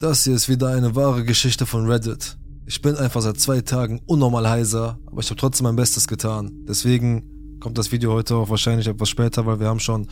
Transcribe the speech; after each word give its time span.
Das 0.00 0.22
hier 0.22 0.34
ist 0.36 0.48
wieder 0.48 0.68
eine 0.68 0.94
wahre 0.94 1.24
Geschichte 1.24 1.66
von 1.66 1.90
Reddit. 1.90 2.38
Ich 2.66 2.80
bin 2.80 2.94
einfach 2.94 3.20
seit 3.20 3.40
zwei 3.40 3.62
Tagen 3.62 4.00
unnormal 4.06 4.48
heiser, 4.48 4.96
aber 5.06 5.20
ich 5.20 5.28
habe 5.28 5.40
trotzdem 5.40 5.64
mein 5.64 5.74
Bestes 5.74 6.06
getan. 6.06 6.52
Deswegen 6.68 7.58
kommt 7.58 7.78
das 7.78 7.90
Video 7.90 8.12
heute 8.12 8.36
auch 8.36 8.48
wahrscheinlich 8.48 8.86
etwas 8.86 9.08
später, 9.08 9.44
weil 9.44 9.58
wir 9.58 9.66
haben 9.66 9.80
schon 9.80 10.06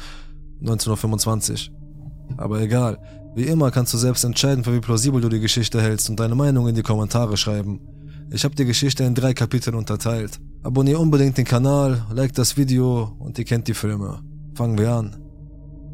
19.25 0.60 1.70
Uhr. 1.70 1.76
Aber 2.36 2.60
egal. 2.60 2.98
Wie 3.36 3.44
immer 3.44 3.70
kannst 3.70 3.94
du 3.94 3.98
selbst 3.98 4.24
entscheiden, 4.24 4.64
für 4.64 4.74
wie 4.74 4.80
plausibel 4.80 5.20
du 5.20 5.28
die 5.28 5.38
Geschichte 5.38 5.80
hältst 5.80 6.10
und 6.10 6.18
deine 6.18 6.34
Meinung 6.34 6.66
in 6.66 6.74
die 6.74 6.82
Kommentare 6.82 7.36
schreiben. 7.36 7.78
Ich 8.32 8.42
habe 8.42 8.56
die 8.56 8.64
Geschichte 8.64 9.04
in 9.04 9.14
drei 9.14 9.34
Kapiteln 9.34 9.76
unterteilt. 9.76 10.40
Abonnier 10.64 10.98
unbedingt 10.98 11.38
den 11.38 11.44
Kanal, 11.44 12.04
like 12.10 12.32
das 12.32 12.56
Video 12.56 13.14
und 13.20 13.38
ihr 13.38 13.44
kennt 13.44 13.68
die 13.68 13.74
Filme. 13.74 14.18
Fangen 14.56 14.78
wir 14.78 14.90
an. 14.90 15.16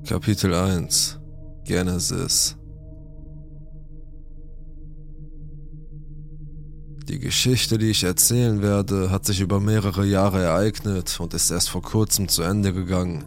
Kapitel 0.07 0.55
1 0.55 1.21
Genesis 1.67 2.57
Die 7.13 7.19
Geschichte, 7.19 7.77
die 7.77 7.91
ich 7.91 8.05
erzählen 8.05 8.63
werde, 8.63 9.11
hat 9.11 9.27
sich 9.27 9.43
über 9.43 9.61
mehrere 9.61 10.07
Jahre 10.07 10.41
ereignet 10.41 11.21
und 11.21 11.35
ist 11.35 11.51
erst 11.51 11.69
vor 11.69 11.83
kurzem 11.83 12.27
zu 12.27 12.41
Ende 12.41 12.73
gegangen. 12.73 13.27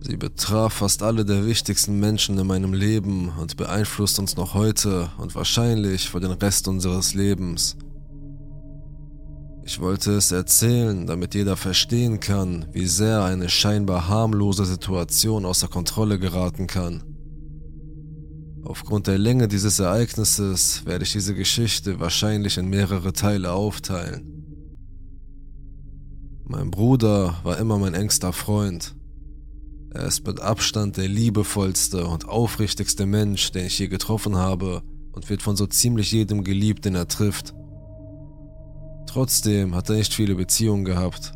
Sie 0.00 0.16
betraf 0.16 0.72
fast 0.72 1.04
alle 1.04 1.24
der 1.24 1.46
wichtigsten 1.46 2.00
Menschen 2.00 2.36
in 2.36 2.48
meinem 2.48 2.74
Leben 2.74 3.28
und 3.40 3.56
beeinflusst 3.56 4.18
uns 4.18 4.34
noch 4.34 4.52
heute 4.52 5.10
und 5.18 5.36
wahrscheinlich 5.36 6.10
für 6.10 6.18
den 6.18 6.32
Rest 6.32 6.66
unseres 6.66 7.14
Lebens. 7.14 7.76
Ich 9.62 9.78
wollte 9.78 10.16
es 10.16 10.32
erzählen, 10.32 11.06
damit 11.06 11.36
jeder 11.36 11.56
verstehen 11.56 12.18
kann, 12.18 12.66
wie 12.72 12.86
sehr 12.86 13.22
eine 13.22 13.48
scheinbar 13.48 14.08
harmlose 14.08 14.64
Situation 14.64 15.44
außer 15.44 15.68
Kontrolle 15.68 16.18
geraten 16.18 16.66
kann. 16.66 17.13
Aufgrund 18.64 19.06
der 19.06 19.18
Länge 19.18 19.46
dieses 19.46 19.78
Ereignisses 19.78 20.86
werde 20.86 21.04
ich 21.04 21.12
diese 21.12 21.34
Geschichte 21.34 22.00
wahrscheinlich 22.00 22.56
in 22.56 22.68
mehrere 22.68 23.12
Teile 23.12 23.52
aufteilen. 23.52 24.34
Mein 26.46 26.70
Bruder 26.70 27.40
war 27.42 27.58
immer 27.58 27.78
mein 27.78 27.94
engster 27.94 28.32
Freund. 28.32 28.94
Er 29.90 30.06
ist 30.06 30.26
mit 30.26 30.40
Abstand 30.40 30.96
der 30.96 31.08
liebevollste 31.08 32.06
und 32.06 32.26
aufrichtigste 32.26 33.06
Mensch, 33.06 33.52
den 33.52 33.66
ich 33.66 33.78
je 33.78 33.88
getroffen 33.88 34.36
habe 34.36 34.82
und 35.12 35.28
wird 35.28 35.42
von 35.42 35.56
so 35.56 35.66
ziemlich 35.66 36.10
jedem 36.12 36.42
geliebt, 36.42 36.86
den 36.86 36.94
er 36.94 37.06
trifft. 37.06 37.54
Trotzdem 39.06 39.74
hat 39.74 39.90
er 39.90 39.96
nicht 39.96 40.14
viele 40.14 40.34
Beziehungen 40.34 40.84
gehabt. 40.84 41.32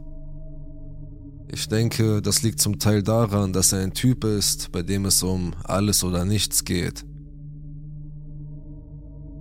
Ich 1.51 1.69
denke, 1.69 2.21
das 2.21 2.43
liegt 2.43 2.61
zum 2.61 2.79
Teil 2.79 3.03
daran, 3.03 3.53
dass 3.53 3.73
er 3.73 3.81
ein 3.81 3.95
Typ 3.95 4.25
ist, 4.25 4.73
bei 4.73 4.83
dem 4.83 5.05
es 5.05 5.23
um 5.23 5.55
alles 5.65 6.05
oder 6.05 6.25
nichts 6.25 6.65
geht. 6.65 7.05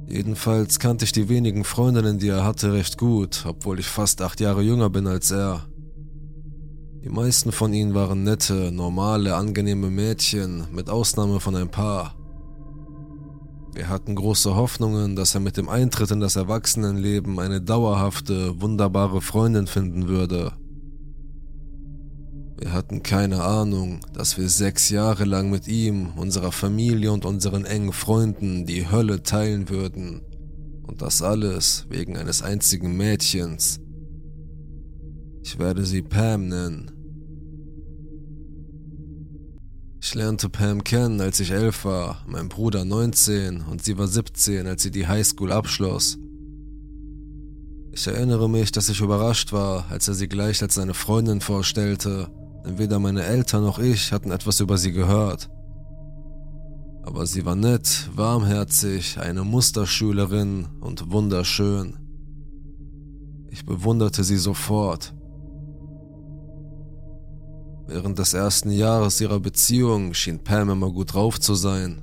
Jedenfalls 0.08 0.80
kannte 0.80 1.04
ich 1.04 1.12
die 1.12 1.28
wenigen 1.28 1.66
Freundinnen, 1.66 2.18
die 2.18 2.30
er 2.30 2.46
hatte, 2.46 2.72
recht 2.72 2.98
gut, 2.98 3.44
obwohl 3.46 3.78
ich 3.80 3.88
fast 3.88 4.22
acht 4.22 4.40
Jahre 4.40 4.62
jünger 4.62 4.90
bin 4.90 5.06
als 5.06 5.32
er. 5.32 5.66
Die 7.04 7.10
meisten 7.10 7.52
von 7.52 7.74
ihnen 7.74 7.94
waren 7.94 8.24
nette, 8.24 8.72
normale, 8.72 9.36
angenehme 9.36 9.90
Mädchen, 9.90 10.66
mit 10.72 10.90
Ausnahme 10.90 11.42
von 11.42 11.56
ein 11.56 11.70
paar. 11.70 12.16
Wir 13.74 13.90
hatten 13.90 14.16
große 14.16 14.56
Hoffnungen, 14.56 15.16
dass 15.18 15.36
er 15.36 15.42
mit 15.42 15.58
dem 15.58 15.68
Eintritt 15.68 16.10
in 16.12 16.22
das 16.22 16.38
Erwachsenenleben 16.38 17.38
eine 17.40 17.62
dauerhafte, 17.62 18.62
wunderbare 18.62 19.22
Freundin 19.22 19.68
finden 19.68 20.08
würde. 20.08 20.54
Wir 22.60 22.74
hatten 22.74 23.04
keine 23.04 23.44
Ahnung, 23.44 24.00
dass 24.14 24.38
wir 24.38 24.50
sechs 24.50 24.90
Jahre 24.90 25.26
lang 25.26 25.52
mit 25.52 25.68
ihm, 25.68 26.10
unserer 26.16 26.52
Familie 26.52 27.12
und 27.12 27.24
unseren 27.24 27.66
engen 27.66 27.94
Freunden 27.94 28.66
die 28.66 28.90
Hölle 28.90 29.22
teilen 29.22 29.70
würden. 29.70 30.22
Und 30.82 31.04
das 31.04 31.22
alles 31.22 31.86
wegen 31.90 32.18
eines 32.18 32.42
einzigen 32.42 32.98
Mädchens. 32.98 33.80
Ich 35.44 35.60
werde 35.60 35.86
sie 35.86 36.02
Pam 36.02 36.48
nennen. 36.48 36.92
Ich 40.02 40.16
lernte 40.16 40.50
Pam 40.50 40.84
kennen, 40.84 41.22
als 41.22 41.40
ich 41.40 41.52
elf 41.52 41.86
war, 41.86 42.24
mein 42.28 42.50
Bruder 42.50 42.86
19 42.86 43.62
und 43.62 43.84
sie 43.84 43.98
war 43.98 44.08
17, 44.08 44.66
als 44.66 44.82
sie 44.82 44.92
die 44.92 45.06
Highschool 45.08 45.52
abschloss. 45.52 46.18
Ich 47.92 48.08
erinnere 48.08 48.50
mich, 48.50 48.72
dass 48.72 48.90
ich 48.90 49.02
überrascht 49.02 49.54
war, 49.54 49.86
als 49.90 50.08
er 50.08 50.14
sie 50.14 50.28
gleich 50.28 50.62
als 50.62 50.76
seine 50.76 50.94
Freundin 50.94 51.42
vorstellte 51.42 52.30
denn 52.68 52.78
weder 52.78 53.00
meine 53.00 53.24
Eltern 53.24 53.64
noch 53.64 53.80
ich 53.80 54.12
hatten 54.12 54.32
etwas 54.32 54.60
über 54.60 54.78
sie 54.78 54.92
gehört. 54.92 55.50
Aber 57.04 57.26
sie 57.26 57.46
war 57.46 57.56
nett, 57.56 58.10
warmherzig, 58.14 59.18
eine 59.20 59.46
Musterschülerin 59.46 60.68
und 60.82 61.10
wunderschön. 61.10 61.98
Ich 63.50 63.66
bewunderte 63.66 64.26
sie 64.26 64.38
sofort. 64.38 65.16
Während 67.88 68.20
des 68.20 68.34
ersten 68.34 68.72
Jahres 68.72 69.22
ihrer 69.22 69.40
Beziehung 69.40 70.14
schien 70.14 70.44
Pam 70.44 70.70
immer 70.70 70.92
gut 70.92 71.14
drauf 71.14 71.40
zu 71.40 71.56
sein. 71.56 72.02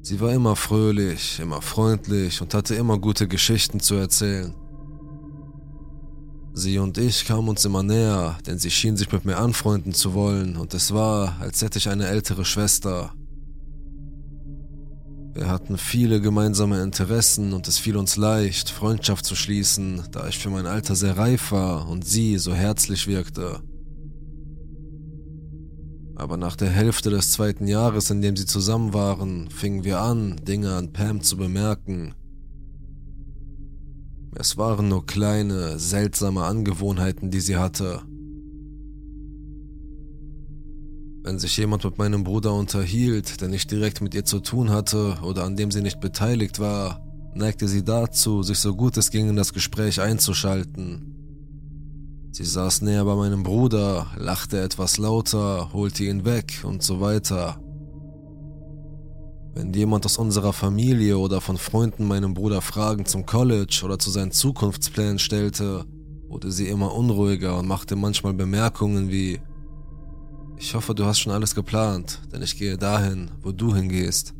Sie 0.00 0.18
war 0.18 0.32
immer 0.32 0.56
fröhlich, 0.56 1.38
immer 1.40 1.60
freundlich 1.60 2.40
und 2.40 2.54
hatte 2.54 2.74
immer 2.74 2.98
gute 2.98 3.28
Geschichten 3.28 3.80
zu 3.80 3.96
erzählen. 3.96 4.54
Sie 6.60 6.78
und 6.78 6.98
ich 6.98 7.24
kamen 7.24 7.48
uns 7.48 7.64
immer 7.64 7.82
näher, 7.82 8.36
denn 8.46 8.58
sie 8.58 8.70
schien 8.70 8.94
sich 8.94 9.10
mit 9.10 9.24
mir 9.24 9.38
anfreunden 9.38 9.94
zu 9.94 10.12
wollen 10.12 10.58
und 10.58 10.74
es 10.74 10.92
war, 10.92 11.40
als 11.40 11.62
hätte 11.62 11.78
ich 11.78 11.88
eine 11.88 12.06
ältere 12.06 12.44
Schwester. 12.44 13.14
Wir 15.32 15.48
hatten 15.48 15.78
viele 15.78 16.20
gemeinsame 16.20 16.82
Interessen 16.82 17.54
und 17.54 17.66
es 17.66 17.78
fiel 17.78 17.96
uns 17.96 18.16
leicht, 18.16 18.68
Freundschaft 18.68 19.24
zu 19.24 19.36
schließen, 19.36 20.02
da 20.10 20.28
ich 20.28 20.36
für 20.38 20.50
mein 20.50 20.66
Alter 20.66 20.94
sehr 20.94 21.16
reif 21.16 21.50
war 21.50 21.88
und 21.88 22.06
sie 22.06 22.36
so 22.36 22.52
herzlich 22.52 23.06
wirkte. 23.06 23.62
Aber 26.14 26.36
nach 26.36 26.56
der 26.56 26.68
Hälfte 26.68 27.08
des 27.08 27.32
zweiten 27.32 27.68
Jahres, 27.68 28.10
in 28.10 28.20
dem 28.20 28.36
sie 28.36 28.44
zusammen 28.44 28.92
waren, 28.92 29.48
fingen 29.48 29.84
wir 29.84 30.00
an, 30.00 30.36
Dinge 30.46 30.74
an 30.74 30.92
Pam 30.92 31.22
zu 31.22 31.38
bemerken, 31.38 32.14
es 34.34 34.56
waren 34.56 34.88
nur 34.88 35.06
kleine, 35.06 35.78
seltsame 35.78 36.44
Angewohnheiten, 36.44 37.30
die 37.30 37.40
sie 37.40 37.56
hatte. 37.56 38.02
Wenn 41.22 41.38
sich 41.38 41.56
jemand 41.56 41.84
mit 41.84 41.98
meinem 41.98 42.24
Bruder 42.24 42.54
unterhielt, 42.54 43.40
der 43.40 43.48
nicht 43.48 43.70
direkt 43.70 44.00
mit 44.00 44.14
ihr 44.14 44.24
zu 44.24 44.40
tun 44.40 44.70
hatte 44.70 45.18
oder 45.22 45.44
an 45.44 45.56
dem 45.56 45.70
sie 45.70 45.82
nicht 45.82 46.00
beteiligt 46.00 46.60
war, 46.60 47.04
neigte 47.34 47.68
sie 47.68 47.84
dazu, 47.84 48.42
sich 48.42 48.58
so 48.58 48.74
gut 48.74 48.96
es 48.96 49.10
ging 49.10 49.28
in 49.28 49.36
das 49.36 49.52
Gespräch 49.52 50.00
einzuschalten. 50.00 51.10
Sie 52.32 52.44
saß 52.44 52.82
näher 52.82 53.04
bei 53.04 53.16
meinem 53.16 53.42
Bruder, 53.42 54.06
lachte 54.16 54.60
etwas 54.60 54.96
lauter, 54.96 55.72
holte 55.72 56.04
ihn 56.04 56.24
weg 56.24 56.62
und 56.62 56.82
so 56.82 57.00
weiter. 57.00 57.60
Wenn 59.54 59.72
jemand 59.72 60.06
aus 60.06 60.16
unserer 60.16 60.52
Familie 60.52 61.18
oder 61.18 61.40
von 61.40 61.56
Freunden 61.56 62.06
meinem 62.06 62.34
Bruder 62.34 62.60
Fragen 62.60 63.04
zum 63.04 63.26
College 63.26 63.82
oder 63.84 63.98
zu 63.98 64.10
seinen 64.10 64.30
Zukunftsplänen 64.30 65.18
stellte, 65.18 65.84
wurde 66.28 66.52
sie 66.52 66.68
immer 66.68 66.94
unruhiger 66.94 67.58
und 67.58 67.66
machte 67.66 67.96
manchmal 67.96 68.34
Bemerkungen 68.34 69.10
wie 69.10 69.40
Ich 70.56 70.74
hoffe, 70.74 70.94
du 70.94 71.04
hast 71.04 71.18
schon 71.18 71.32
alles 71.32 71.54
geplant, 71.54 72.20
denn 72.32 72.42
ich 72.42 72.56
gehe 72.56 72.78
dahin, 72.78 73.30
wo 73.42 73.50
du 73.50 73.74
hingehst. 73.74 74.34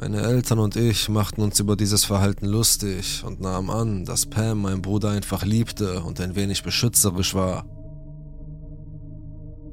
Meine 0.00 0.22
Eltern 0.22 0.58
und 0.60 0.76
ich 0.76 1.08
machten 1.08 1.42
uns 1.42 1.58
über 1.60 1.76
dieses 1.76 2.04
Verhalten 2.04 2.46
lustig 2.46 3.22
und 3.24 3.40
nahmen 3.40 3.68
an, 3.68 4.04
dass 4.04 4.26
Pam 4.26 4.62
meinen 4.62 4.82
Bruder 4.82 5.10
einfach 5.10 5.44
liebte 5.44 6.02
und 6.02 6.20
ein 6.20 6.36
wenig 6.36 6.62
beschützerisch 6.62 7.34
war. 7.34 7.64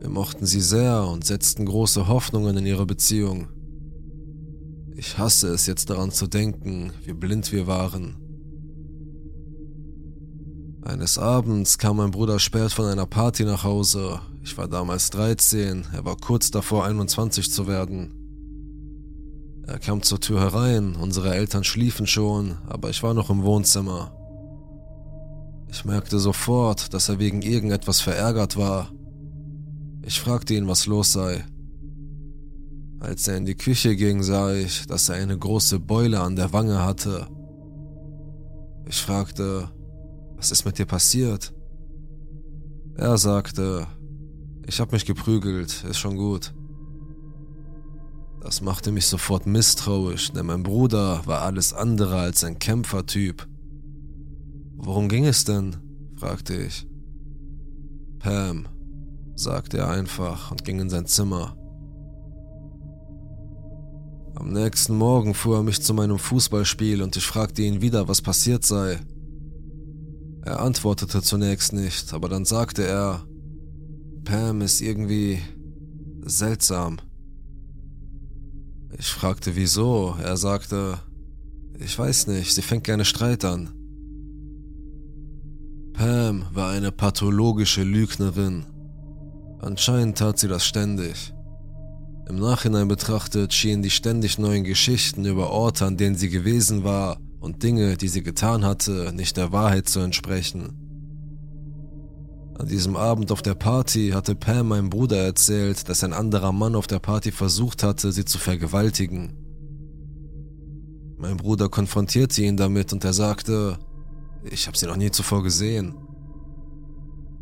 Wir 0.06 0.12
mochten 0.12 0.46
sie 0.46 0.62
sehr 0.62 1.04
und 1.08 1.26
setzten 1.26 1.66
große 1.66 2.08
Hoffnungen 2.08 2.56
in 2.58 2.68
ihre 2.68 2.86
Beziehung. 2.86 3.48
Ich 4.96 5.18
hasse 5.18 5.47
es 5.47 5.66
jetzt 5.66 5.90
daran 5.90 6.12
zu 6.12 6.28
denken, 6.28 6.91
wie 7.03 7.14
blind 7.14 7.52
wir 7.52 7.66
waren. 7.66 8.16
Eines 10.84 11.18
Abends 11.18 11.79
kam 11.79 11.97
mein 11.97 12.12
Bruder 12.12 12.38
spät 12.38 12.72
von 12.72 12.85
einer 12.85 13.08
Party 13.08 13.46
nach 13.46 13.64
Hause. 13.64 14.20
Ich 14.44 14.56
war 14.59 14.68
damals 14.68 15.09
13, 15.09 15.88
er 15.91 16.06
war 16.06 16.18
kurz 16.18 16.52
davor 16.52 16.85
21 16.85 17.52
zu 17.52 17.66
werden. 17.66 18.14
Er 19.66 19.79
kam 19.79 20.03
zur 20.03 20.20
Tür 20.20 20.40
herein, 20.40 20.96
unsere 20.96 21.34
Eltern 21.34 21.64
schliefen 21.64 22.06
schon, 22.06 22.59
aber 22.68 22.91
ich 22.91 23.02
war 23.02 23.16
noch 23.16 23.32
im 23.32 23.41
Wohnzimmer. 23.41 24.16
Ich 25.72 25.84
merkte 25.84 26.20
sofort, 26.20 26.94
dass 26.94 27.09
er 27.09 27.18
wegen 27.18 27.41
irgendetwas 27.41 28.02
verärgert 28.02 28.56
war. 28.56 28.91
Ich 30.07 30.19
fragte 30.22 30.53
ihn, 30.53 30.67
was 30.67 30.85
los 30.85 31.13
sei. 31.13 31.43
Als 32.99 33.28
er 33.28 33.37
in 33.37 33.46
die 33.46 33.55
Küche 33.55 33.96
ging, 33.96 34.22
sah 34.22 34.53
ich, 34.53 34.85
dass 34.85 35.09
er 35.09 35.16
eine 35.16 35.35
große 35.35 35.79
Beule 35.79 36.19
an 36.19 36.35
der 36.35 36.53
Wange 36.53 36.84
hatte. 36.85 37.28
Ich 38.87 39.02
fragte, 39.02 39.72
was 40.35 40.52
ist 40.52 40.63
mit 40.63 40.78
dir 40.78 40.85
passiert? 40.85 41.55
Er 42.93 43.17
sagte, 43.17 43.87
ich 44.67 44.79
habe 44.79 44.91
mich 44.91 45.07
geprügelt, 45.07 45.84
ist 45.90 45.97
schon 45.97 46.17
gut. 46.17 46.53
Das 48.41 48.61
machte 48.61 48.91
mich 48.91 49.07
sofort 49.07 49.47
misstrauisch, 49.47 50.31
denn 50.34 50.46
mein 50.46 50.61
Bruder 50.61 51.23
war 51.25 51.41
alles 51.41 51.73
andere 51.73 52.19
als 52.19 52.43
ein 52.43 52.59
Kämpfertyp. 52.59 53.47
Worum 54.75 55.09
ging 55.09 55.25
es 55.25 55.46
denn? 55.46 55.78
fragte 56.16 56.55
ich. 56.55 56.87
Pam, 58.19 58.67
sagte 59.35 59.78
er 59.78 59.90
einfach 59.90 60.52
und 60.52 60.64
ging 60.64 60.79
in 60.79 60.90
sein 60.90 61.05
Zimmer. 61.05 61.55
Am 64.35 64.52
nächsten 64.52 64.97
Morgen 64.97 65.34
fuhr 65.34 65.58
er 65.58 65.64
mich 65.64 65.82
zu 65.82 65.93
meinem 65.93 66.20
Fußballspiel 66.20 67.02
und 67.02 67.16
ich 67.16 67.26
fragte 67.26 67.61
ihn 67.61 67.82
wieder, 67.82 68.08
was 68.08 68.22
passiert 68.22 68.66
sei. 68.66 68.99
Er 70.43 70.59
antwortete 70.59 71.22
zunächst 71.22 71.73
nicht, 71.73 72.14
aber 72.14 72.29
dann 72.29 72.46
sagte 72.46 72.85
er, 72.85 73.26
Pam 74.26 74.61
ist 74.61 74.82
irgendwie 74.82 75.40
seltsam. 76.23 76.97
Ich 78.97 79.08
fragte 79.08 79.55
wieso. 79.55 80.16
Er 80.22 80.38
sagte, 80.38 80.99
ich 81.79 81.97
weiß 81.97 82.28
nicht, 82.28 82.53
sie 82.53 82.61
fängt 82.61 82.84
gerne 82.84 83.05
Streit 83.05 83.46
an. 83.46 83.70
Pam 85.93 86.46
war 86.53 86.72
eine 86.72 86.91
pathologische 86.91 87.84
Lügnerin. 87.84 88.66
Anscheinend 89.66 90.20
tat 90.20 90.38
sie 90.38 90.47
das 90.47 90.64
ständig. 90.64 91.34
Im 92.29 92.35
Nachhinein 92.35 92.88
betrachtet 92.88 93.52
schienen 93.52 93.82
die 93.82 93.90
ständig 93.90 94.38
neuen 94.38 94.64
Geschichten 94.64 95.26
über 95.26 95.50
Orte, 95.50 95.85
an 95.85 95.97
denen 95.97 96.16
sie 96.16 96.29
gewesen 96.29 96.84
war 96.84 97.17
und 97.40 97.64
Dinge, 97.64 97.97
die 97.97 98.08
sie 98.08 98.22
getan 98.22 98.64
hatte, 98.64 99.12
nicht 99.16 99.38
der 99.38 99.52
Wahrheit 99.52 99.90
zu 99.90 100.02
entsprechen. 100.02 100.78
An 102.59 102.67
diesem 102.67 102.96
Abend 102.96 103.32
auf 103.32 103.41
der 103.41 103.56
Party 103.56 104.12
hatte 104.14 104.35
Pam 104.35 104.67
meinem 104.67 104.91
Bruder 104.91 105.17
erzählt, 105.17 105.90
dass 105.90 106.03
ein 106.03 106.14
anderer 106.14 106.52
Mann 106.52 106.76
auf 106.76 106.85
der 106.85 107.00
Party 107.00 107.32
versucht 107.32 107.82
hatte, 107.82 108.12
sie 108.12 108.23
zu 108.23 108.38
vergewaltigen. 108.38 109.34
Mein 111.17 111.38
Bruder 111.38 111.70
konfrontierte 111.70 112.44
ihn 112.44 112.56
damit 112.56 112.94
und 112.94 113.03
er 113.03 113.14
sagte, 113.14 113.79
ich 114.44 114.67
habe 114.67 114.78
sie 114.78 114.85
noch 114.85 114.96
nie 114.96 115.09
zuvor 115.09 115.41
gesehen. 115.41 115.96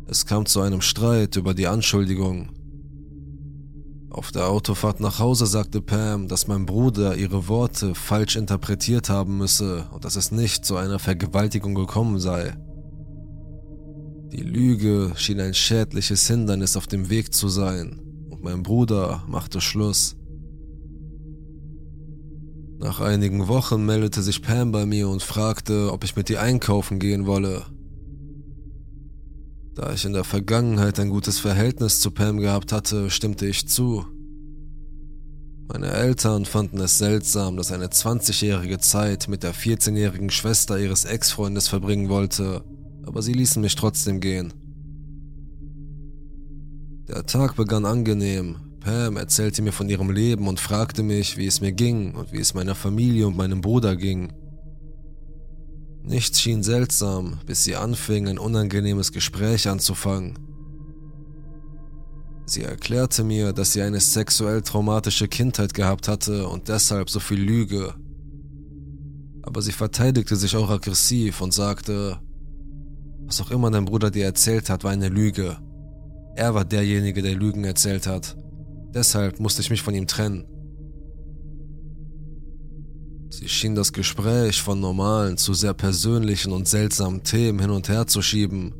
Es 0.06 0.26
kam 0.26 0.44
zu 0.44 0.60
einem 0.60 0.80
Streit 0.80 1.36
über 1.36 1.54
die 1.54 1.66
Anschuldigung. 1.66 2.50
Auf 4.10 4.30
der 4.30 4.48
Autofahrt 4.48 5.00
nach 5.00 5.18
Hause 5.18 5.46
sagte 5.46 5.80
Pam, 5.80 6.28
dass 6.28 6.46
mein 6.46 6.66
Bruder 6.66 7.16
ihre 7.16 7.48
Worte 7.48 7.94
falsch 7.94 8.36
interpretiert 8.36 9.08
haben 9.08 9.38
müsse 9.38 9.86
und 9.92 10.04
dass 10.04 10.14
es 10.16 10.30
nicht 10.30 10.64
zu 10.64 10.76
einer 10.76 10.98
Vergewaltigung 10.98 11.74
gekommen 11.74 12.20
sei. 12.20 12.56
Die 14.30 14.42
Lüge 14.42 15.12
schien 15.16 15.40
ein 15.40 15.54
schädliches 15.54 16.26
Hindernis 16.28 16.76
auf 16.76 16.86
dem 16.86 17.08
Weg 17.10 17.32
zu 17.32 17.48
sein, 17.48 18.00
und 18.30 18.44
mein 18.44 18.62
Bruder 18.62 19.24
machte 19.26 19.60
Schluss. 19.60 20.16
Nach 22.78 23.00
einigen 23.00 23.48
Wochen 23.48 23.84
meldete 23.84 24.22
sich 24.22 24.42
Pam 24.42 24.70
bei 24.70 24.86
mir 24.86 25.08
und 25.08 25.22
fragte, 25.22 25.90
ob 25.92 26.04
ich 26.04 26.16
mit 26.16 26.28
ihr 26.30 26.40
einkaufen 26.40 26.98
gehen 26.98 27.26
wolle. 27.26 27.64
Da 29.74 29.92
ich 29.92 30.04
in 30.04 30.12
der 30.12 30.24
Vergangenheit 30.24 31.00
ein 31.00 31.10
gutes 31.10 31.38
Verhältnis 31.38 32.00
zu 32.00 32.10
Pam 32.10 32.38
gehabt 32.38 32.72
hatte, 32.72 33.10
stimmte 33.10 33.46
ich 33.46 33.68
zu. 33.68 34.06
Meine 35.66 35.88
Eltern 35.88 36.44
fanden 36.44 36.78
es 36.80 36.98
seltsam, 36.98 37.56
dass 37.56 37.72
eine 37.72 37.86
20-jährige 37.86 38.78
Zeit 38.78 39.28
mit 39.28 39.42
der 39.42 39.54
14-jährigen 39.54 40.30
Schwester 40.30 40.78
ihres 40.78 41.04
Ex-Freundes 41.04 41.68
verbringen 41.68 42.08
wollte 42.08 42.62
aber 43.06 43.22
sie 43.22 43.32
ließen 43.32 43.60
mich 43.60 43.76
trotzdem 43.76 44.20
gehen. 44.20 44.52
Der 47.08 47.26
Tag 47.26 47.56
begann 47.56 47.84
angenehm. 47.84 48.56
Pam 48.80 49.16
erzählte 49.16 49.62
mir 49.62 49.72
von 49.72 49.88
ihrem 49.88 50.10
Leben 50.10 50.48
und 50.48 50.60
fragte 50.60 51.02
mich, 51.02 51.36
wie 51.36 51.46
es 51.46 51.60
mir 51.60 51.72
ging 51.72 52.14
und 52.14 52.32
wie 52.32 52.40
es 52.40 52.54
meiner 52.54 52.74
Familie 52.74 53.26
und 53.26 53.36
meinem 53.36 53.60
Bruder 53.60 53.96
ging. 53.96 54.32
Nichts 56.06 56.40
schien 56.40 56.62
seltsam, 56.62 57.38
bis 57.46 57.64
sie 57.64 57.76
anfing, 57.76 58.28
ein 58.28 58.38
unangenehmes 58.38 59.10
Gespräch 59.10 59.68
anzufangen. 59.68 60.38
Sie 62.44 62.62
erklärte 62.62 63.24
mir, 63.24 63.54
dass 63.54 63.72
sie 63.72 63.80
eine 63.80 64.00
sexuell 64.00 64.60
traumatische 64.60 65.28
Kindheit 65.28 65.72
gehabt 65.72 66.08
hatte 66.08 66.46
und 66.46 66.68
deshalb 66.68 67.08
so 67.08 67.20
viel 67.20 67.40
Lüge. 67.40 67.94
Aber 69.42 69.62
sie 69.62 69.72
verteidigte 69.72 70.36
sich 70.36 70.54
auch 70.56 70.68
aggressiv 70.68 71.40
und 71.40 71.54
sagte, 71.54 72.20
was 73.26 73.40
auch 73.40 73.50
immer 73.50 73.70
dein 73.70 73.86
Bruder 73.86 74.10
dir 74.10 74.26
erzählt 74.26 74.68
hat, 74.68 74.84
war 74.84 74.90
eine 74.90 75.08
Lüge. 75.08 75.56
Er 76.36 76.54
war 76.54 76.66
derjenige, 76.66 77.22
der 77.22 77.34
Lügen 77.34 77.64
erzählt 77.64 78.06
hat. 78.06 78.36
Deshalb 78.92 79.40
musste 79.40 79.62
ich 79.62 79.70
mich 79.70 79.80
von 79.80 79.94
ihm 79.94 80.06
trennen. 80.06 80.44
Sie 83.38 83.48
schien 83.48 83.74
das 83.74 83.92
Gespräch 83.92 84.62
von 84.62 84.78
normalen 84.78 85.36
zu 85.36 85.54
sehr 85.54 85.74
persönlichen 85.74 86.52
und 86.52 86.68
seltsamen 86.68 87.24
Themen 87.24 87.58
hin 87.58 87.70
und 87.70 87.88
her 87.88 88.06
zu 88.06 88.22
schieben. 88.22 88.72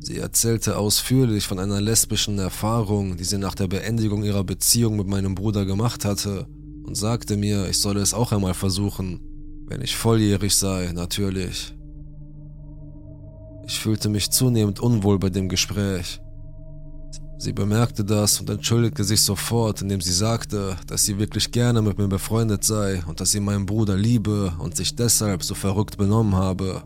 Sie 0.00 0.18
erzählte 0.18 0.76
ausführlich 0.76 1.46
von 1.46 1.58
einer 1.58 1.80
lesbischen 1.80 2.38
Erfahrung, 2.38 3.16
die 3.16 3.24
sie 3.24 3.38
nach 3.38 3.54
der 3.54 3.68
Beendigung 3.68 4.22
ihrer 4.22 4.44
Beziehung 4.44 4.98
mit 4.98 5.06
meinem 5.06 5.34
Bruder 5.34 5.64
gemacht 5.64 6.04
hatte 6.04 6.46
und 6.84 6.94
sagte 6.94 7.38
mir, 7.38 7.70
ich 7.70 7.78
solle 7.78 8.00
es 8.00 8.12
auch 8.12 8.32
einmal 8.32 8.52
versuchen, 8.52 9.20
wenn 9.66 9.80
ich 9.80 9.96
volljährig 9.96 10.54
sei, 10.54 10.92
natürlich. 10.92 11.74
Ich 13.66 13.80
fühlte 13.80 14.10
mich 14.10 14.30
zunehmend 14.30 14.78
unwohl 14.78 15.18
bei 15.18 15.30
dem 15.30 15.48
Gespräch. 15.48 16.20
Sie 17.38 17.52
bemerkte 17.52 18.04
das 18.04 18.40
und 18.40 18.48
entschuldigte 18.48 19.04
sich 19.04 19.20
sofort, 19.20 19.82
indem 19.82 20.00
sie 20.00 20.12
sagte, 20.12 20.76
dass 20.86 21.04
sie 21.04 21.18
wirklich 21.18 21.52
gerne 21.52 21.82
mit 21.82 21.98
mir 21.98 22.08
befreundet 22.08 22.64
sei 22.64 23.02
und 23.06 23.20
dass 23.20 23.30
sie 23.30 23.40
meinen 23.40 23.66
Bruder 23.66 23.96
liebe 23.96 24.54
und 24.58 24.74
sich 24.74 24.96
deshalb 24.96 25.42
so 25.42 25.54
verrückt 25.54 25.98
benommen 25.98 26.34
habe. 26.34 26.82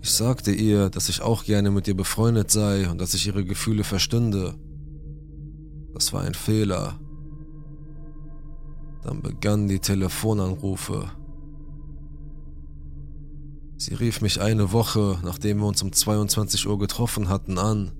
Ich 0.00 0.12
sagte 0.12 0.52
ihr, 0.52 0.90
dass 0.90 1.08
ich 1.08 1.22
auch 1.22 1.42
gerne 1.42 1.72
mit 1.72 1.88
ihr 1.88 1.96
befreundet 1.96 2.52
sei 2.52 2.88
und 2.88 3.00
dass 3.00 3.14
ich 3.14 3.26
ihre 3.26 3.44
Gefühle 3.44 3.82
verstünde. 3.82 4.54
Das 5.94 6.12
war 6.12 6.22
ein 6.22 6.34
Fehler. 6.34 7.00
Dann 9.02 9.22
begannen 9.22 9.66
die 9.66 9.80
Telefonanrufe. 9.80 11.10
Sie 13.78 13.94
rief 13.94 14.20
mich 14.20 14.40
eine 14.40 14.72
Woche, 14.72 15.18
nachdem 15.24 15.58
wir 15.58 15.66
uns 15.66 15.82
um 15.82 15.92
22 15.92 16.68
Uhr 16.68 16.78
getroffen 16.78 17.28
hatten, 17.28 17.58
an. 17.58 17.90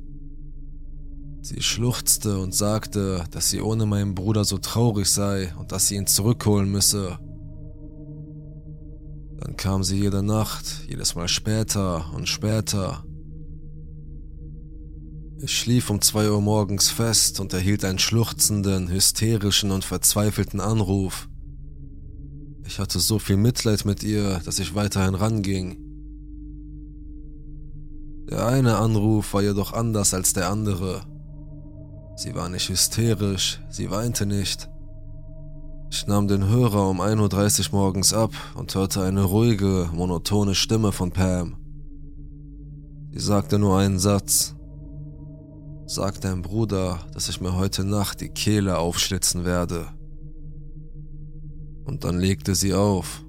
Sie 1.48 1.62
schluchzte 1.62 2.40
und 2.40 2.56
sagte, 2.56 3.22
dass 3.31 3.50
sie 3.50 3.60
ohne 3.60 3.87
meinen 3.87 4.16
Bruder 4.16 4.44
so 4.44 4.58
traurig 4.58 5.08
sei 5.08 5.54
und 5.56 5.70
dass 5.70 5.87
sie 5.87 5.94
ihn 5.94 6.08
zurückholen 6.08 6.68
müsse. 6.68 7.20
Dann 9.38 9.56
kam 9.56 9.85
sie 9.85 9.97
jede 9.97 10.25
Nacht, 10.25 10.64
jedes 10.88 11.14
Mal 11.14 11.28
später 11.28 12.12
und 12.16 12.28
später. 12.28 13.04
Ich 15.38 15.56
schlief 15.56 15.88
um 15.88 16.00
zwei 16.00 16.28
Uhr 16.28 16.40
morgens 16.40 16.90
fest 16.90 17.38
und 17.38 17.52
erhielt 17.52 17.85
einen 17.85 18.00
schluchzenden, 18.00 18.90
hysterischen 18.90 19.70
und 19.70 19.85
verzweifelten 19.85 20.59
Anruf. 20.59 21.28
Ich 22.66 22.80
hatte 22.80 22.99
so 22.99 23.20
viel 23.20 23.37
Mitleid 23.37 23.85
mit 23.85 24.02
ihr, 24.02 24.40
dass 24.44 24.59
ich 24.59 24.75
weiterhin 24.75 25.14
ranging. 25.14 25.78
Der 28.28 28.44
eine 28.49 28.78
Anruf 28.78 29.32
war 29.32 29.42
jedoch 29.42 29.73
anders 29.73 30.12
als 30.12 30.32
der 30.32 30.50
andere. 30.50 31.06
Sie 32.16 32.35
war 32.35 32.49
nicht 32.49 32.68
hysterisch, 32.68 33.61
sie 33.68 33.90
weinte 33.90 34.26
nicht. 34.26 34.68
Ich 35.90 36.06
nahm 36.06 36.26
den 36.28 36.49
Hörer 36.49 36.88
um 36.88 37.00
1.30 37.00 37.73
Uhr 37.73 37.78
morgens 37.78 38.12
ab 38.12 38.32
und 38.54 38.75
hörte 38.75 39.02
eine 39.02 39.23
ruhige, 39.23 39.88
monotone 39.92 40.54
Stimme 40.54 40.92
von 40.92 41.12
Pam. 41.12 41.56
Sie 43.12 43.20
sagte 43.20 43.58
nur 43.58 43.78
einen 43.78 43.99
Satz. 43.99 44.54
Sag 45.87 46.20
deinem 46.20 46.42
Bruder, 46.42 47.06
dass 47.12 47.28
ich 47.28 47.40
mir 47.40 47.54
heute 47.54 47.85
Nacht 47.85 48.20
die 48.20 48.30
Kehle 48.30 48.78
aufschlitzen 48.78 49.44
werde 49.44 49.87
und 51.87 52.04
dann 52.04 52.18
legte 52.18 52.54
sie 52.54 52.75
auf. 52.75 53.25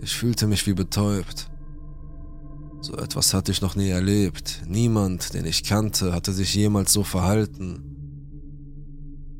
Ich 0.00 0.16
fühlte 0.16 0.46
mich 0.46 0.66
wie 0.66 0.74
betäubt. 0.74 1.51
So 2.82 2.96
etwas 2.96 3.32
hatte 3.32 3.52
ich 3.52 3.62
noch 3.62 3.76
nie 3.76 3.90
erlebt. 3.90 4.62
Niemand, 4.66 5.34
den 5.34 5.46
ich 5.46 5.62
kannte, 5.62 6.12
hatte 6.12 6.32
sich 6.32 6.52
jemals 6.52 6.92
so 6.92 7.04
verhalten. 7.04 7.92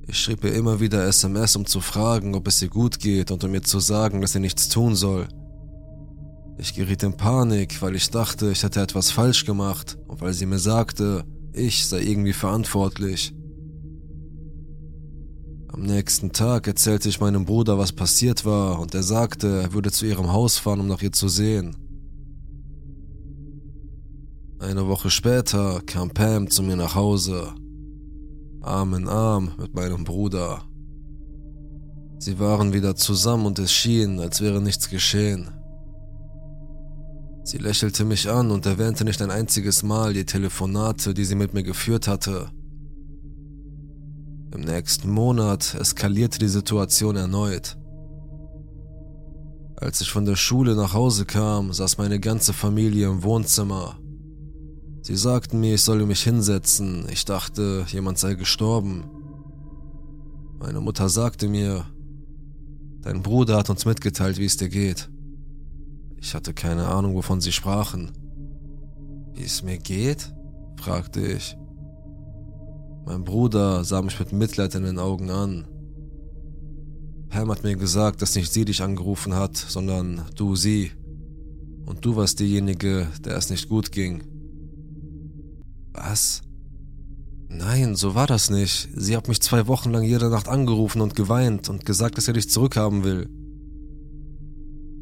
Ich 0.07 0.19
schrieb 0.19 0.45
ihr 0.45 0.55
immer 0.55 0.79
wieder 0.79 1.05
SMS, 1.05 1.57
um 1.57 1.67
zu 1.67 1.81
fragen, 1.81 2.37
ob 2.37 2.47
es 2.47 2.63
ihr 2.63 2.69
gut 2.69 3.01
geht 3.01 3.33
und 3.33 3.43
um 3.43 3.51
mir 3.51 3.63
zu 3.63 3.81
sagen, 3.81 4.21
dass 4.21 4.33
sie 4.33 4.39
nichts 4.39 4.69
tun 4.69 4.95
soll. 4.95 5.27
Ich 6.57 6.75
geriet 6.75 7.03
in 7.03 7.17
Panik, 7.17 7.83
weil 7.83 7.97
ich 7.97 8.11
dachte, 8.11 8.53
ich 8.53 8.63
hätte 8.63 8.81
etwas 8.81 9.11
falsch 9.11 9.45
gemacht 9.45 9.99
und 10.07 10.21
weil 10.21 10.35
sie 10.35 10.47
mir 10.47 10.61
sagte, 10.61 11.25
ich 11.53 11.85
sei 11.87 12.01
irgendwie 12.01 12.35
verantwortlich. 12.35 13.35
Am 15.67 15.83
nächsten 15.83 16.31
Tag 16.31 16.69
erzählte 16.69 17.09
ich 17.09 17.19
meinem 17.19 17.45
Bruder, 17.45 17.77
was 17.77 17.91
passiert 17.91 18.45
war, 18.45 18.79
und 18.79 18.95
er 18.95 19.03
sagte, 19.03 19.63
er 19.63 19.73
würde 19.73 19.91
zu 19.91 20.07
ihrem 20.07 20.31
Haus 20.31 20.59
fahren, 20.59 20.79
um 20.79 20.87
nach 20.87 21.03
ihr 21.03 21.13
zu 21.13 21.29
sehen. 21.29 21.82
Eine 24.63 24.87
Woche 24.87 25.11
später 25.11 25.81
kam 25.87 26.11
Pam 26.11 26.49
zu 26.49 26.63
mir 26.63 26.77
nach 26.77 26.95
Hause. 26.95 27.53
Arm 28.61 28.95
in 28.95 29.09
Arm 29.09 29.51
mit 29.59 29.75
meinem 29.75 30.05
Bruder. 30.05 30.63
Sie 32.21 32.39
waren 32.39 32.73
wieder 32.73 32.95
zusammen 32.95 33.47
und 33.47 33.59
es 33.59 33.73
schien, 33.73 34.21
als 34.21 34.41
wäre 34.41 34.63
nichts 34.63 34.89
geschehen. 34.89 35.51
Sie 37.43 37.59
lächelte 37.59 38.05
mich 38.05 38.31
an 38.31 38.53
und 38.53 38.65
erwähnte 38.65 39.05
nicht 39.05 39.21
ein 39.21 39.33
einziges 39.33 39.83
Mal 39.83 40.15
die 40.15 40.27
Telefonate, 40.27 41.13
die 41.13 41.25
sie 41.25 41.35
mit 41.35 41.55
mir 41.55 41.65
geführt 41.65 42.07
hatte. 42.07 42.49
Im 44.55 44.61
nächsten 44.61 45.11
Monat 45.11 45.75
eskalierte 45.75 46.39
die 46.39 46.47
Situation 46.47 47.17
erneut. 47.17 47.77
Als 49.75 50.01
ich 50.01 50.13
von 50.13 50.25
der 50.25 50.37
Schule 50.37 50.77
nach 50.77 50.95
Hause 50.95 51.25
kam, 51.25 51.73
saß 51.73 51.99
meine 51.99 52.21
ganze 52.21 52.53
Familie 52.53 53.09
im 53.09 53.25
Wohnzimmer. 53.25 53.99
Sie 55.03 55.17
sagten 55.17 55.59
mir, 55.59 55.75
ich 55.75 55.83
solle 55.83 56.07
mich 56.07 56.23
hinsetzen. 56.23 57.07
Ich 57.11 57.25
dachte, 57.25 57.85
jemand 57.89 58.19
sei 58.19 58.35
gestorben. 58.35 59.03
Meine 60.61 60.81
Mutter 60.81 61.09
sagte 61.09 61.49
mir, 61.49 61.87
dein 63.01 63.21
Bruder 63.21 63.57
hat 63.57 63.69
uns 63.69 63.85
mitgeteilt, 63.85 64.39
wie 64.39 64.45
es 64.45 64.57
dir 64.57 64.69
geht. 64.69 65.11
Ich 66.19 66.37
hatte 66.37 66.55
keine 66.55 66.87
Ahnung, 66.87 67.17
wovon 67.17 67.41
sie 67.41 67.51
sprachen. 67.51 68.13
Wie 69.35 69.43
es 69.43 69.65
mir 69.65 69.79
geht? 69.79 70.33
fragte 70.77 71.21
ich. 71.21 71.57
Mein 73.05 73.25
Bruder 73.25 73.83
sah 73.83 74.03
mich 74.03 74.21
mit 74.21 74.33
Mitleid 74.33 74.77
in 74.77 74.85
den 74.85 75.01
Augen 75.01 75.31
an. 75.31 75.67
Pam 77.29 77.51
hat 77.51 77.65
mir 77.65 77.75
gesagt, 77.75 78.23
dass 78.23 78.37
nicht 78.37 78.53
sie 78.53 78.65
dich 78.65 78.83
angerufen 78.83 79.35
hat, 79.35 79.57
sondern 79.57 80.23
du 80.37 80.55
sie. 80.55 80.93
Und 81.87 82.05
du 82.05 82.15
warst 82.15 82.39
diejenige, 82.39 83.09
der 83.25 83.37
es 83.37 83.51
nicht 83.51 83.69
gut 83.69 83.91
ging. 83.91 84.32
Was? 85.93 86.43
Nein, 87.49 87.97
so 87.97 88.15
war 88.15 88.27
das 88.27 88.49
nicht. 88.49 88.89
Sie 88.95 89.17
hat 89.17 89.29
mich 89.29 89.43
zwei 89.43 89.67
Wochen 89.67 89.91
lang 89.91 90.03
jede 90.03 90.31
Nacht 90.31 90.49
angerufen 90.49 91.03
und 91.03 91.15
geweint 91.15 91.69
und 91.69 91.85
gesagt, 91.85 92.17
dass 92.17 92.29
er 92.29 92.35
dich 92.35 92.49
zurückhaben 92.49 93.05
will. 93.05 93.29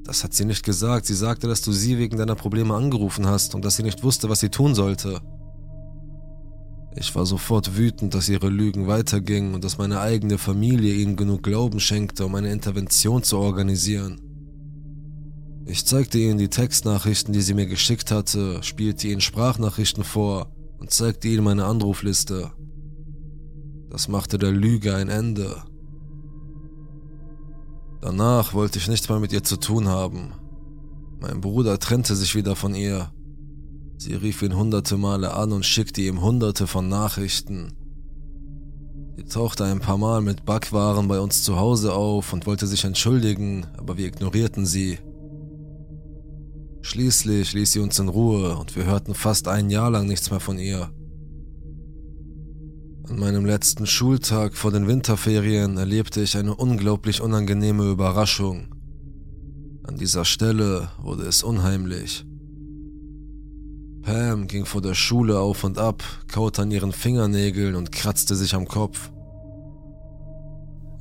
Das 0.02 0.24
hat 0.24 0.34
sie 0.34 0.44
nicht 0.44 0.64
gesagt. 0.64 1.06
Sie 1.06 1.14
sagte, 1.14 1.46
dass 1.46 1.62
du 1.62 1.70
sie 1.70 1.98
wegen 1.98 2.18
deiner 2.18 2.34
Probleme 2.34 2.74
angerufen 2.74 3.26
hast 3.26 3.54
und 3.54 3.64
dass 3.64 3.76
sie 3.76 3.84
nicht 3.84 4.02
wusste, 4.02 4.28
was 4.28 4.40
sie 4.40 4.48
tun 4.48 4.74
sollte. 4.74 5.20
Ich 6.96 7.14
war 7.14 7.24
sofort 7.24 7.76
wütend, 7.76 8.14
dass 8.14 8.28
ihre 8.28 8.48
Lügen 8.48 8.88
weitergingen 8.88 9.54
und 9.54 9.62
dass 9.62 9.78
meine 9.78 10.00
eigene 10.00 10.38
Familie 10.38 10.92
ihnen 10.94 11.14
genug 11.14 11.44
Glauben 11.44 11.78
schenkte, 11.78 12.26
um 12.26 12.34
eine 12.34 12.50
Intervention 12.50 13.22
zu 13.22 13.38
organisieren. 13.38 14.20
Ich 15.66 15.86
zeigte 15.86 16.18
ihnen 16.18 16.38
die 16.38 16.48
Textnachrichten, 16.48 17.32
die 17.32 17.42
sie 17.42 17.54
mir 17.54 17.66
geschickt 17.66 18.10
hatte, 18.10 18.60
spielte 18.64 19.06
ihnen 19.06 19.20
Sprachnachrichten 19.20 20.02
vor 20.02 20.50
und 20.80 20.90
zeigte 20.90 21.28
ihnen 21.28 21.44
meine 21.44 21.66
Anrufliste. 21.66 22.50
Das 23.90 24.08
machte 24.08 24.38
der 24.38 24.50
Lüge 24.50 24.94
ein 24.96 25.08
Ende. 25.08 25.62
Danach 28.00 28.54
wollte 28.54 28.78
ich 28.78 28.88
nichts 28.88 29.08
mehr 29.08 29.20
mit 29.20 29.32
ihr 29.32 29.44
zu 29.44 29.56
tun 29.56 29.88
haben. 29.88 30.32
Mein 31.20 31.40
Bruder 31.40 31.78
trennte 31.78 32.16
sich 32.16 32.34
wieder 32.34 32.56
von 32.56 32.74
ihr. 32.74 33.12
Sie 33.98 34.14
rief 34.14 34.40
ihn 34.40 34.56
hunderte 34.56 34.96
Male 34.96 35.34
an 35.34 35.52
und 35.52 35.66
schickte 35.66 36.00
ihm 36.00 36.22
hunderte 36.22 36.66
von 36.66 36.88
Nachrichten. 36.88 37.74
Sie 39.16 39.24
tauchte 39.24 39.64
ein 39.64 39.80
paar 39.80 39.98
Mal 39.98 40.22
mit 40.22 40.46
Backwaren 40.46 41.06
bei 41.08 41.20
uns 41.20 41.42
zu 41.42 41.56
Hause 41.56 41.92
auf 41.92 42.32
und 42.32 42.46
wollte 42.46 42.66
sich 42.66 42.84
entschuldigen, 42.84 43.66
aber 43.76 43.98
wir 43.98 44.06
ignorierten 44.06 44.64
sie. 44.64 44.98
Schließlich 46.90 47.52
ließ 47.52 47.70
sie 47.70 47.78
uns 47.78 48.00
in 48.00 48.08
Ruhe 48.08 48.56
und 48.56 48.74
wir 48.74 48.84
hörten 48.84 49.14
fast 49.14 49.46
ein 49.46 49.70
Jahr 49.70 49.92
lang 49.92 50.08
nichts 50.08 50.32
mehr 50.32 50.40
von 50.40 50.58
ihr. 50.58 50.90
An 53.08 53.16
meinem 53.16 53.46
letzten 53.46 53.86
Schultag 53.86 54.56
vor 54.56 54.72
den 54.72 54.88
Winterferien 54.88 55.76
erlebte 55.76 56.20
ich 56.20 56.36
eine 56.36 56.52
unglaublich 56.52 57.20
unangenehme 57.20 57.88
Überraschung. 57.88 58.74
An 59.84 59.98
dieser 59.98 60.24
Stelle 60.24 60.90
wurde 61.00 61.26
es 61.26 61.44
unheimlich. 61.44 62.26
Pam 64.02 64.48
ging 64.48 64.66
vor 64.66 64.82
der 64.82 64.94
Schule 64.94 65.38
auf 65.38 65.62
und 65.62 65.78
ab, 65.78 66.02
kaute 66.26 66.62
an 66.62 66.72
ihren 66.72 66.90
Fingernägeln 66.90 67.76
und 67.76 67.92
kratzte 67.92 68.34
sich 68.34 68.52
am 68.52 68.66
Kopf. 68.66 69.12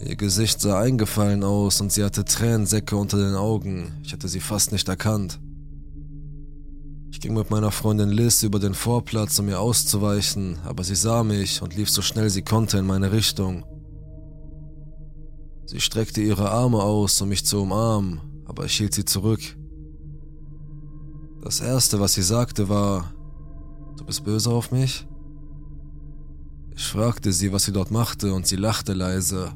Ihr 0.06 0.18
Gesicht 0.18 0.62
sah 0.62 0.80
eingefallen 0.80 1.44
aus 1.44 1.82
und 1.82 1.92
sie 1.92 2.04
hatte 2.04 2.26
Tränensäcke 2.26 2.96
unter 2.96 3.18
den 3.18 3.34
Augen. 3.34 3.94
Ich 4.04 4.14
hatte 4.14 4.28
sie 4.28 4.40
fast 4.40 4.72
nicht 4.72 4.88
erkannt. 4.88 5.40
Ich 7.20 7.24
ging 7.24 7.34
mit 7.34 7.50
meiner 7.50 7.72
Freundin 7.72 8.12
Liz 8.12 8.44
über 8.44 8.60
den 8.60 8.74
Vorplatz, 8.74 9.38
um 9.40 9.50
ihr 9.50 9.60
auszuweichen, 9.60 10.58
aber 10.64 10.86
sie 10.86 10.96
sah 10.96 11.22
mich 11.22 11.62
und 11.62 11.76
lief 11.76 11.90
so 11.90 12.02
schnell 12.02 12.30
sie 12.30 12.44
konnte 12.44 12.78
in 12.78 12.88
meine 12.88 13.12
Richtung. 13.12 13.66
Sie 15.66 15.82
streckte 15.82 16.22
ihre 16.22 16.50
Arme 16.50 16.82
aus, 16.82 17.22
um 17.22 17.28
mich 17.28 17.44
zu 17.44 17.62
umarmen, 17.62 18.22
aber 18.46 18.64
ich 18.64 18.78
hielt 18.78 18.94
sie 18.94 19.04
zurück. 19.04 19.42
Das 21.44 21.60
Erste, 21.60 22.00
was 22.00 22.14
sie 22.14 22.24
sagte, 22.24 22.70
war, 22.70 23.14
du 23.98 24.06
bist 24.06 24.24
böse 24.24 24.50
auf 24.50 24.72
mich? 24.72 25.06
Ich 26.74 26.86
fragte 26.86 27.34
sie, 27.34 27.52
was 27.52 27.66
sie 27.66 27.74
dort 27.74 27.92
machte, 27.92 28.34
und 28.34 28.48
sie 28.48 28.56
lachte 28.56 28.94
leise. 28.94 29.52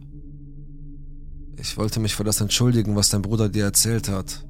Ich 1.55 1.77
wollte 1.77 2.01
mich 2.01 2.13
für 2.13 2.25
das 2.25 2.41
entschuldigen, 2.41 2.98
was 2.98 3.08
dein 3.08 3.22
Bruder 3.22 3.48
dir 3.48 3.63
erzählt 3.63 4.10
hat. 4.10 4.46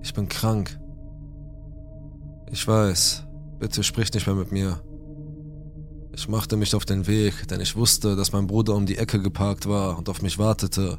Ich 0.00 0.14
bin 0.14 0.28
krank. 0.28 0.78
Ich 2.50 2.66
weiß, 2.66 3.24
bitte 3.58 3.82
sprich 3.82 4.12
nicht 4.12 4.26
mehr 4.26 4.36
mit 4.36 4.52
mir. 4.52 4.80
Ich 6.12 6.28
machte 6.28 6.56
mich 6.56 6.74
auf 6.74 6.84
den 6.84 7.06
Weg, 7.06 7.46
denn 7.48 7.60
ich 7.60 7.76
wusste, 7.76 8.16
dass 8.16 8.32
mein 8.32 8.46
Bruder 8.46 8.74
um 8.74 8.86
die 8.86 8.96
Ecke 8.96 9.20
geparkt 9.20 9.66
war 9.66 9.98
und 9.98 10.08
auf 10.08 10.22
mich 10.22 10.38
wartete. 10.38 10.98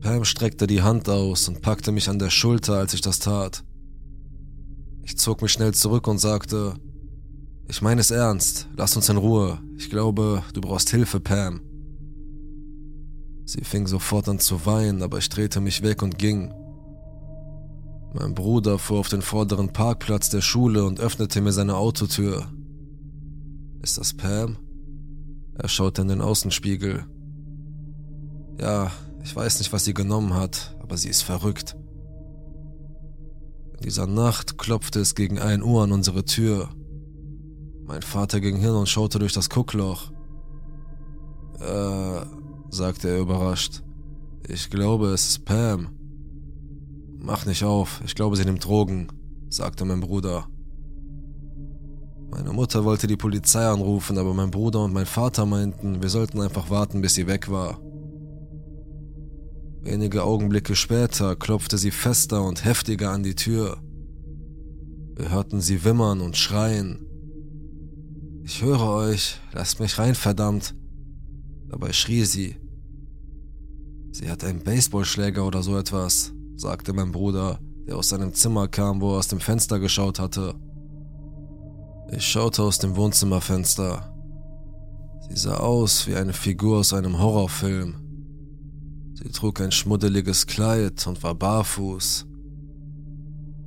Pam 0.00 0.24
streckte 0.24 0.66
die 0.66 0.82
Hand 0.82 1.08
aus 1.08 1.48
und 1.48 1.62
packte 1.62 1.92
mich 1.92 2.08
an 2.08 2.18
der 2.18 2.30
Schulter, 2.30 2.74
als 2.74 2.92
ich 2.92 3.00
das 3.00 3.20
tat. 3.20 3.64
Ich 5.04 5.16
zog 5.16 5.40
mich 5.40 5.52
schnell 5.52 5.72
zurück 5.72 6.08
und 6.08 6.18
sagte, 6.18 6.74
ich 7.68 7.80
meine 7.80 8.00
es 8.00 8.10
ernst, 8.10 8.68
lass 8.76 8.96
uns 8.96 9.08
in 9.08 9.16
Ruhe. 9.16 9.60
Ich 9.78 9.88
glaube, 9.88 10.42
du 10.52 10.60
brauchst 10.60 10.90
Hilfe, 10.90 11.20
Pam. 11.20 11.60
Sie 13.46 13.64
fing 13.64 13.86
sofort 13.86 14.28
an 14.28 14.38
zu 14.40 14.66
weinen, 14.66 15.02
aber 15.02 15.18
ich 15.18 15.28
drehte 15.28 15.60
mich 15.60 15.82
weg 15.82 16.02
und 16.02 16.18
ging. 16.18 16.52
Mein 18.14 18.34
Bruder 18.34 18.78
fuhr 18.78 18.98
auf 18.98 19.08
den 19.08 19.22
vorderen 19.22 19.72
Parkplatz 19.72 20.28
der 20.28 20.42
Schule 20.42 20.84
und 20.84 21.00
öffnete 21.00 21.40
mir 21.40 21.52
seine 21.52 21.76
Autotür. 21.76 22.46
Ist 23.80 23.96
das 23.98 24.12
Pam? 24.14 24.58
Er 25.54 25.68
schaute 25.68 26.02
in 26.02 26.08
den 26.08 26.20
Außenspiegel. 26.20 27.06
Ja, 28.60 28.90
ich 29.24 29.34
weiß 29.34 29.58
nicht, 29.58 29.72
was 29.72 29.84
sie 29.84 29.94
genommen 29.94 30.34
hat, 30.34 30.76
aber 30.80 30.98
sie 30.98 31.08
ist 31.08 31.22
verrückt. 31.22 31.74
In 33.74 33.80
dieser 33.84 34.06
Nacht 34.06 34.58
klopfte 34.58 35.00
es 35.00 35.14
gegen 35.14 35.38
ein 35.38 35.62
Uhr 35.62 35.82
an 35.82 35.92
unsere 35.92 36.24
Tür. 36.24 36.68
Mein 37.84 38.02
Vater 38.02 38.40
ging 38.40 38.56
hin 38.56 38.70
und 38.70 38.88
schaute 38.88 39.18
durch 39.18 39.32
das 39.32 39.48
Guckloch. 39.48 40.12
Äh, 41.60 42.26
sagte 42.70 43.08
er 43.08 43.20
überrascht. 43.20 43.82
Ich 44.48 44.70
glaube, 44.70 45.08
es 45.08 45.28
ist 45.30 45.44
Pam. 45.44 46.01
Mach 47.24 47.46
nicht 47.46 47.62
auf, 47.62 48.00
ich 48.04 48.16
glaube, 48.16 48.34
sie 48.34 48.44
nimmt 48.44 48.64
Drogen, 48.64 49.06
sagte 49.48 49.84
mein 49.84 50.00
Bruder. 50.00 50.48
Meine 52.32 52.52
Mutter 52.52 52.84
wollte 52.84 53.06
die 53.06 53.16
Polizei 53.16 53.64
anrufen, 53.64 54.18
aber 54.18 54.34
mein 54.34 54.50
Bruder 54.50 54.82
und 54.82 54.92
mein 54.92 55.06
Vater 55.06 55.46
meinten, 55.46 56.02
wir 56.02 56.08
sollten 56.08 56.40
einfach 56.40 56.68
warten, 56.68 57.00
bis 57.00 57.14
sie 57.14 57.28
weg 57.28 57.48
war. 57.48 57.78
Wenige 59.82 60.24
Augenblicke 60.24 60.74
später 60.74 61.36
klopfte 61.36 61.78
sie 61.78 61.92
fester 61.92 62.44
und 62.44 62.64
heftiger 62.64 63.12
an 63.12 63.22
die 63.22 63.36
Tür. 63.36 63.78
Wir 65.14 65.30
hörten 65.30 65.60
sie 65.60 65.84
wimmern 65.84 66.20
und 66.22 66.36
schreien. 66.36 67.06
Ich 68.42 68.62
höre 68.62 68.88
euch, 68.88 69.38
lasst 69.52 69.78
mich 69.78 69.96
rein, 69.96 70.16
verdammt. 70.16 70.74
Dabei 71.68 71.92
schrie 71.92 72.24
sie. 72.24 72.56
Sie 74.10 74.28
hat 74.28 74.42
einen 74.42 74.64
Baseballschläger 74.64 75.46
oder 75.46 75.62
so 75.62 75.78
etwas 75.78 76.32
sagte 76.56 76.92
mein 76.92 77.12
Bruder, 77.12 77.58
der 77.86 77.96
aus 77.96 78.08
seinem 78.08 78.34
Zimmer 78.34 78.68
kam, 78.68 79.00
wo 79.00 79.12
er 79.12 79.18
aus 79.18 79.28
dem 79.28 79.40
Fenster 79.40 79.78
geschaut 79.78 80.18
hatte. 80.18 80.54
Ich 82.10 82.26
schaute 82.26 82.62
aus 82.62 82.78
dem 82.78 82.96
Wohnzimmerfenster. 82.96 84.14
Sie 85.28 85.36
sah 85.36 85.56
aus 85.56 86.06
wie 86.06 86.14
eine 86.14 86.32
Figur 86.32 86.78
aus 86.78 86.92
einem 86.92 87.18
Horrorfilm. 87.18 87.94
Sie 89.14 89.30
trug 89.30 89.60
ein 89.60 89.72
schmuddeliges 89.72 90.46
Kleid 90.46 91.06
und 91.06 91.22
war 91.22 91.34
barfuß. 91.34 92.26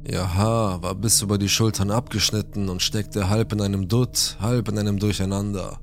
Ihr 0.08 0.36
Haar 0.36 0.84
war 0.84 0.94
bis 0.94 1.22
über 1.22 1.38
die 1.38 1.50
Schultern 1.50 1.90
abgeschnitten 1.90 2.70
und 2.70 2.84
steckte 2.84 3.30
halb 3.30 3.52
in 3.54 3.62
einem 3.62 3.88
Dutt, 3.88 4.38
halb 4.40 4.70
in 4.70 4.78
einem 4.78 5.00
Durcheinander. 5.00 5.80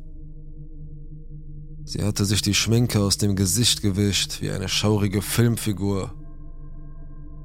Sie 1.84 2.04
hatte 2.04 2.24
sich 2.24 2.42
die 2.42 2.54
Schminke 2.54 3.00
aus 3.00 3.18
dem 3.18 3.34
Gesicht 3.34 3.82
gewischt 3.82 4.40
wie 4.40 4.50
eine 4.50 4.68
schaurige 4.68 5.20
Filmfigur 5.20 6.14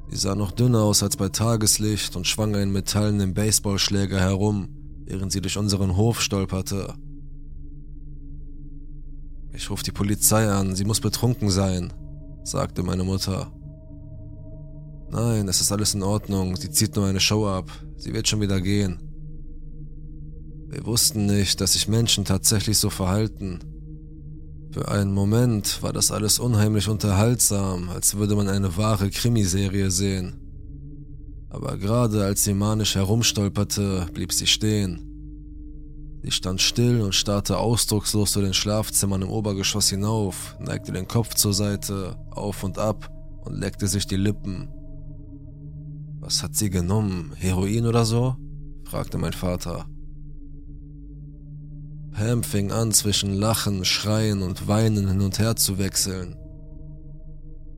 Sie 0.10 0.18
sah 0.18 0.36
noch 0.36 0.52
dünner 0.52 0.84
aus 0.84 1.04
als 1.04 1.18
bei 1.18 1.30
Tageslicht 1.30 2.16
und 2.16 2.28
schwang 2.28 2.56
einen 2.56 2.72
metallenen 2.72 3.34
Baseballschläger 3.34 4.20
herum, 4.20 4.70
während 5.06 5.32
sie 5.32 5.42
durch 5.42 5.58
unseren 5.58 5.98
Hof 5.98 6.22
stolperte. 6.22 6.94
Ich 9.54 9.70
rufe 9.70 9.84
die 9.84 9.92
Polizei 9.92 10.48
an, 10.48 10.76
sie 10.76 10.86
muss 10.86 11.02
betrunken 11.02 11.50
sein, 11.50 11.92
sagte 12.44 12.84
meine 12.84 13.04
Mutter. 13.04 13.52
Nein, 15.10 15.48
es 15.48 15.62
ist 15.62 15.72
alles 15.72 15.94
in 15.94 16.04
Ordnung, 16.04 16.56
sie 16.56 16.70
zieht 16.70 16.96
nur 16.96 17.08
eine 17.08 17.20
Show 17.20 17.48
ab, 17.48 17.72
sie 17.98 18.14
wird 18.14 18.28
schon 18.28 18.42
wieder 18.42 18.62
gehen. 18.62 19.00
Wir 20.70 20.86
wussten 20.86 21.26
nicht, 21.26 21.62
dass 21.62 21.74
sich 21.74 21.88
Menschen 21.88 22.26
tatsächlich 22.26 22.78
so 22.78 22.90
verhalten. 22.90 23.60
Für 24.72 24.90
einen 24.90 25.14
Moment 25.14 25.82
war 25.82 25.94
das 25.94 26.12
alles 26.12 26.40
unheimlich 26.40 26.88
unterhaltsam, 26.88 27.90
als 27.90 28.18
würde 28.18 28.36
man 28.36 28.50
eine 28.50 28.76
wahre 28.78 29.10
Krimiserie 29.10 29.92
sehen. 29.92 30.42
Aber 31.50 31.78
gerade 31.78 32.24
als 32.24 32.44
sie 32.44 32.54
manisch 32.54 32.96
herumstolperte, 32.96 34.08
blieb 34.14 34.34
sie 34.34 34.48
stehen. 34.48 35.04
Sie 36.22 36.32
stand 36.32 36.62
still 36.62 37.02
und 37.02 37.16
starrte 37.16 37.58
ausdruckslos 37.58 38.34
zu 38.34 38.42
den 38.42 38.54
Schlafzimmern 38.54 39.22
im 39.22 39.30
Obergeschoss 39.30 39.90
hinauf, 39.90 40.58
neigte 40.60 40.92
den 40.92 41.08
Kopf 41.08 41.36
zur 41.36 41.54
Seite, 41.54 42.18
auf 42.32 42.64
und 42.64 42.78
ab 42.78 43.10
und 43.46 43.58
leckte 43.58 43.88
sich 43.88 44.08
die 44.08 44.18
Lippen. 44.18 44.68
Was 46.20 46.44
hat 46.44 46.56
sie 46.56 46.70
genommen? 46.70 47.32
Heroin 47.38 47.86
oder 47.86 48.04
so? 48.04 48.36
fragte 48.84 49.18
mein 49.18 49.34
Vater. 49.34 49.86
Pam 52.18 52.42
fing 52.42 52.72
an, 52.72 52.94
zwischen 52.94 53.36
Lachen, 53.36 53.86
Schreien 53.86 54.42
und 54.42 54.68
Weinen 54.68 55.08
hin 55.08 55.22
und 55.22 55.38
her 55.38 55.56
zu 55.56 55.78
wechseln. 55.78 56.36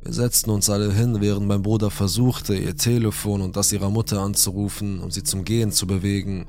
Wir 0.02 0.14
setzten 0.14 0.52
uns 0.52 0.70
alle 0.70 0.94
hin, 0.94 1.20
während 1.20 1.46
mein 1.46 1.62
Bruder 1.62 1.92
versuchte, 1.92 2.56
ihr 2.56 2.78
Telefon 2.78 3.42
und 3.42 3.58
das 3.58 3.74
ihrer 3.74 3.90
Mutter 3.90 4.22
anzurufen, 4.22 5.02
um 5.02 5.12
sie 5.12 5.24
zum 5.24 5.44
Gehen 5.44 5.74
zu 5.74 5.88
bewegen. 5.88 6.48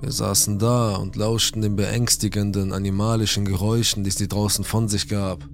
Wir 0.00 0.12
saßen 0.12 0.60
da 0.60 0.94
und 0.94 1.16
lauschten 1.16 1.60
den 1.62 1.74
beängstigenden, 1.74 2.72
animalischen 2.72 3.44
Geräuschen, 3.44 4.04
die 4.04 4.12
sie 4.12 4.28
draußen 4.28 4.62
von 4.62 4.86
sich 4.86 5.08
gab. 5.08 5.48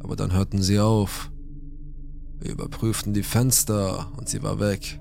Aber 0.00 0.14
dann 0.14 0.34
hörten 0.34 0.60
sie 0.60 0.78
auf. 0.78 1.30
Wir 2.38 2.50
überprüften 2.50 3.14
die 3.14 3.22
Fenster 3.22 4.12
und 4.18 4.28
sie 4.28 4.42
war 4.42 4.60
weg. 4.60 5.00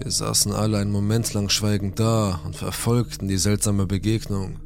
Wir 0.00 0.10
saßen 0.10 0.52
alle 0.52 0.78
einen 0.78 0.90
Moment 0.90 1.32
lang 1.34 1.48
schweigend 1.48 1.98
da 1.98 2.40
und 2.44 2.56
verfolgten 2.56 3.28
die 3.28 3.38
seltsame 3.38 3.86
Begegnung. 3.86 4.60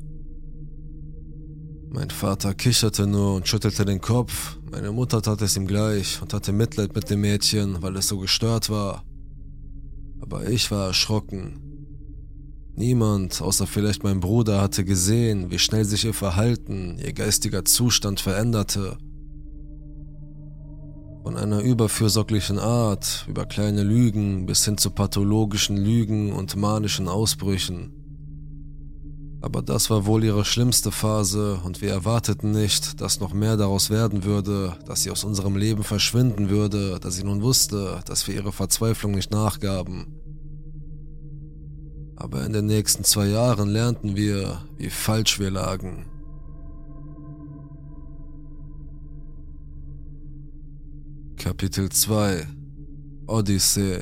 Mein 1.91 2.11
Vater 2.11 2.55
kicherte 2.55 3.07
nur 3.07 3.35
und 3.37 3.49
schüttelte 3.49 3.85
den 3.85 4.01
Kopf, 4.01 4.59
meine 4.71 4.93
Mutter 4.93 5.23
tat 5.23 5.41
es 5.43 5.57
ihm 5.57 5.67
gleich 5.67 6.21
und 6.21 6.35
hatte 6.35 6.53
Mitleid 6.53 6.95
mit 6.95 7.09
dem 7.09 7.23
Mädchen, 7.23 7.81
weil 7.81 7.97
es 7.97 8.09
so 8.09 8.19
gestört 8.19 8.69
war 8.69 9.05
aber 10.31 10.47
ich 10.47 10.71
war 10.71 10.89
erschrocken. 10.89 11.61
Niemand, 12.75 13.41
außer 13.41 13.67
vielleicht 13.67 14.05
mein 14.05 14.21
Bruder, 14.21 14.61
hatte 14.61 14.85
gesehen, 14.85 15.51
wie 15.51 15.59
schnell 15.59 15.87
sich 15.87 16.05
ihr 16.05 16.13
Verhalten, 16.13 16.99
ihr 16.99 17.15
geistiger 17.15 17.65
Zustand 17.65 18.21
veränderte. 18.21 18.99
Von 21.29 21.37
einer 21.37 21.61
überfürsorglichen 21.61 22.59
Art, 22.59 23.27
über 23.29 23.45
kleine 23.45 23.83
Lügen 23.83 24.47
bis 24.47 24.65
hin 24.65 24.79
zu 24.79 24.91
pathologischen 24.91 25.77
Lügen 25.77 26.33
und 26.33 26.57
manischen 26.57 27.07
Ausbrüchen. 27.07 27.93
Aber 29.43 29.61
das 29.61 29.91
war 29.91 30.07
wohl 30.07 30.25
ihre 30.25 30.47
schlimmste 30.47 30.91
Phase 30.91 31.61
und 31.65 31.83
wir 31.83 31.91
erwarteten 31.91 32.53
nicht, 32.53 33.03
dass 33.03 33.21
noch 33.21 33.35
mehr 33.35 33.59
daraus 33.59 33.91
werden 33.91 34.25
würde, 34.25 34.79
dass 34.87 35.03
sie 35.03 35.11
aus 35.11 35.23
unserem 35.23 35.57
Leben 35.57 35.85
verschwinden 35.85 36.49
würde, 36.49 36.99
da 36.99 37.11
sie 37.11 37.25
nun 37.25 37.43
wusste, 37.43 38.01
dass 38.07 38.27
wir 38.27 38.35
ihre 38.35 38.53
Verzweiflung 38.53 39.13
nicht 39.13 39.31
nachgaben. 39.31 40.07
Aber 42.17 42.43
in 42.47 42.55
den 42.55 42.65
nächsten 42.65 43.05
zwei 43.05 43.27
Jahren 43.27 43.69
lernten 43.69 44.17
wir, 44.17 44.63
wie 44.79 44.89
falsch 44.89 45.39
wir 45.39 45.51
lagen. 45.51 46.07
Kapitel 51.39 51.89
2 51.89 52.47
Odyssee 53.29 54.01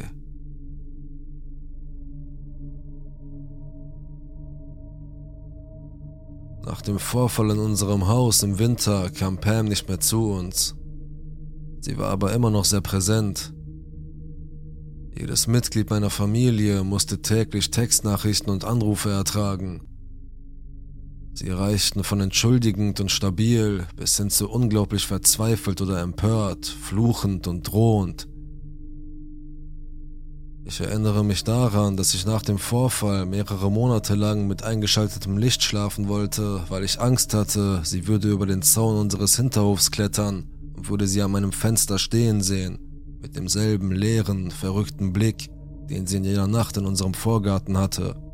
Nach 6.64 6.80
dem 6.80 6.98
Vorfall 6.98 7.50
in 7.50 7.58
unserem 7.58 8.08
Haus 8.08 8.42
im 8.42 8.58
Winter 8.58 9.10
kam 9.10 9.36
Pam 9.36 9.66
nicht 9.66 9.86
mehr 9.86 10.00
zu 10.00 10.30
uns. 10.30 10.76
Sie 11.80 11.98
war 11.98 12.08
aber 12.08 12.32
immer 12.32 12.50
noch 12.50 12.64
sehr 12.64 12.80
präsent. 12.80 13.52
Jedes 15.14 15.46
Mitglied 15.46 15.90
meiner 15.90 16.10
Familie 16.10 16.84
musste 16.84 17.20
täglich 17.20 17.70
Textnachrichten 17.70 18.50
und 18.50 18.64
Anrufe 18.64 19.10
ertragen. 19.10 19.82
Sie 21.38 21.50
reichten 21.50 22.02
von 22.02 22.20
entschuldigend 22.20 22.98
und 22.98 23.10
stabil 23.10 23.86
bis 23.94 24.16
hin 24.16 24.30
zu 24.30 24.48
unglaublich 24.48 25.06
verzweifelt 25.06 25.82
oder 25.82 26.00
empört, 26.00 26.64
fluchend 26.64 27.46
und 27.46 27.70
drohend. 27.70 28.26
Ich 30.64 30.80
erinnere 30.80 31.22
mich 31.22 31.44
daran, 31.44 31.98
dass 31.98 32.14
ich 32.14 32.24
nach 32.24 32.40
dem 32.40 32.56
Vorfall 32.56 33.26
mehrere 33.26 33.70
Monate 33.70 34.14
lang 34.14 34.46
mit 34.46 34.62
eingeschaltetem 34.62 35.36
Licht 35.36 35.62
schlafen 35.62 36.08
wollte, 36.08 36.62
weil 36.70 36.84
ich 36.84 37.02
Angst 37.02 37.34
hatte, 37.34 37.82
sie 37.84 38.06
würde 38.08 38.30
über 38.30 38.46
den 38.46 38.62
Zaun 38.62 38.98
unseres 38.98 39.36
Hinterhofs 39.36 39.90
klettern 39.90 40.48
und 40.74 40.88
würde 40.88 41.06
sie 41.06 41.20
an 41.20 41.32
meinem 41.32 41.52
Fenster 41.52 41.98
stehen 41.98 42.40
sehen, 42.40 42.78
mit 43.20 43.36
demselben 43.36 43.92
leeren, 43.92 44.50
verrückten 44.50 45.12
Blick, 45.12 45.50
den 45.90 46.06
sie 46.06 46.16
in 46.16 46.24
jeder 46.24 46.46
Nacht 46.46 46.78
in 46.78 46.86
unserem 46.86 47.12
Vorgarten 47.12 47.76
hatte. 47.76 48.25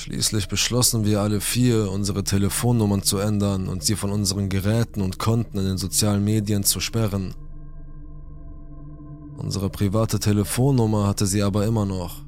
Schließlich 0.00 0.48
beschlossen 0.48 1.04
wir 1.04 1.20
alle 1.20 1.42
vier, 1.42 1.90
unsere 1.90 2.24
Telefonnummern 2.24 3.02
zu 3.02 3.18
ändern 3.18 3.68
und 3.68 3.84
sie 3.84 3.96
von 3.96 4.10
unseren 4.10 4.48
Geräten 4.48 5.02
und 5.02 5.18
Konten 5.18 5.58
in 5.58 5.66
den 5.66 5.76
sozialen 5.76 6.24
Medien 6.24 6.64
zu 6.64 6.80
sperren. 6.80 7.34
Unsere 9.36 9.68
private 9.68 10.18
Telefonnummer 10.18 11.06
hatte 11.06 11.26
sie 11.26 11.42
aber 11.42 11.66
immer 11.66 11.84
noch. 11.84 12.24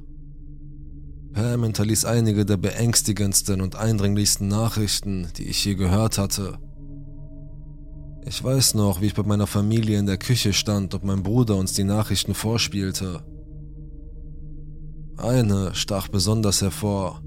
Pam 1.33 1.63
hinterließ 1.63 2.05
einige 2.05 2.45
der 2.45 2.57
beängstigendsten 2.57 3.59
und 3.59 3.75
eindringlichsten 3.75 4.47
Nachrichten, 4.47 5.29
die 5.37 5.47
ich 5.47 5.65
je 5.65 5.73
gehört 5.73 6.19
hatte. 6.19 6.59
Ich 8.27 8.43
weiß 8.43 8.75
noch, 8.75 9.01
wie 9.01 9.07
ich 9.07 9.15
bei 9.15 9.23
meiner 9.23 9.47
Familie 9.47 9.97
in 9.97 10.05
der 10.05 10.17
Küche 10.17 10.53
stand 10.53 10.93
und 10.93 11.05
mein 11.05 11.23
Bruder 11.23 11.55
uns 11.55 11.73
die 11.73 11.85
Nachrichten 11.85 12.35
vorspielte. 12.35 13.23
Eine 15.17 15.73
stach 15.73 16.07
besonders 16.07 16.61
hervor. 16.61 17.23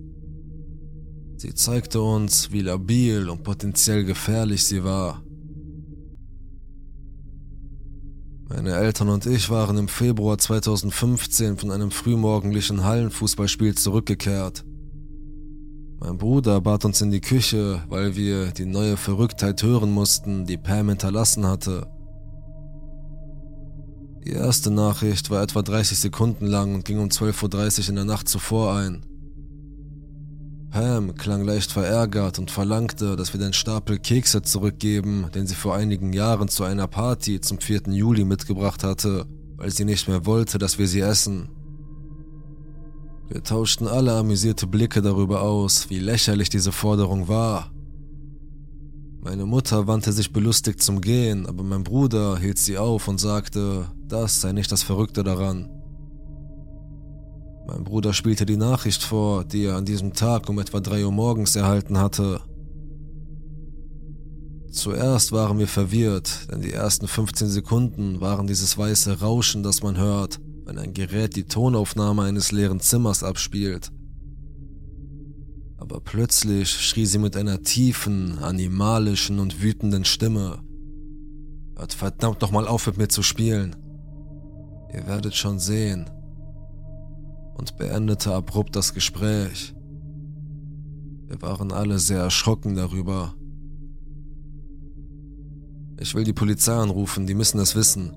Sie 1.39 1.53
zeigte 1.53 2.01
uns, 2.01 2.51
wie 2.51 2.63
labil 2.63 3.29
und 3.29 3.43
potenziell 3.43 4.05
gefährlich 4.05 4.65
sie 4.65 4.85
war. 4.85 5.23
Meine 8.49 8.75
Eltern 8.75 9.11
und 9.11 9.27
ich 9.27 9.51
waren 9.51 9.77
im 9.77 9.89
Februar 9.89 10.39
2015 10.39 11.59
von 11.59 11.71
einem 11.73 11.91
frühmorgendlichen 11.91 12.85
Hallenfußballspiel 12.85 13.75
zurückgekehrt. 13.75 14.65
Mein 15.99 16.17
Bruder 16.17 16.61
bat 16.61 16.85
uns 16.85 17.01
in 17.01 17.11
die 17.11 17.21
Küche, 17.21 17.83
weil 17.89 18.17
wir 18.17 18.53
die 18.53 18.67
neue 18.67 18.97
Verrücktheit 18.97 19.63
hören 19.63 19.91
mussten, 19.91 20.47
die 20.47 20.57
Pam 20.57 20.89
hinterlassen 20.89 21.47
hatte. 21.47 21.87
Die 24.25 24.33
erste 24.33 24.71
Nachricht 24.71 25.31
war 25.31 25.43
etwa 25.43 25.63
30 25.63 25.99
Sekunden 25.99 26.47
lang 26.47 26.75
und 26.75 26.85
ging 26.85 26.99
um 26.99 27.09
12.30 27.09 27.83
Uhr 27.83 27.89
in 27.91 27.95
der 27.97 28.05
Nacht 28.05 28.29
zuvor 28.29 28.75
ein. 28.75 29.05
Pam 30.71 31.15
klang 31.15 31.45
leicht 31.45 31.73
verärgert 31.73 32.39
und 32.39 32.51
verlangte, 32.51 33.17
dass 33.17 33.33
wir 33.33 33.41
den 33.41 33.53
Stapel 33.53 33.99
Kekse 33.99 34.43
zurückgeben, 34.43 35.27
den 35.35 35.47
sie 35.47 35.55
vor 35.55 35.75
einigen 35.75 36.13
Jahren 36.13 36.49
zu 36.49 36.65
einer 36.65 36.87
Party 36.87 37.41
zum 37.41 37.59
4. 37.59 37.83
Juli 37.89 38.25
mitgebracht 38.25 38.85
hatte, 38.85 39.27
weil 39.57 39.71
sie 39.71 39.85
nicht 39.85 40.09
mehr 40.09 40.27
wollte, 40.27 40.59
dass 40.59 40.79
wir 40.79 40.87
sie 40.87 41.01
essen. 41.01 41.49
Wir 43.29 43.43
tauschten 43.43 43.89
alle 43.89 44.13
amüsierte 44.13 44.67
Blicke 44.67 45.03
darüber 45.03 45.43
aus, 45.43 45.91
wie 45.91 45.99
lächerlich 45.99 46.49
diese 46.49 46.73
Forderung 46.73 47.29
war. 47.29 47.73
Meine 49.21 49.47
Mutter 49.47 49.89
wandte 49.89 50.13
sich 50.13 50.33
belustigt 50.33 50.81
zum 50.81 51.01
Gehen, 51.01 51.47
aber 51.47 51.65
mein 51.65 51.83
Bruder 51.83 52.39
hielt 52.39 52.59
sie 52.59 52.79
auf 52.79 53.09
und 53.09 53.19
sagte, 53.19 53.87
das 54.07 54.41
sei 54.41 54.53
nicht 54.53 54.71
das 54.71 54.85
Verrückte 54.85 55.25
daran. 55.25 55.76
Mein 57.67 57.83
Bruder 57.83 58.13
spielte 58.13 58.47
die 58.47 58.57
Nachricht 58.57 59.03
vor, 59.03 59.45
die 59.45 59.65
er 59.65 59.77
an 59.77 59.85
diesem 59.85 60.13
Tag 60.13 60.49
um 60.49 60.61
etwa 60.61 60.79
drei 60.79 61.05
Uhr 61.05 61.11
morgens 61.11 61.57
erhalten 61.57 61.99
hatte. 61.99 62.41
Zuerst 64.71 65.33
waren 65.33 65.59
wir 65.59 65.67
verwirrt, 65.67 66.49
denn 66.51 66.61
die 66.61 66.73
ersten 66.73 67.09
15 67.09 67.49
Sekunden 67.49 68.21
waren 68.21 68.47
dieses 68.47 68.79
weiße 68.79 69.21
Rauschen, 69.21 69.65
das 69.65 69.83
man 69.83 69.97
hört, 69.97 70.39
wenn 70.65 70.79
ein 70.79 70.95
Gerät 70.95 71.35
die 71.35 71.45
Tonaufnahme 71.45 72.23
eines 72.23 72.53
leeren 72.53 72.79
Zimmers 72.79 73.25
abspielt. 73.25 73.91
Aber 75.79 76.01
plötzlich 76.01 76.71
schrie 76.71 77.07
sie 77.07 77.19
mit 77.19 77.37
einer 77.37 77.63
tiefen, 77.63 78.39
animalischen 78.39 79.41
und 79.41 79.61
wütenden 79.61 80.05
Stimme. 80.05 80.61
Hört 81.77 81.95
verdammt 81.95 82.43
nochmal 82.43 82.69
auf 82.69 82.87
mit 82.87 82.97
mir 82.97 83.09
zu 83.09 83.23
spielen. 83.23 83.75
Ihr 84.95 85.07
werdet 85.07 85.35
schon 85.35 85.59
sehen 85.59 86.11
und 87.57 87.77
beendete 87.77 88.35
abrupt 88.35 88.77
das 88.77 88.95
Gespräch. 88.95 89.75
Wir 91.29 91.43
waren 91.43 91.73
alle 91.73 91.99
sehr 91.99 92.21
erschrocken 92.21 92.75
darüber. 92.75 93.35
Ich 95.99 96.15
will 96.15 96.25
die 96.25 96.33
Polizei 96.33 96.75
anrufen, 96.75 97.27
die 97.27 97.35
müssen 97.35 97.59
es 97.59 97.75
wissen. 97.75 98.17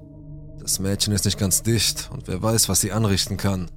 Das 0.60 0.80
Mädchen 0.80 1.14
ist 1.14 1.26
nicht 1.26 1.40
ganz 1.40 1.64
dicht 1.64 2.10
und 2.14 2.28
wer 2.28 2.42
weiß, 2.42 2.70
was 2.70 2.82
sie 2.82 2.92
anrichten 2.92 3.38
kann. 3.38 3.72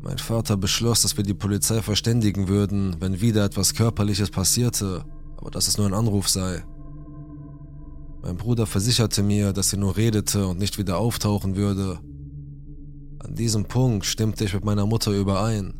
Mein 0.00 0.18
Vater 0.18 0.56
beschloss, 0.56 1.02
dass 1.02 1.16
wir 1.16 1.24
die 1.24 1.34
Polizei 1.34 1.82
verständigen 1.82 2.48
würden, 2.48 2.96
wenn 3.00 3.20
wieder 3.20 3.44
etwas 3.44 3.74
Körperliches 3.74 4.30
passierte, 4.30 5.04
aber 5.36 5.50
dass 5.50 5.66
es 5.66 5.76
nur 5.76 5.86
ein 5.86 5.94
Anruf 5.94 6.28
sei. 6.28 6.64
Mein 8.22 8.36
Bruder 8.36 8.66
versicherte 8.66 9.22
mir, 9.22 9.52
dass 9.52 9.70
sie 9.70 9.76
nur 9.76 9.96
redete 9.96 10.46
und 10.46 10.58
nicht 10.58 10.78
wieder 10.78 10.98
auftauchen 10.98 11.56
würde. 11.56 12.00
An 13.20 13.34
diesem 13.34 13.64
Punkt 13.64 14.06
stimmte 14.06 14.44
ich 14.44 14.54
mit 14.54 14.64
meiner 14.64 14.86
Mutter 14.86 15.12
überein. 15.12 15.74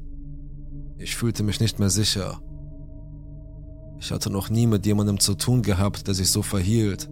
Ich 0.99 1.17
fühlte 1.17 1.43
mich 1.43 1.61
nicht 1.61 1.79
mehr 1.79 1.91
sicher. 1.91 2.41
Ich 4.01 4.11
hatte 4.11 4.31
noch 4.31 4.51
nie 4.51 4.67
mit 4.67 4.87
jemandem 4.87 5.21
zu 5.21 5.35
tun 5.35 5.63
gehabt, 5.63 6.07
der 6.07 6.15
sich 6.15 6.31
so 6.31 6.43
verhielt. 6.43 7.09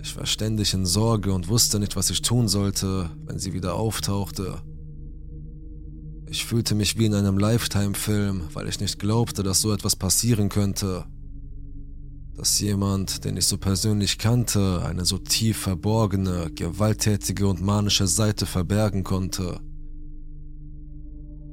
Ich 0.00 0.16
war 0.16 0.26
ständig 0.26 0.74
in 0.74 0.86
Sorge 0.86 1.32
und 1.32 1.48
wusste 1.48 1.78
nicht, 1.78 1.96
was 1.96 2.10
ich 2.10 2.22
tun 2.22 2.48
sollte, 2.48 3.10
wenn 3.26 3.38
sie 3.38 3.52
wieder 3.52 3.74
auftauchte. 3.74 4.62
Ich 6.30 6.44
fühlte 6.44 6.74
mich 6.74 6.98
wie 6.98 7.06
in 7.06 7.14
einem 7.14 7.38
Lifetime-Film, 7.38 8.48
weil 8.52 8.68
ich 8.68 8.80
nicht 8.80 8.98
glaubte, 8.98 9.42
dass 9.42 9.60
so 9.60 9.72
etwas 9.72 9.96
passieren 9.96 10.50
könnte. 10.50 11.04
Dass 12.38 12.60
jemand, 12.60 13.24
den 13.24 13.36
ich 13.36 13.46
so 13.46 13.58
persönlich 13.58 14.16
kannte, 14.16 14.84
eine 14.86 15.04
so 15.04 15.18
tief 15.18 15.58
verborgene, 15.58 16.52
gewalttätige 16.54 17.48
und 17.48 17.60
manische 17.60 18.06
Seite 18.06 18.46
verbergen 18.46 19.02
konnte. 19.02 19.58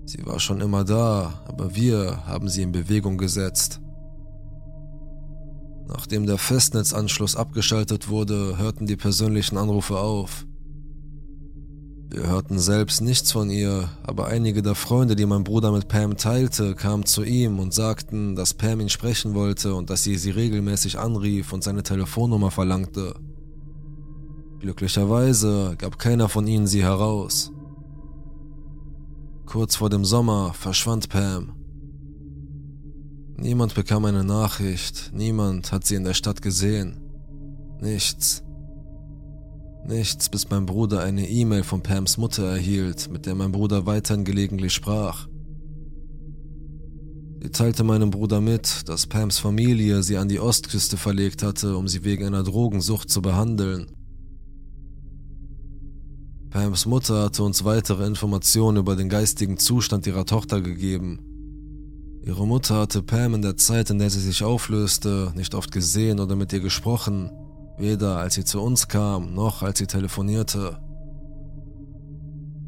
Sie 0.06 0.24
war 0.28 0.40
schon 0.40 0.62
immer 0.62 0.84
da, 0.84 1.44
aber 1.48 1.76
wir 1.76 2.28
haben 2.28 2.50
sie 2.50 2.62
in 2.62 2.72
Bewegung 2.72 3.18
gesetzt. 3.18 3.82
Nachdem 5.88 6.28
der 6.28 6.38
Festnetzanschluss 6.38 7.36
abgeschaltet 7.36 8.08
wurde, 8.08 8.60
hörten 8.60 8.86
die 8.86 8.96
persönlichen 8.96 9.58
Anrufe 9.58 9.98
auf. 9.98 10.46
Wir 12.10 12.28
hörten 12.28 12.60
selbst 12.60 13.02
nichts 13.02 13.32
von 13.32 13.50
ihr, 13.50 13.90
aber 14.04 14.28
einige 14.28 14.62
der 14.62 14.76
Freunde, 14.76 15.16
die 15.16 15.26
mein 15.26 15.44
Bruder 15.44 15.72
mit 15.72 15.88
Pam 15.88 16.16
teilte, 16.16 16.76
kamen 16.76 17.06
zu 17.06 17.24
ihm 17.24 17.60
und 17.60 17.74
sagten, 17.74 18.36
dass 18.36 18.54
Pam 18.54 18.80
ihn 18.80 18.90
sprechen 18.90 19.34
wollte 19.34 19.74
und 19.74 19.90
dass 19.90 20.04
sie 20.04 20.16
sie 20.18 20.30
regelmäßig 20.30 21.00
anrief 21.00 21.52
und 21.52 21.64
seine 21.64 21.84
Telefonnummer 21.84 22.52
verlangte. 22.52 23.16
Glücklicherweise 24.60 25.76
gab 25.78 26.00
keiner 26.00 26.30
von 26.30 26.48
ihnen 26.48 26.68
sie 26.68 26.84
heraus. 26.84 27.52
Kurz 29.46 29.76
vor 29.76 29.90
dem 29.90 30.06
Sommer 30.06 30.54
verschwand 30.54 31.10
Pam. 31.10 31.54
Niemand 33.38 33.76
bekam 33.76 34.06
eine 34.06 34.24
Nachricht, 34.24 35.12
niemand 35.14 35.72
hat 35.72 35.86
sie 35.86 35.96
in 35.96 36.04
der 36.04 36.14
Stadt 36.14 36.42
gesehen. 36.42 37.02
Nichts. 37.82 38.45
Nichts, 39.88 40.30
bis 40.30 40.50
mein 40.50 40.66
Bruder 40.66 41.02
eine 41.02 41.30
E-Mail 41.30 41.64
von 41.64 41.84
Pams 41.84 42.18
Mutter 42.18 42.44
erhielt, 42.44 43.12
mit 43.12 43.28
der 43.28 43.36
mein 43.36 43.52
Bruder 43.52 43.86
weiterhin 43.86 44.26
gelegentlich 44.26 44.74
sprach. 44.74 45.28
Sie 47.40 47.52
teilte 47.52 47.84
meinem 47.84 48.10
Bruder 48.10 48.42
mit, 48.42 48.90
dass 48.90 49.06
Pams 49.06 49.38
Familie 49.38 50.02
sie 50.02 50.18
an 50.18 50.28
die 50.28 50.40
Ostküste 50.40 50.98
verlegt 50.98 51.44
hatte, 51.44 51.78
um 51.78 51.88
sie 51.88 52.04
wegen 52.04 52.26
einer 52.26 52.42
Drogensucht 52.42 53.12
zu 53.12 53.22
behandeln. 53.22 53.92
Pams 56.50 56.88
Mutter 56.88 57.26
hatte 57.26 57.44
uns 57.44 57.64
weitere 57.64 58.08
Informationen 58.08 58.78
über 58.78 58.96
den 58.96 59.10
geistigen 59.10 59.60
Zustand 59.60 60.08
ihrer 60.08 60.26
Tochter 60.26 60.62
gegeben. 60.62 61.20
Ihre 62.24 62.48
Mutter 62.48 62.80
hatte 62.80 63.04
Pam 63.04 63.36
in 63.36 63.44
der 63.44 63.58
Zeit, 63.58 63.92
in 63.92 64.00
der 64.00 64.10
sie 64.10 64.22
sich 64.22 64.44
auflöste, 64.44 65.32
nicht 65.36 65.54
oft 65.54 65.72
gesehen 65.72 66.20
oder 66.20 66.36
mit 66.36 66.52
ihr 66.54 66.62
gesprochen, 66.62 67.30
weder 67.78 68.18
als 68.18 68.36
sie 68.36 68.46
zu 68.46 68.62
uns 68.62 68.88
kam, 68.88 69.34
noch 69.34 69.62
als 69.62 69.80
sie 69.80 69.88
telefonierte. 69.88 70.80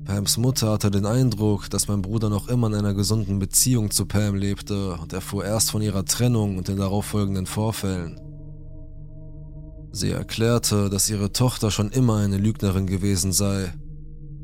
Pams 0.08 0.38
Mutter 0.38 0.72
hatte 0.72 0.90
den 0.90 1.06
Eindruck, 1.06 1.70
dass 1.70 1.90
mein 1.90 2.02
Bruder 2.02 2.30
noch 2.30 2.48
immer 2.48 2.68
in 2.68 2.76
einer 2.76 2.94
gesunden 2.94 3.40
Beziehung 3.40 3.92
zu 3.92 4.06
Pam 4.06 4.36
lebte 4.36 4.94
und 4.94 5.12
erfuhr 5.12 5.44
erst 5.44 5.72
von 5.72 5.82
ihrer 5.82 6.06
Trennung 6.06 6.58
und 6.58 6.70
den 6.70 6.78
darauffolgenden 6.78 7.46
Vorfällen. 7.46 8.18
Sie 9.92 10.12
erklärte, 10.12 10.90
dass 10.90 11.10
ihre 11.10 11.34
Tochter 11.34 11.72
schon 11.72 11.92
immer 11.92 12.18
eine 12.18 12.38
Lügnerin 12.38 12.88
gewesen 12.88 13.34
sei. 13.34 13.74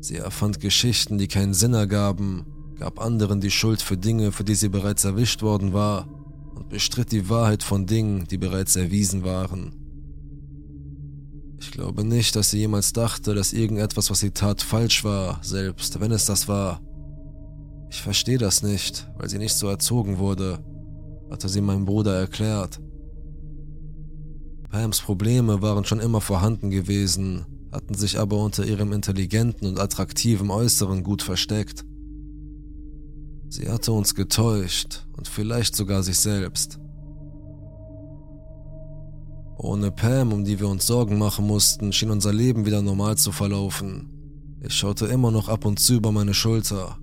Sie 0.00 0.16
erfand 0.16 0.60
Geschichten, 0.60 1.16
die 1.16 1.28
keinen 1.28 1.54
Sinn 1.54 1.72
ergaben, 1.72 2.44
gab 2.78 3.00
anderen 3.00 3.40
die 3.40 3.50
Schuld 3.50 3.80
für 3.80 3.96
Dinge, 3.96 4.32
für 4.32 4.44
die 4.44 4.56
sie 4.56 4.68
bereits 4.68 5.04
erwischt 5.04 5.40
worden 5.40 5.72
war, 5.72 6.08
und 6.54 6.68
bestritt 6.68 7.10
die 7.10 7.30
Wahrheit 7.30 7.62
von 7.62 7.86
Dingen, 7.86 8.26
die 8.26 8.36
bereits 8.36 8.76
erwiesen 8.76 9.24
waren. 9.24 9.83
Ich 11.58 11.70
glaube 11.70 12.04
nicht, 12.04 12.36
dass 12.36 12.50
sie 12.50 12.58
jemals 12.58 12.92
dachte, 12.92 13.34
dass 13.34 13.52
irgendetwas, 13.52 14.10
was 14.10 14.20
sie 14.20 14.30
tat, 14.30 14.62
falsch 14.62 15.04
war, 15.04 15.40
selbst 15.42 16.00
wenn 16.00 16.12
es 16.12 16.26
das 16.26 16.48
war. 16.48 16.80
Ich 17.90 18.02
verstehe 18.02 18.38
das 18.38 18.62
nicht, 18.62 19.08
weil 19.16 19.28
sie 19.28 19.38
nicht 19.38 19.54
so 19.54 19.68
erzogen 19.68 20.18
wurde, 20.18 20.58
hatte 21.30 21.48
sie 21.48 21.60
meinem 21.60 21.84
Bruder 21.84 22.14
erklärt. 22.18 22.80
Pams 24.68 25.00
Probleme 25.00 25.62
waren 25.62 25.84
schon 25.84 26.00
immer 26.00 26.20
vorhanden 26.20 26.70
gewesen, 26.70 27.46
hatten 27.70 27.94
sich 27.94 28.18
aber 28.18 28.38
unter 28.38 28.64
ihrem 28.64 28.92
intelligenten 28.92 29.68
und 29.68 29.78
attraktiven 29.78 30.50
Äußeren 30.50 31.04
gut 31.04 31.22
versteckt. 31.22 31.84
Sie 33.48 33.70
hatte 33.70 33.92
uns 33.92 34.16
getäuscht 34.16 35.06
und 35.16 35.28
vielleicht 35.28 35.76
sogar 35.76 36.02
sich 36.02 36.18
selbst. 36.18 36.80
Ohne 39.56 39.90
Pam, 39.90 40.32
um 40.32 40.44
die 40.44 40.58
wir 40.58 40.68
uns 40.68 40.86
Sorgen 40.86 41.18
machen 41.18 41.46
mussten, 41.46 41.92
schien 41.92 42.10
unser 42.10 42.32
Leben 42.32 42.66
wieder 42.66 42.82
normal 42.82 43.16
zu 43.16 43.32
verlaufen. 43.32 44.10
Ich 44.60 44.74
schaute 44.74 45.06
immer 45.06 45.30
noch 45.30 45.48
ab 45.48 45.64
und 45.64 45.78
zu 45.78 45.94
über 45.94 46.10
meine 46.10 46.34
Schulter. 46.34 46.98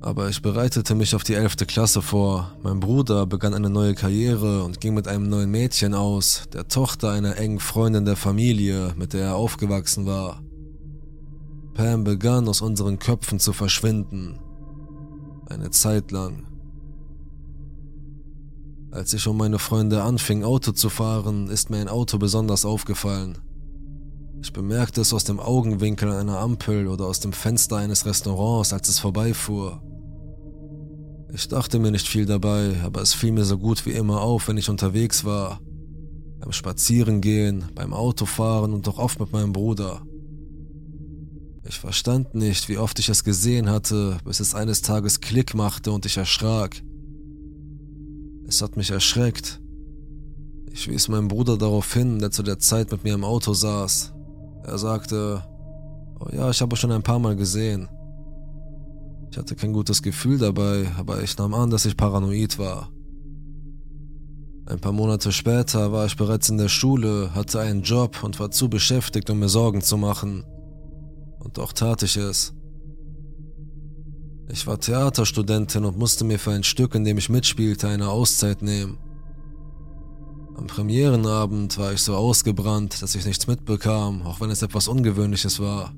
Aber 0.00 0.28
ich 0.28 0.42
bereitete 0.42 0.94
mich 0.94 1.14
auf 1.14 1.24
die 1.24 1.34
elfte 1.34 1.66
Klasse 1.66 2.02
vor. 2.02 2.56
Mein 2.62 2.78
Bruder 2.78 3.26
begann 3.26 3.52
eine 3.52 3.68
neue 3.68 3.94
Karriere 3.94 4.62
und 4.62 4.80
ging 4.80 4.94
mit 4.94 5.08
einem 5.08 5.28
neuen 5.28 5.50
Mädchen 5.50 5.92
aus, 5.92 6.44
der 6.52 6.68
Tochter 6.68 7.10
einer 7.10 7.36
engen 7.36 7.58
Freundin 7.58 8.04
der 8.04 8.16
Familie, 8.16 8.94
mit 8.96 9.12
der 9.12 9.26
er 9.26 9.34
aufgewachsen 9.34 10.06
war. 10.06 10.40
Pam 11.74 12.04
begann 12.04 12.48
aus 12.48 12.60
unseren 12.60 12.98
Köpfen 12.98 13.40
zu 13.40 13.52
verschwinden. 13.52 14.38
Eine 15.48 15.70
Zeit 15.70 16.12
lang. 16.12 16.47
Als 18.90 19.12
ich 19.12 19.26
und 19.26 19.36
meine 19.36 19.58
Freunde 19.58 20.02
anfingen, 20.02 20.44
Auto 20.44 20.72
zu 20.72 20.88
fahren, 20.88 21.48
ist 21.48 21.68
mir 21.68 21.78
ein 21.78 21.88
Auto 21.88 22.18
besonders 22.18 22.64
aufgefallen. 22.64 23.38
Ich 24.40 24.52
bemerkte 24.52 25.00
es 25.00 25.12
aus 25.12 25.24
dem 25.24 25.40
Augenwinkel 25.40 26.10
einer 26.12 26.38
Ampel 26.38 26.86
oder 26.86 27.06
aus 27.06 27.20
dem 27.20 27.32
Fenster 27.32 27.76
eines 27.76 28.06
Restaurants, 28.06 28.72
als 28.72 28.88
es 28.88 28.98
vorbeifuhr. 28.98 29.82
Ich 31.34 31.48
dachte 31.48 31.78
mir 31.78 31.90
nicht 31.90 32.08
viel 32.08 32.24
dabei, 32.24 32.76
aber 32.82 33.02
es 33.02 33.12
fiel 33.12 33.32
mir 33.32 33.44
so 33.44 33.58
gut 33.58 33.84
wie 33.84 33.90
immer 33.90 34.22
auf, 34.22 34.48
wenn 34.48 34.56
ich 34.56 34.70
unterwegs 34.70 35.24
war. 35.24 35.60
Beim 36.40 36.52
Spazierengehen, 36.52 37.64
beim 37.74 37.92
Autofahren 37.92 38.72
und 38.72 38.88
auch 38.88 38.98
oft 38.98 39.20
mit 39.20 39.32
meinem 39.32 39.52
Bruder. 39.52 40.02
Ich 41.68 41.78
verstand 41.78 42.34
nicht, 42.34 42.70
wie 42.70 42.78
oft 42.78 42.98
ich 42.98 43.10
es 43.10 43.24
gesehen 43.24 43.68
hatte, 43.68 44.16
bis 44.24 44.40
es 44.40 44.54
eines 44.54 44.80
Tages 44.80 45.20
Klick 45.20 45.54
machte 45.54 45.92
und 45.92 46.06
ich 46.06 46.16
erschrak. 46.16 46.82
Es 48.48 48.62
hat 48.62 48.78
mich 48.78 48.90
erschreckt. 48.90 49.60
Ich 50.72 50.88
wies 50.88 51.08
meinen 51.08 51.28
Bruder 51.28 51.58
darauf 51.58 51.92
hin, 51.92 52.18
der 52.18 52.30
zu 52.30 52.42
der 52.42 52.58
Zeit 52.58 52.90
mit 52.90 53.04
mir 53.04 53.12
im 53.12 53.22
Auto 53.22 53.52
saß. 53.52 54.14
Er 54.64 54.78
sagte, 54.78 55.44
oh 56.18 56.28
ja, 56.32 56.48
ich 56.48 56.62
habe 56.62 56.74
schon 56.74 56.90
ein 56.90 57.02
paar 57.02 57.18
Mal 57.18 57.36
gesehen. 57.36 57.90
Ich 59.30 59.36
hatte 59.36 59.54
kein 59.54 59.74
gutes 59.74 60.02
Gefühl 60.02 60.38
dabei, 60.38 60.90
aber 60.96 61.22
ich 61.22 61.36
nahm 61.36 61.52
an, 61.52 61.68
dass 61.68 61.84
ich 61.84 61.98
paranoid 61.98 62.58
war. 62.58 62.90
Ein 64.64 64.80
paar 64.80 64.92
Monate 64.92 65.30
später 65.30 65.92
war 65.92 66.06
ich 66.06 66.16
bereits 66.16 66.48
in 66.48 66.56
der 66.56 66.68
Schule, 66.68 67.34
hatte 67.34 67.60
einen 67.60 67.82
Job 67.82 68.24
und 68.24 68.40
war 68.40 68.50
zu 68.50 68.70
beschäftigt, 68.70 69.28
um 69.28 69.40
mir 69.40 69.50
Sorgen 69.50 69.82
zu 69.82 69.98
machen. 69.98 70.44
Und 71.38 71.58
doch 71.58 71.74
tat 71.74 72.02
ich 72.02 72.16
es. 72.16 72.54
Ich 74.50 74.66
war 74.66 74.80
Theaterstudentin 74.80 75.84
und 75.84 75.98
musste 75.98 76.24
mir 76.24 76.38
für 76.38 76.52
ein 76.52 76.64
Stück, 76.64 76.94
in 76.94 77.04
dem 77.04 77.18
ich 77.18 77.28
mitspielte, 77.28 77.88
eine 77.88 78.08
Auszeit 78.08 78.62
nehmen. 78.62 78.96
Am 80.56 80.66
Premierenabend 80.66 81.76
war 81.78 81.92
ich 81.92 82.00
so 82.00 82.16
ausgebrannt, 82.16 83.02
dass 83.02 83.14
ich 83.14 83.26
nichts 83.26 83.46
mitbekam, 83.46 84.22
auch 84.22 84.40
wenn 84.40 84.50
es 84.50 84.62
etwas 84.62 84.88
Ungewöhnliches 84.88 85.60
war. 85.60 85.92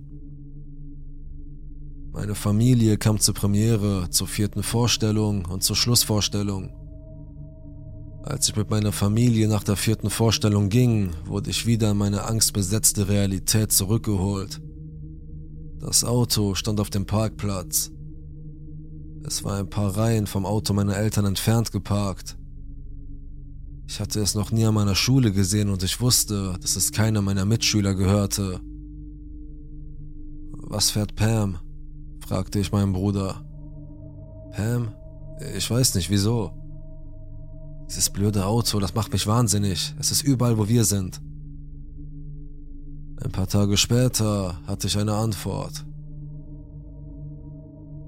Meine 2.13 2.35
Familie 2.35 2.99
kam 2.99 3.21
zur 3.21 3.35
Premiere, 3.35 4.11
zur 4.11 4.27
vierten 4.27 4.65
Vorstellung 4.65 5.45
und 5.47 5.63
zur 5.63 5.77
Schlussvorstellung. 5.77 6.75
Als 8.25 8.49
ich 8.49 8.57
mit 8.57 8.69
meiner 8.69 8.93
Familie 8.93 9.49
nach 9.49 9.63
der 9.63 9.77
vierten 9.77 10.11
Vorstellung 10.11 10.69
ging, 10.69 11.11
wurde 11.25 11.51
ich 11.51 11.67
wieder 11.67 11.93
in 11.93 11.97
meine 11.97 12.25
angstbesetzte 12.25 13.09
Realität 13.09 13.73
zurückgeholt. 13.73 14.61
Das 15.79 16.05
Auto 16.05 16.55
stand 16.55 16.81
auf 16.81 16.91
dem 16.91 17.07
Parkplatz. 17.07 17.93
Es 19.25 19.45
war 19.45 19.59
ein 19.59 19.69
paar 19.69 19.97
Reihen 19.97 20.27
vom 20.27 20.47
Auto 20.47 20.73
meiner 20.73 20.97
Eltern 20.97 21.25
entfernt 21.25 21.73
geparkt. 21.73 22.37
Ich 23.87 24.01
hatte 24.01 24.21
es 24.21 24.35
noch 24.35 24.53
nie 24.53 24.65
an 24.65 24.75
meiner 24.75 24.95
Schule 24.95 25.33
gesehen 25.33 25.69
und 25.69 25.83
ich 25.83 26.01
wusste, 26.01 26.57
dass 26.61 26.77
es 26.77 26.93
keiner 26.93 27.23
meiner 27.23 27.45
Mitschüler 27.45 27.95
gehörte. 27.95 28.61
Was 30.53 30.91
fährt 30.91 31.17
Pam? 31.17 31.59
fragte 32.27 32.61
ich 32.61 32.71
meinen 32.71 32.93
Bruder. 32.93 33.45
Pam? 34.53 34.93
Ich 35.57 35.69
weiß 35.69 35.97
nicht, 35.97 36.11
wieso. 36.11 36.53
Dieses 37.89 38.11
blöde 38.11 38.47
Auto, 38.47 38.79
das 38.79 38.95
macht 38.95 39.13
mich 39.13 39.27
wahnsinnig. 39.27 39.95
Es 39.99 40.13
ist 40.13 40.23
überall, 40.23 40.57
wo 40.57 40.69
wir 40.69 40.85
sind. 40.85 41.21
Ein 43.23 43.33
paar 43.33 43.49
Tage 43.49 43.77
später 43.77 44.61
hatte 44.67 44.87
ich 44.87 44.97
eine 44.97 45.15
Antwort. 45.15 45.85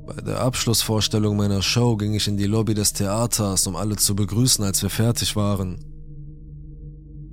Bei 0.07 0.21
der 0.21 0.41
Abschlussvorstellung 0.41 1.37
meiner 1.37 1.63
Show 1.63 1.97
ging 1.97 2.15
ich 2.15 2.27
in 2.27 2.37
die 2.37 2.47
Lobby 2.47 2.75
des 2.75 2.93
Theaters, 2.93 3.67
um 3.67 3.77
alle 3.77 3.97
zu 3.97 4.17
begrüßen, 4.17 4.65
als 4.65 4.83
wir 4.83 4.91
fertig 4.91 5.37
waren. 5.37 5.85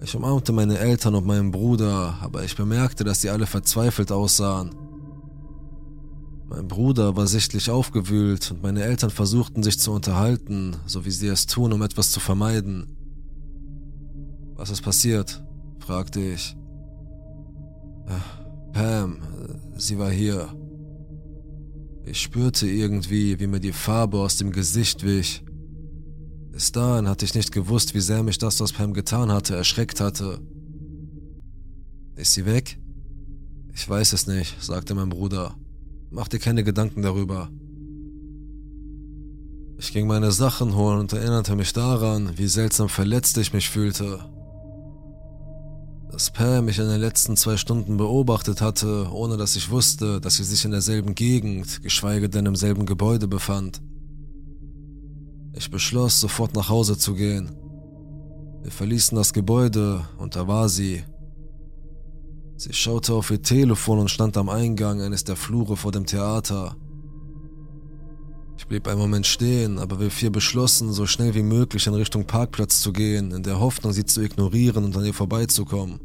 Ich 0.02 0.16
umarmte 0.16 0.54
meine 0.54 0.78
Eltern 0.78 1.16
und 1.16 1.26
meinen 1.26 1.52
Bruder, 1.52 2.18
aber 2.22 2.44
ich 2.44 2.56
bemerkte, 2.56 3.04
dass 3.04 3.22
sie 3.22 3.30
alle 3.30 3.48
verzweifelt 3.48 4.12
aussahen. 4.12 4.76
Mein 6.48 6.68
Bruder 6.68 7.16
war 7.16 7.28
sichtlich 7.28 7.70
aufgewühlt 7.70 8.52
und 8.52 8.64
meine 8.64 8.84
Eltern 8.84 9.10
versuchten 9.10 9.62
sich 9.62 9.80
zu 9.80 9.92
unterhalten, 9.92 10.76
so 10.86 11.06
wie 11.06 11.12
sie 11.12 11.28
es 11.28 11.48
tun, 11.48 11.74
um 11.74 11.82
etwas 11.82 12.12
zu 12.12 12.20
vermeiden. 12.20 12.96
Was 14.56 14.70
ist 14.70 14.82
passiert? 14.82 15.44
fragte 15.80 16.20
ich. 16.20 16.56
Äh, 18.08 18.74
Pam, 18.74 19.20
sie 19.78 19.98
war 19.98 20.12
hier. 20.12 20.50
Ich 22.06 22.22
spürte 22.22 22.68
irgendwie, 22.68 23.40
wie 23.40 23.48
mir 23.48 23.60
die 23.60 23.72
Farbe 23.72 24.20
aus 24.20 24.38
dem 24.38 24.52
Gesicht 24.52 25.04
wich. 25.04 25.44
Bis 26.52 26.72
dahin 26.72 27.08
hatte 27.08 27.26
ich 27.26 27.36
nicht 27.36 27.52
gewusst, 27.52 27.94
wie 27.94 28.00
sehr 28.00 28.24
mich 28.24 28.38
das, 28.38 28.60
was 28.60 28.74
Pam 28.74 28.94
getan 28.94 29.32
hatte, 29.32 29.56
erschreckt 29.56 30.02
hatte. 30.02 30.40
Ist 32.16 32.34
sie 32.34 32.46
weg? 32.46 32.80
Ich 33.74 33.88
weiß 33.88 34.14
es 34.14 34.28
nicht, 34.28 34.62
sagte 34.62 34.94
mein 34.96 35.10
Bruder. 35.10 35.56
Mach 36.12 36.28
dir 36.28 36.40
keine 36.40 36.64
Gedanken 36.64 37.02
darüber. 37.02 37.50
Ich 39.78 39.94
ging 39.94 40.08
meine 40.08 40.34
Sachen 40.34 40.76
holen 40.76 41.00
und 41.00 41.14
erinnerte 41.14 41.56
mich 41.56 41.72
daran, 41.72 42.38
wie 42.38 42.48
seltsam 42.48 42.90
verletzt 42.90 43.38
ich 43.38 43.54
mich 43.54 43.70
fühlte. 43.70 44.29
Dass 46.12 46.32
Pam 46.32 46.66
mich 46.66 46.80
in 46.80 46.88
den 46.88 47.00
letzten 47.00 47.38
zwei 47.38 47.56
Stunden 47.56 47.98
beobachtet 47.98 48.62
hatte, 48.62 49.10
ohne 49.12 49.38
dass 49.38 49.56
ich 49.56 49.70
wusste, 49.70 50.20
dass 50.20 50.36
sie 50.36 50.44
sich 50.44 50.66
in 50.66 50.72
derselben 50.72 51.16
Gegend, 51.16 51.84
geschweige 51.84 52.30
denn 52.30 52.46
im 52.46 52.56
selben 52.56 52.86
Gebäude 52.86 53.28
befand. 53.28 53.82
Ich 55.54 55.70
beschloss, 55.70 56.20
sofort 56.20 56.56
nach 56.56 56.70
Hause 56.70 56.98
zu 56.98 57.14
gehen. 57.14 57.52
Wir 58.64 58.72
verließen 58.72 59.16
das 59.16 59.34
Gebäude 59.34 60.08
und 60.18 60.36
da 60.36 60.48
war 60.48 60.68
sie, 60.68 61.04
Sie 62.60 62.74
schaute 62.74 63.14
auf 63.14 63.32
ihr 63.32 63.42
Telefon 63.42 64.00
und 64.00 64.12
stand 64.12 64.36
am 64.36 64.50
Eingang 64.50 65.02
eines 65.02 65.24
der 65.24 65.38
Flure 65.38 65.78
vor 65.78 65.94
dem 65.94 66.06
Theater. 66.06 66.76
Ich 68.60 68.68
blieb 68.68 68.88
einen 68.88 69.00
Moment 69.00 69.26
stehen, 69.26 69.80
aber 69.80 70.00
wir 70.00 70.12
vier 70.12 70.32
beschlossen, 70.32 70.92
so 70.92 71.08
schnell 71.08 71.34
wie 71.34 71.42
möglich 71.42 71.88
in 71.88 71.94
Richtung 71.94 72.26
Parkplatz 72.26 72.82
zu 72.82 72.94
gehen, 72.94 73.32
in 73.32 73.42
der 73.42 73.60
Hoffnung, 73.60 73.94
sie 73.94 74.06
zu 74.06 74.22
ignorieren 74.22 74.84
und 74.84 74.96
an 74.96 75.06
ihr 75.06 75.14
vorbeizukommen. 75.14 76.00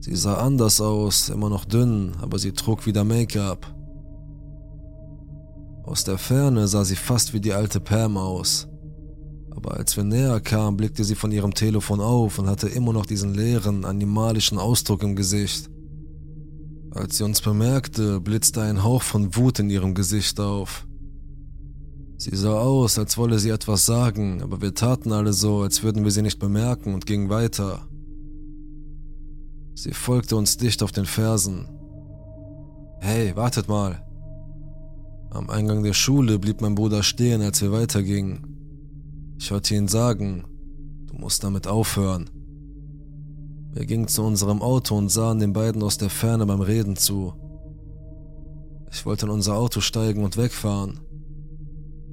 Sie 0.00 0.16
sah 0.16 0.38
anders 0.38 0.80
aus, 0.80 1.28
immer 1.28 1.50
noch 1.50 1.66
dünn, 1.66 2.14
aber 2.20 2.38
sie 2.38 2.52
trug 2.52 2.86
wieder 2.86 3.04
Make-up. 3.04 3.72
Aus 5.84 6.02
der 6.02 6.18
Ferne 6.18 6.66
sah 6.66 6.84
sie 6.84 6.96
fast 6.96 7.34
wie 7.34 7.40
die 7.40 7.52
alte 7.52 7.78
Pam 7.78 8.16
aus 8.16 8.66
aber 9.64 9.76
als 9.76 9.96
wir 9.96 10.02
näher 10.02 10.40
kamen, 10.40 10.76
blickte 10.76 11.04
sie 11.04 11.14
von 11.14 11.30
ihrem 11.30 11.54
Telefon 11.54 12.00
auf 12.00 12.38
und 12.40 12.48
hatte 12.48 12.68
immer 12.68 12.92
noch 12.92 13.06
diesen 13.06 13.34
leeren, 13.34 13.84
animalischen 13.84 14.58
Ausdruck 14.58 15.04
im 15.04 15.14
Gesicht. 15.14 15.70
Als 16.94 17.16
sie 17.16 17.24
uns 17.24 17.40
bemerkte, 17.40 18.20
blitzte 18.20 18.60
ein 18.60 18.84
Hauch 18.84 19.02
von 19.02 19.34
Wut 19.34 19.58
in 19.58 19.70
ihrem 19.70 19.94
Gesicht 19.94 20.38
auf. 20.38 20.86
Sie 22.18 22.36
sah 22.36 22.58
aus, 22.58 22.98
als 22.98 23.16
wolle 23.16 23.38
sie 23.38 23.48
etwas 23.48 23.86
sagen, 23.86 24.42
aber 24.42 24.60
wir 24.60 24.74
taten 24.74 25.10
alle 25.10 25.32
so, 25.32 25.62
als 25.62 25.82
würden 25.82 26.04
wir 26.04 26.10
sie 26.10 26.22
nicht 26.22 26.38
bemerken 26.38 26.92
und 26.92 27.06
gingen 27.06 27.30
weiter. 27.30 27.88
Sie 29.74 29.92
folgte 29.92 30.36
uns 30.36 30.58
dicht 30.58 30.82
auf 30.82 30.92
den 30.92 31.06
Fersen. 31.06 31.66
Hey, 33.00 33.34
wartet 33.34 33.68
mal. 33.68 34.06
Am 35.30 35.48
Eingang 35.48 35.82
der 35.82 35.94
Schule 35.94 36.38
blieb 36.38 36.60
mein 36.60 36.74
Bruder 36.74 37.02
stehen, 37.02 37.40
als 37.40 37.62
wir 37.62 37.72
weitergingen. 37.72 39.34
Ich 39.38 39.50
hörte 39.50 39.74
ihn 39.74 39.88
sagen, 39.88 40.44
du 41.06 41.14
musst 41.14 41.42
damit 41.42 41.66
aufhören. 41.66 42.28
Wir 43.74 43.86
gingen 43.86 44.06
zu 44.06 44.22
unserem 44.22 44.60
Auto 44.60 44.96
und 44.96 45.08
sahen 45.08 45.38
den 45.38 45.54
beiden 45.54 45.82
aus 45.82 45.96
der 45.96 46.10
Ferne 46.10 46.44
beim 46.44 46.60
Reden 46.60 46.96
zu. 46.96 47.32
Ich 48.90 49.06
wollte 49.06 49.24
in 49.24 49.32
unser 49.32 49.56
Auto 49.56 49.80
steigen 49.80 50.24
und 50.24 50.36
wegfahren. 50.36 51.00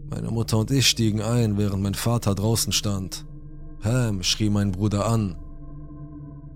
Meine 0.10 0.32
Mutter 0.32 0.58
und 0.58 0.72
ich 0.72 0.88
stiegen 0.88 1.22
ein, 1.22 1.58
während 1.58 1.84
mein 1.84 1.95
Vater 1.95 2.34
draußen 2.34 2.72
stand. 2.72 3.26
Pam 3.82 4.24
schrie 4.24 4.50
mein 4.50 4.72
Bruder 4.72 5.06
an. 5.06 5.36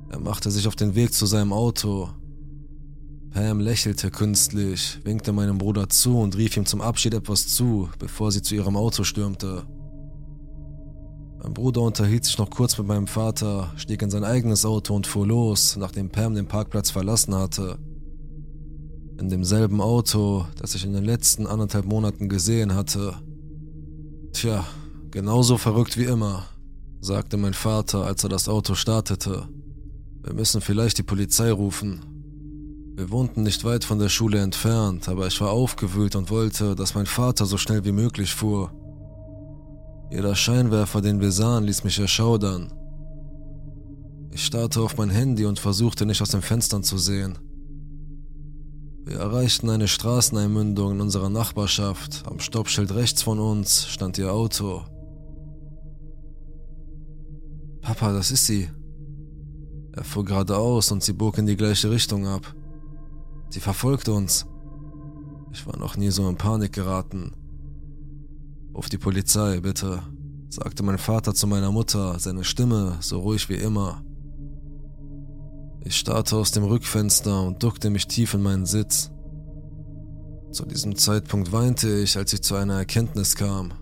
Er 0.10 0.20
machte 0.20 0.50
sich 0.52 0.70
auf 0.70 0.78
den 0.78 0.96
Weg 0.96 1.14
zu 1.14 1.26
seinem 1.26 1.52
Auto. 1.52 2.10
Pam 3.32 3.60
lächelte 3.60 4.10
künstlich, 4.10 5.00
winkte 5.04 5.34
meinem 5.34 5.58
Bruder 5.58 5.90
zu 5.90 6.18
und 6.18 6.38
rief 6.38 6.56
ihm 6.56 6.66
zum 6.66 6.80
Abschied 6.80 7.14
etwas 7.14 7.48
zu, 7.50 7.90
bevor 8.00 8.32
sie 8.32 8.42
zu 8.42 8.56
ihrem 8.56 8.78
Auto 8.78 9.04
stürmte. 9.04 9.66
Mein 11.44 11.54
Bruder 11.54 11.82
unterhielt 11.82 12.24
sich 12.24 12.38
noch 12.38 12.50
kurz 12.50 12.78
mit 12.78 12.88
meinem 12.88 13.06
Vater, 13.06 13.74
stieg 13.76 14.02
in 14.02 14.10
sein 14.10 14.24
eigenes 14.24 14.66
Auto 14.66 14.96
und 14.96 15.08
fuhr 15.08 15.28
los, 15.28 15.76
nachdem 15.76 16.10
Pam 16.10 16.36
den 16.36 16.48
Parkplatz 16.48 16.90
verlassen 16.90 17.36
hatte. 17.36 17.78
In 19.20 19.28
demselben 19.28 19.82
Auto, 19.82 20.46
das 20.58 20.74
ich 20.74 20.86
in 20.86 20.94
den 20.94 21.04
letzten 21.04 21.46
anderthalb 21.46 21.86
Monaten 21.86 22.30
gesehen 22.30 22.74
hatte. 22.74 23.16
Tja, 24.32 24.66
genauso 25.12 25.58
verrückt 25.58 25.98
wie 25.98 26.06
immer, 26.06 26.46
sagte 27.02 27.36
mein 27.36 27.54
Vater, 27.54 28.06
als 28.06 28.24
er 28.24 28.30
das 28.30 28.48
Auto 28.48 28.74
startete. 28.74 29.50
Wir 30.24 30.34
müssen 30.34 30.62
vielleicht 30.62 30.98
die 30.98 31.04
Polizei 31.04 31.52
rufen. 31.52 32.06
Wir 32.96 33.12
wohnten 33.12 33.44
nicht 33.44 33.66
weit 33.66 33.84
von 33.84 34.00
der 34.00 34.10
Schule 34.10 34.40
entfernt, 34.40 35.10
aber 35.10 35.28
ich 35.28 35.42
war 35.42 35.52
aufgewühlt 35.52 36.16
und 36.16 36.30
wollte, 36.30 36.74
dass 36.74 36.96
mein 36.96 37.06
Vater 37.06 37.46
so 37.46 37.58
schnell 37.58 37.84
wie 37.84 37.92
möglich 37.92 38.34
fuhr. 38.34 38.72
Jeder 40.14 40.36
Scheinwerfer, 40.36 41.02
den 41.02 41.22
wir 41.22 41.32
sahen, 41.32 41.64
ließ 41.64 41.84
mich 41.84 41.98
erschaudern. 41.98 42.72
Ich 44.32 44.46
starrte 44.46 44.82
auf 44.82 44.96
mein 44.96 45.10
Handy 45.10 45.44
und 45.46 45.58
versuchte 45.58 46.06
nicht 46.06 46.22
aus 46.22 46.30
den 46.30 46.44
Fenstern 46.44 46.84
zu 46.84 47.00
sehen. 47.00 47.40
Wir 49.06 49.18
erreichten 49.18 49.72
eine 49.72 49.88
Straßeneinmündung 49.88 50.92
in 50.92 51.02
unserer 51.02 51.32
Nachbarschaft. 51.32 52.26
Am 52.28 52.40
Stoppschild 52.40 52.94
rechts 52.94 53.24
von 53.24 53.40
uns 53.40 53.88
stand 53.88 54.20
ihr 54.20 54.32
Auto. 54.32 54.84
Papa, 57.82 58.14
das 58.14 58.30
ist 58.30 58.46
sie. 58.46 58.70
Er 59.94 60.04
fuhr 60.04 60.26
geradeaus 60.26 60.92
und 60.92 61.02
sie 61.02 61.14
bog 61.14 61.40
in 61.40 61.48
die 61.48 61.58
gleiche 61.58 61.90
Richtung 61.90 62.28
ab. 62.28 62.54
Sie 63.50 63.60
verfolgte 63.60 64.14
uns. 64.14 64.46
Ich 65.52 65.66
war 65.66 65.78
noch 65.80 65.98
nie 65.98 66.12
so 66.12 66.30
in 66.30 66.38
Panik 66.38 66.74
geraten. 66.74 67.32
Ruf 68.76 68.90
die 68.90 68.98
Polizei, 68.98 69.60
bitte, 69.60 70.02
sagte 70.50 70.84
mein 70.84 70.98
Vater 70.98 71.34
zu 71.34 71.46
meiner 71.48 71.72
Mutter, 71.72 72.18
seine 72.20 72.44
Stimme 72.44 72.98
so 73.02 73.20
ruhig 73.20 73.48
wie 73.50 73.56
immer. 73.56 74.04
Ich 75.86 75.96
starrte 75.98 76.38
aus 76.38 76.52
dem 76.52 76.64
Rückfenster 76.64 77.44
und 77.44 77.62
duckte 77.62 77.90
mich 77.90 78.08
tief 78.08 78.34
in 78.34 78.42
meinen 78.42 78.66
Sitz. 78.66 79.12
Zu 80.52 80.66
diesem 80.66 80.96
Zeitpunkt 80.96 81.52
weinte 81.52 82.00
ich, 82.00 82.18
als 82.18 82.34
ich 82.34 82.42
zu 82.42 82.56
einer 82.56 82.78
Erkenntnis 82.78 83.36
kam. 83.36 83.74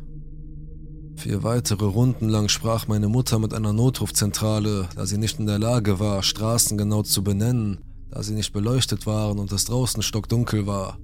Vier 1.16 1.44
weitere 1.44 1.86
Runden 1.86 2.28
lang 2.28 2.50
sprach 2.50 2.88
meine 2.88 3.08
Mutter 3.08 3.40
mit 3.40 3.54
einer 3.54 3.74
Notrufzentrale, 3.74 4.90
da 4.96 5.06
sie 5.06 5.18
nicht 5.18 5.40
in 5.40 5.46
der 5.46 5.60
Lage 5.60 6.00
war, 6.00 6.24
Straßen 6.24 6.78
genau 6.78 7.04
zu 7.04 7.24
benennen, 7.24 7.80
da 8.10 8.24
sie 8.24 8.34
nicht 8.34 8.54
beleuchtet 8.54 9.06
waren 9.06 9.38
und 9.38 9.52
es 9.52 9.66
draußen 9.66 10.02
stockdunkel 10.02 10.66
war. 10.66 10.98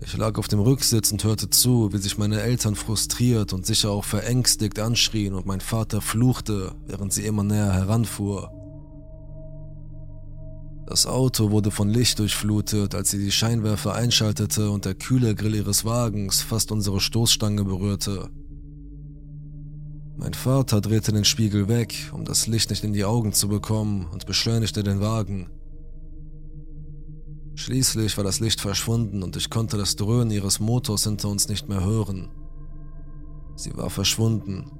Ich 0.00 0.16
lag 0.16 0.38
auf 0.38 0.46
dem 0.46 0.60
Rücksitz 0.60 1.10
und 1.10 1.24
hörte 1.24 1.50
zu, 1.50 1.92
wie 1.92 1.98
sich 1.98 2.18
meine 2.18 2.40
Eltern 2.40 2.76
frustriert 2.76 3.52
und 3.52 3.66
sicher 3.66 3.90
auch 3.90 4.04
verängstigt 4.04 4.78
anschrien 4.78 5.34
und 5.34 5.46
mein 5.46 5.60
Vater 5.60 6.00
fluchte, 6.00 6.72
während 6.86 7.12
sie 7.12 7.26
immer 7.26 7.42
näher 7.42 7.72
heranfuhr. 7.72 8.52
Das 10.86 11.06
Auto 11.06 11.50
wurde 11.50 11.70
von 11.70 11.90
Licht 11.90 12.18
durchflutet, 12.18 12.94
als 12.94 13.10
sie 13.10 13.18
die 13.18 13.32
Scheinwerfer 13.32 13.94
einschaltete 13.94 14.70
und 14.70 14.84
der 14.84 14.94
kühle 14.94 15.34
Grill 15.34 15.56
ihres 15.56 15.84
Wagens 15.84 16.40
fast 16.40 16.72
unsere 16.72 17.00
Stoßstange 17.00 17.64
berührte. 17.64 18.30
Mein 20.16 20.32
Vater 20.32 20.80
drehte 20.80 21.12
den 21.12 21.24
Spiegel 21.24 21.68
weg, 21.68 22.10
um 22.12 22.24
das 22.24 22.46
Licht 22.46 22.70
nicht 22.70 22.84
in 22.84 22.92
die 22.92 23.04
Augen 23.04 23.32
zu 23.32 23.48
bekommen, 23.48 24.06
und 24.12 24.26
beschleunigte 24.26 24.82
den 24.82 25.00
Wagen. 25.00 25.50
Schließlich 27.58 28.16
war 28.16 28.22
das 28.22 28.38
Licht 28.38 28.60
verschwunden 28.60 29.24
und 29.24 29.34
ich 29.34 29.50
konnte 29.50 29.76
das 29.76 29.96
Dröhnen 29.96 30.30
ihres 30.30 30.60
Motors 30.60 31.02
hinter 31.02 31.28
uns 31.28 31.48
nicht 31.48 31.68
mehr 31.68 31.84
hören. 31.84 32.28
Sie 33.56 33.76
war 33.76 33.90
verschwunden. 33.90 34.70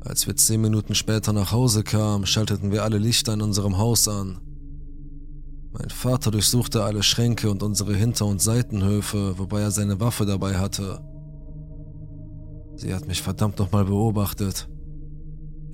Als 0.00 0.26
wir 0.26 0.34
zehn 0.34 0.62
Minuten 0.62 0.94
später 0.94 1.34
nach 1.34 1.52
Hause 1.52 1.84
kamen, 1.84 2.24
schalteten 2.24 2.70
wir 2.70 2.84
alle 2.84 2.96
Lichter 2.96 3.34
in 3.34 3.42
unserem 3.42 3.76
Haus 3.76 4.08
an. 4.08 4.38
Mein 5.72 5.90
Vater 5.90 6.30
durchsuchte 6.30 6.82
alle 6.84 7.02
Schränke 7.02 7.50
und 7.50 7.62
unsere 7.62 7.94
Hinter- 7.94 8.24
und 8.24 8.40
Seitenhöfe, 8.40 9.38
wobei 9.38 9.60
er 9.60 9.70
seine 9.70 10.00
Waffe 10.00 10.24
dabei 10.24 10.56
hatte. 10.56 11.04
Sie 12.76 12.94
hat 12.94 13.06
mich 13.06 13.20
verdammt 13.20 13.58
nochmal 13.58 13.84
beobachtet. 13.84 14.70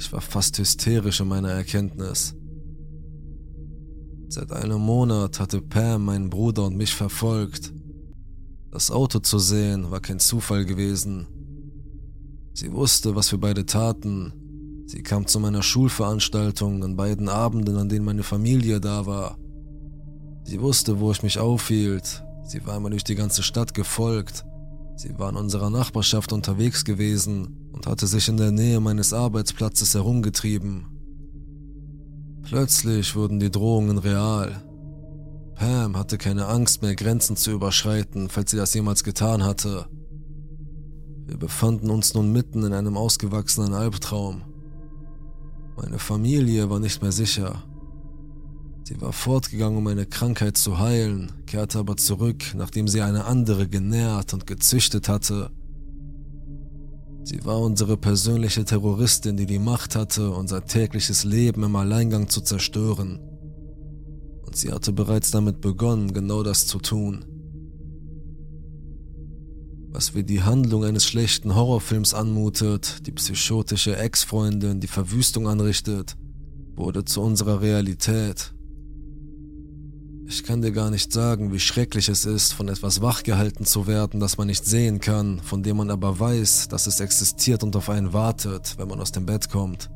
Ich 0.01 0.13
war 0.13 0.21
fast 0.21 0.59
hysterisch 0.59 1.21
in 1.21 1.29
meiner 1.29 1.51
Erkenntnis. 1.51 2.35
Seit 4.35 4.51
einem 4.51 4.81
Monat 4.81 5.41
hatte 5.41 5.61
Pam 5.61 6.07
meinen 6.07 6.31
Bruder 6.31 6.65
und 6.65 6.75
mich 6.75 6.95
verfolgt. 6.95 7.71
Das 8.71 8.91
Auto 8.91 9.19
zu 9.19 9.39
sehen 9.39 9.91
war 9.91 10.01
kein 10.01 10.21
Zufall 10.21 10.65
gewesen. 10.65 11.27
Sie 12.55 12.73
wusste, 12.73 13.15
was 13.15 13.31
wir 13.31 13.39
beide 13.39 13.67
taten. 13.67 14.33
Sie 14.87 15.03
kam 15.03 15.27
zu 15.27 15.39
meiner 15.39 15.63
Schulveranstaltung 15.63 16.83
an 16.83 16.97
beiden 16.97 17.29
Abenden, 17.29 17.77
an 17.77 17.91
denen 17.91 18.07
meine 18.07 18.23
Familie 18.23 18.81
da 18.81 19.05
war. 19.05 19.37
Sie 20.45 20.63
wusste, 20.63 20.99
wo 20.99 21.13
ich 21.13 21.23
mich 21.23 21.39
aufhielt. 21.39 22.25
Sie 22.43 22.65
war 22.65 22.81
mir 22.81 22.89
durch 22.89 23.05
die 23.05 23.17
ganze 23.17 23.43
Stadt 23.43 23.75
gefolgt. 23.75 24.47
Sie 24.97 25.19
war 25.19 25.29
in 25.29 25.37
unserer 25.37 25.69
Nachbarschaft 25.69 26.33
unterwegs 26.33 26.87
gewesen 26.87 27.69
und 27.75 27.87
hatte 27.87 28.07
sich 28.07 28.29
in 28.29 28.39
der 28.39 28.51
Nähe 28.51 28.81
meines 28.81 29.13
Arbeitsplatzes 29.13 29.93
herumgetrieben. 29.93 30.92
Plötzlich 32.43 33.15
wurden 33.15 33.41
die 33.41 33.51
Drohungen 33.51 33.99
real. 33.99 34.63
Pam 35.55 35.97
hatte 35.97 36.19
keine 36.19 36.47
Angst 36.47 36.83
mehr, 36.83 36.95
Grenzen 36.95 37.37
zu 37.37 37.53
überschreiten, 37.53 38.29
falls 38.29 38.51
sie 38.51 38.57
das 38.57 38.75
jemals 38.75 39.05
getan 39.05 39.45
hatte. 39.45 39.87
Wir 41.27 41.37
befanden 41.37 41.89
uns 41.89 42.15
nun 42.15 42.33
mitten 42.33 42.65
in 42.65 42.73
einem 42.73 42.97
ausgewachsenen 42.97 43.75
Albtraum. 43.75 44.43
Meine 45.77 45.99
Familie 45.99 46.69
war 46.69 46.81
nicht 46.81 47.01
mehr 47.01 47.13
sicher. 47.13 47.63
Sie 48.85 49.01
war 49.01 49.13
fortgegangen, 49.13 49.79
um 49.79 49.87
eine 49.87 50.05
Krankheit 50.05 50.57
zu 50.57 50.79
heilen, 50.79 51.33
kehrte 51.47 51.79
aber 51.79 51.97
zurück, 51.97 52.43
nachdem 52.55 52.89
sie 52.89 53.01
eine 53.01 53.25
andere 53.25 53.69
genährt 53.69 54.35
und 54.35 54.47
gezüchtet 54.47 55.09
hatte. 55.09 55.51
Sie 57.25 57.45
war 57.45 57.61
unsere 57.61 57.97
persönliche 57.97 58.65
Terroristin, 58.65 59.37
die 59.37 59.47
die 59.47 59.61
Macht 59.61 59.95
hatte, 59.95 60.31
unser 60.31 60.65
tägliches 60.65 61.23
Leben 61.23 61.63
im 61.63 61.77
Alleingang 61.77 62.29
zu 62.29 62.41
zerstören. 62.41 63.21
Und 64.45 64.57
sie 64.57 64.73
hatte 64.73 64.93
bereits 64.93 65.31
damit 65.31 65.61
begonnen, 65.61 66.13
genau 66.13 66.43
das 66.43 66.67
zu 66.67 66.79
tun. 66.79 67.25
Was 69.91 70.15
wie 70.15 70.25
die 70.25 70.43
Handlung 70.43 70.85
eines 70.85 71.05
schlechten 71.05 71.55
Horrorfilms 71.55 72.13
anmutet, 72.13 73.07
die 73.07 73.13
psychotische 73.13 73.97
Ex-Freundin, 73.97 74.81
die 74.81 74.87
Verwüstung 74.89 75.47
anrichtet, 75.47 76.17
wurde 76.75 77.05
zu 77.05 77.21
unserer 77.21 77.61
Realität. 77.61 78.53
Ich 80.35 80.45
kann 80.45 80.63
dir 80.63 80.73
gar 80.73 80.91
nicht 80.91 81.13
sagen, 81.13 81.53
wie 81.53 81.61
schrecklich 81.61 82.09
es 82.09 82.25
ist, 82.25 82.55
von 82.55 82.69
etwas 82.69 83.03
wachgehalten 83.03 83.67
zu 83.67 83.87
werden, 83.87 84.19
das 84.19 84.39
man 84.39 84.47
nicht 84.47 84.65
sehen 84.65 84.99
kann, 84.99 85.43
von 85.43 85.63
dem 85.63 85.77
man 85.77 85.91
aber 85.91 86.19
weiß, 86.19 86.69
dass 86.69 86.87
es 86.87 87.01
existiert 87.01 87.63
und 87.63 87.77
auf 87.77 87.91
einen 87.91 88.15
wartet, 88.15 88.79
wenn 88.79 88.89
man 88.89 88.99
aus 88.99 89.13
dem 89.13 89.27
Bett 89.27 89.51
kommt. 89.51 89.91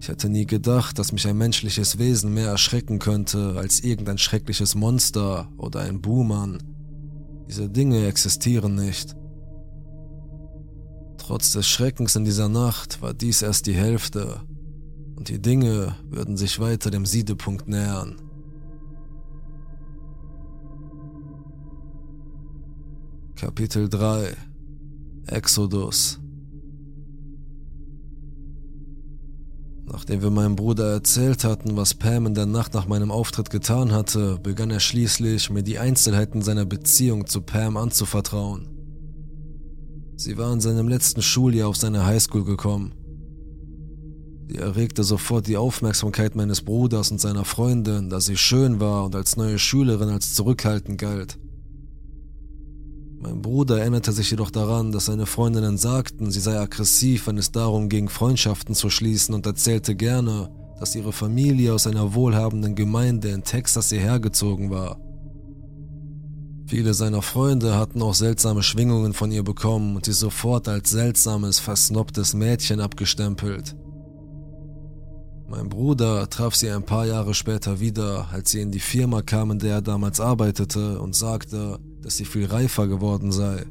Ich 0.00 0.06
hätte 0.06 0.28
nie 0.28 0.46
gedacht, 0.46 1.00
dass 1.00 1.10
mich 1.10 1.26
ein 1.26 1.36
menschliches 1.36 1.98
Wesen 1.98 2.34
mehr 2.34 2.50
erschrecken 2.50 3.00
könnte 3.00 3.56
als 3.58 3.80
irgendein 3.80 4.18
schreckliches 4.18 4.76
Monster 4.76 5.48
oder 5.56 5.80
ein 5.80 6.00
Buhmann. 6.00 6.62
Diese 7.48 7.68
Dinge 7.68 8.06
existieren 8.06 8.76
nicht. 8.76 9.16
Trotz 11.18 11.50
des 11.50 11.66
Schreckens 11.66 12.14
in 12.14 12.24
dieser 12.24 12.48
Nacht 12.48 13.02
war 13.02 13.12
dies 13.12 13.42
erst 13.42 13.66
die 13.66 13.74
Hälfte, 13.74 14.40
und 15.16 15.28
die 15.28 15.42
Dinge 15.42 15.96
würden 16.08 16.36
sich 16.36 16.60
weiter 16.60 16.92
dem 16.92 17.06
Siedepunkt 17.06 17.66
nähern. 17.66 18.21
Kapitel 23.42 23.88
3 23.88 24.36
Exodus 25.26 26.20
Nachdem 29.84 30.22
wir 30.22 30.30
meinem 30.30 30.54
Bruder 30.54 30.92
erzählt 30.92 31.42
hatten, 31.42 31.76
was 31.76 31.94
Pam 31.94 32.26
in 32.26 32.34
der 32.34 32.46
Nacht 32.46 32.72
nach 32.72 32.86
meinem 32.86 33.10
Auftritt 33.10 33.50
getan 33.50 33.90
hatte, 33.90 34.38
begann 34.40 34.70
er 34.70 34.78
schließlich, 34.78 35.50
mir 35.50 35.64
die 35.64 35.80
Einzelheiten 35.80 36.40
seiner 36.42 36.66
Beziehung 36.66 37.26
zu 37.26 37.40
Pam 37.40 37.76
anzuvertrauen. 37.76 38.68
Sie 40.14 40.38
war 40.38 40.52
in 40.52 40.60
seinem 40.60 40.86
letzten 40.86 41.20
Schuljahr 41.20 41.68
auf 41.68 41.76
seine 41.76 42.06
Highschool 42.06 42.44
gekommen. 42.44 42.94
Sie 44.46 44.58
erregte 44.58 45.02
sofort 45.02 45.48
die 45.48 45.56
Aufmerksamkeit 45.56 46.36
meines 46.36 46.62
Bruders 46.62 47.10
und 47.10 47.20
seiner 47.20 47.44
Freundin, 47.44 48.08
da 48.08 48.20
sie 48.20 48.36
schön 48.36 48.78
war 48.78 49.04
und 49.04 49.16
als 49.16 49.34
neue 49.34 49.58
Schülerin 49.58 50.10
als 50.10 50.32
zurückhaltend 50.34 51.00
galt. 51.00 51.40
Mein 53.22 53.40
Bruder 53.40 53.78
erinnerte 53.78 54.10
sich 54.10 54.32
jedoch 54.32 54.50
daran, 54.50 54.90
dass 54.90 55.04
seine 55.04 55.26
Freundinnen 55.26 55.78
sagten, 55.78 56.32
sie 56.32 56.40
sei 56.40 56.58
aggressiv, 56.58 57.28
wenn 57.28 57.38
es 57.38 57.52
darum 57.52 57.88
ging, 57.88 58.08
Freundschaften 58.08 58.74
zu 58.74 58.90
schließen 58.90 59.32
und 59.32 59.46
erzählte 59.46 59.94
gerne, 59.94 60.50
dass 60.80 60.96
ihre 60.96 61.12
Familie 61.12 61.72
aus 61.72 61.86
einer 61.86 62.14
wohlhabenden 62.14 62.74
Gemeinde 62.74 63.28
in 63.28 63.44
Texas 63.44 63.90
hierher 63.90 64.18
gezogen 64.18 64.70
war. 64.70 64.98
Viele 66.66 66.94
seiner 66.94 67.22
Freunde 67.22 67.76
hatten 67.76 68.02
auch 68.02 68.14
seltsame 68.14 68.64
Schwingungen 68.64 69.12
von 69.12 69.30
ihr 69.30 69.44
bekommen 69.44 69.94
und 69.94 70.04
sie 70.04 70.12
sofort 70.12 70.66
als 70.66 70.90
seltsames, 70.90 71.60
versnobtes 71.60 72.34
Mädchen 72.34 72.80
abgestempelt. 72.80 73.76
Mein 75.48 75.68
Bruder 75.68 76.28
traf 76.28 76.56
sie 76.56 76.70
ein 76.70 76.84
paar 76.84 77.06
Jahre 77.06 77.34
später 77.34 77.78
wieder, 77.78 78.26
als 78.32 78.50
sie 78.50 78.62
in 78.62 78.72
die 78.72 78.80
Firma 78.80 79.22
kam, 79.22 79.52
in 79.52 79.60
der 79.60 79.74
er 79.74 79.82
damals 79.82 80.18
arbeitete, 80.18 80.98
und 80.98 81.14
sagte, 81.14 81.78
dass 82.02 82.16
sie 82.16 82.24
viel 82.24 82.46
reifer 82.46 82.88
geworden 82.88 83.32
sei. 83.32 83.66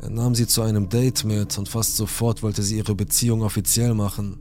Er 0.00 0.10
nahm 0.10 0.34
sie 0.34 0.46
zu 0.46 0.62
einem 0.62 0.88
Date 0.88 1.24
mit 1.24 1.58
und 1.58 1.68
fast 1.68 1.96
sofort 1.96 2.42
wollte 2.42 2.62
sie 2.62 2.76
ihre 2.76 2.94
Beziehung 2.94 3.42
offiziell 3.42 3.94
machen. 3.94 4.40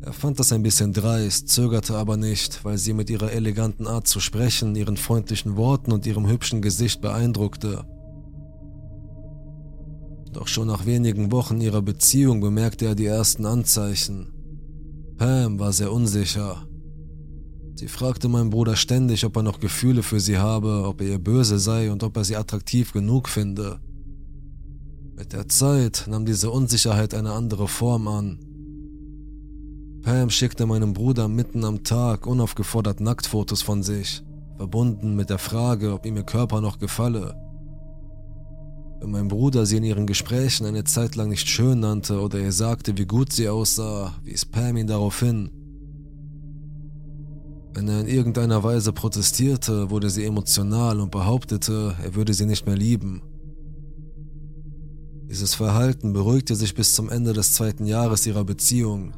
Er 0.00 0.12
fand 0.12 0.38
das 0.38 0.52
ein 0.52 0.62
bisschen 0.62 0.92
dreist, 0.92 1.48
zögerte 1.48 1.96
aber 1.96 2.16
nicht, 2.16 2.64
weil 2.64 2.78
sie 2.78 2.92
mit 2.92 3.10
ihrer 3.10 3.32
eleganten 3.32 3.88
Art 3.88 4.06
zu 4.06 4.20
sprechen, 4.20 4.76
ihren 4.76 4.96
freundlichen 4.96 5.56
Worten 5.56 5.90
und 5.90 6.06
ihrem 6.06 6.28
hübschen 6.28 6.62
Gesicht 6.62 7.00
beeindruckte. 7.00 7.84
Doch 10.32 10.46
schon 10.46 10.68
nach 10.68 10.86
wenigen 10.86 11.32
Wochen 11.32 11.60
ihrer 11.60 11.82
Beziehung 11.82 12.40
bemerkte 12.40 12.86
er 12.86 12.94
die 12.94 13.06
ersten 13.06 13.44
Anzeichen. 13.44 14.32
Pam 15.16 15.58
war 15.58 15.72
sehr 15.72 15.92
unsicher. 15.92 16.67
Sie 17.78 17.86
fragte 17.86 18.28
meinen 18.28 18.50
Bruder 18.50 18.74
ständig, 18.74 19.24
ob 19.24 19.36
er 19.36 19.44
noch 19.44 19.60
Gefühle 19.60 20.02
für 20.02 20.18
sie 20.18 20.36
habe, 20.36 20.82
ob 20.84 21.00
er 21.00 21.10
ihr 21.10 21.18
böse 21.20 21.60
sei 21.60 21.92
und 21.92 22.02
ob 22.02 22.16
er 22.16 22.24
sie 22.24 22.34
attraktiv 22.34 22.92
genug 22.92 23.28
finde. 23.28 23.78
Mit 25.16 25.32
der 25.32 25.46
Zeit 25.46 26.06
nahm 26.08 26.26
diese 26.26 26.50
Unsicherheit 26.50 27.14
eine 27.14 27.34
andere 27.34 27.68
Form 27.68 28.08
an. 28.08 28.40
Pam 30.02 30.28
schickte 30.28 30.66
meinem 30.66 30.92
Bruder 30.92 31.28
mitten 31.28 31.64
am 31.64 31.84
Tag 31.84 32.26
unaufgefordert 32.26 32.98
Nacktfotos 32.98 33.62
von 33.62 33.84
sich, 33.84 34.24
verbunden 34.56 35.14
mit 35.14 35.30
der 35.30 35.38
Frage, 35.38 35.92
ob 35.92 36.04
ihm 36.04 36.16
ihr 36.16 36.24
Körper 36.24 36.60
noch 36.60 36.80
gefalle. 36.80 37.36
Wenn 38.98 39.12
mein 39.12 39.28
Bruder 39.28 39.66
sie 39.66 39.76
in 39.76 39.84
ihren 39.84 40.08
Gesprächen 40.08 40.66
eine 40.66 40.82
Zeit 40.82 41.14
lang 41.14 41.28
nicht 41.28 41.48
schön 41.48 41.78
nannte 41.78 42.20
oder 42.20 42.40
ihr 42.40 42.50
sagte, 42.50 42.98
wie 42.98 43.06
gut 43.06 43.32
sie 43.32 43.48
aussah, 43.48 44.16
wies 44.24 44.44
Pam 44.44 44.76
ihn 44.76 44.88
darauf 44.88 45.20
hin, 45.20 45.52
wenn 47.78 47.86
er 47.86 48.00
in 48.00 48.08
irgendeiner 48.08 48.64
Weise 48.64 48.92
protestierte, 48.92 49.88
wurde 49.88 50.10
sie 50.10 50.24
emotional 50.24 50.98
und 50.98 51.12
behauptete, 51.12 51.94
er 52.02 52.16
würde 52.16 52.34
sie 52.34 52.44
nicht 52.44 52.66
mehr 52.66 52.74
lieben. 52.74 53.22
Dieses 55.30 55.54
Verhalten 55.54 56.12
beruhigte 56.12 56.56
sich 56.56 56.74
bis 56.74 56.92
zum 56.92 57.08
Ende 57.08 57.34
des 57.34 57.52
zweiten 57.52 57.86
Jahres 57.86 58.26
ihrer 58.26 58.42
Beziehung. 58.42 59.12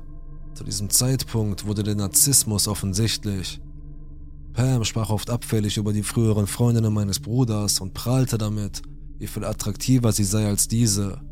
Zu 0.53 0.65
diesem 0.65 0.91
Zeitpunkt 0.91 1.67
wurde 1.67 1.83
der 1.83 1.95
Narzissmus 1.95 2.69
offensichtlich. 2.69 3.63
Pam 4.53 4.85
sprach 4.85 5.09
oft 5.09 5.31
abfällig 5.31 5.79
über 5.79 5.95
die 5.95 6.03
früheren 6.03 6.47
Freundinnen 6.47 6.93
meines 6.93 7.19
Bruders 7.19 7.81
und 7.81 7.95
prahlte 7.95 8.37
damit, 8.37 8.83
wie 9.19 9.27
viel 9.27 9.47
attraktiver 9.47 10.13
sie 10.13 10.25
sei 10.25 10.47
als 10.47 10.69
diese. 10.69 11.23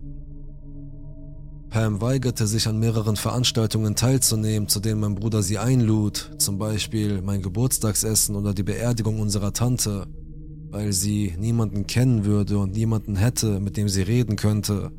Pam 1.71 2.01
weigerte 2.01 2.47
sich 2.47 2.67
an 2.67 2.79
mehreren 2.79 3.17
Veranstaltungen 3.17 3.95
teilzunehmen, 3.95 4.69
zu 4.69 4.81
denen 4.81 5.01
mein 5.01 5.15
Bruder 5.15 5.43
sie 5.43 5.59
einlud, 5.59 6.31
zum 6.39 6.57
Beispiel 6.57 7.21
mein 7.21 7.43
Geburtstagsessen 7.43 8.37
oder 8.37 8.55
die 8.55 8.63
Beerdigung 8.63 9.21
unserer 9.21 9.53
Tante, 9.53 10.07
weil 10.71 10.95
sie 10.95 11.35
niemanden 11.39 11.87
kennen 11.87 12.25
würde 12.25 12.59
und 12.59 12.73
niemanden 12.73 13.17
hätte, 13.17 13.61
mit 13.61 13.77
dem 13.77 13.89
sie 13.89 14.03
reden 14.03 14.37
könnte. 14.37 14.93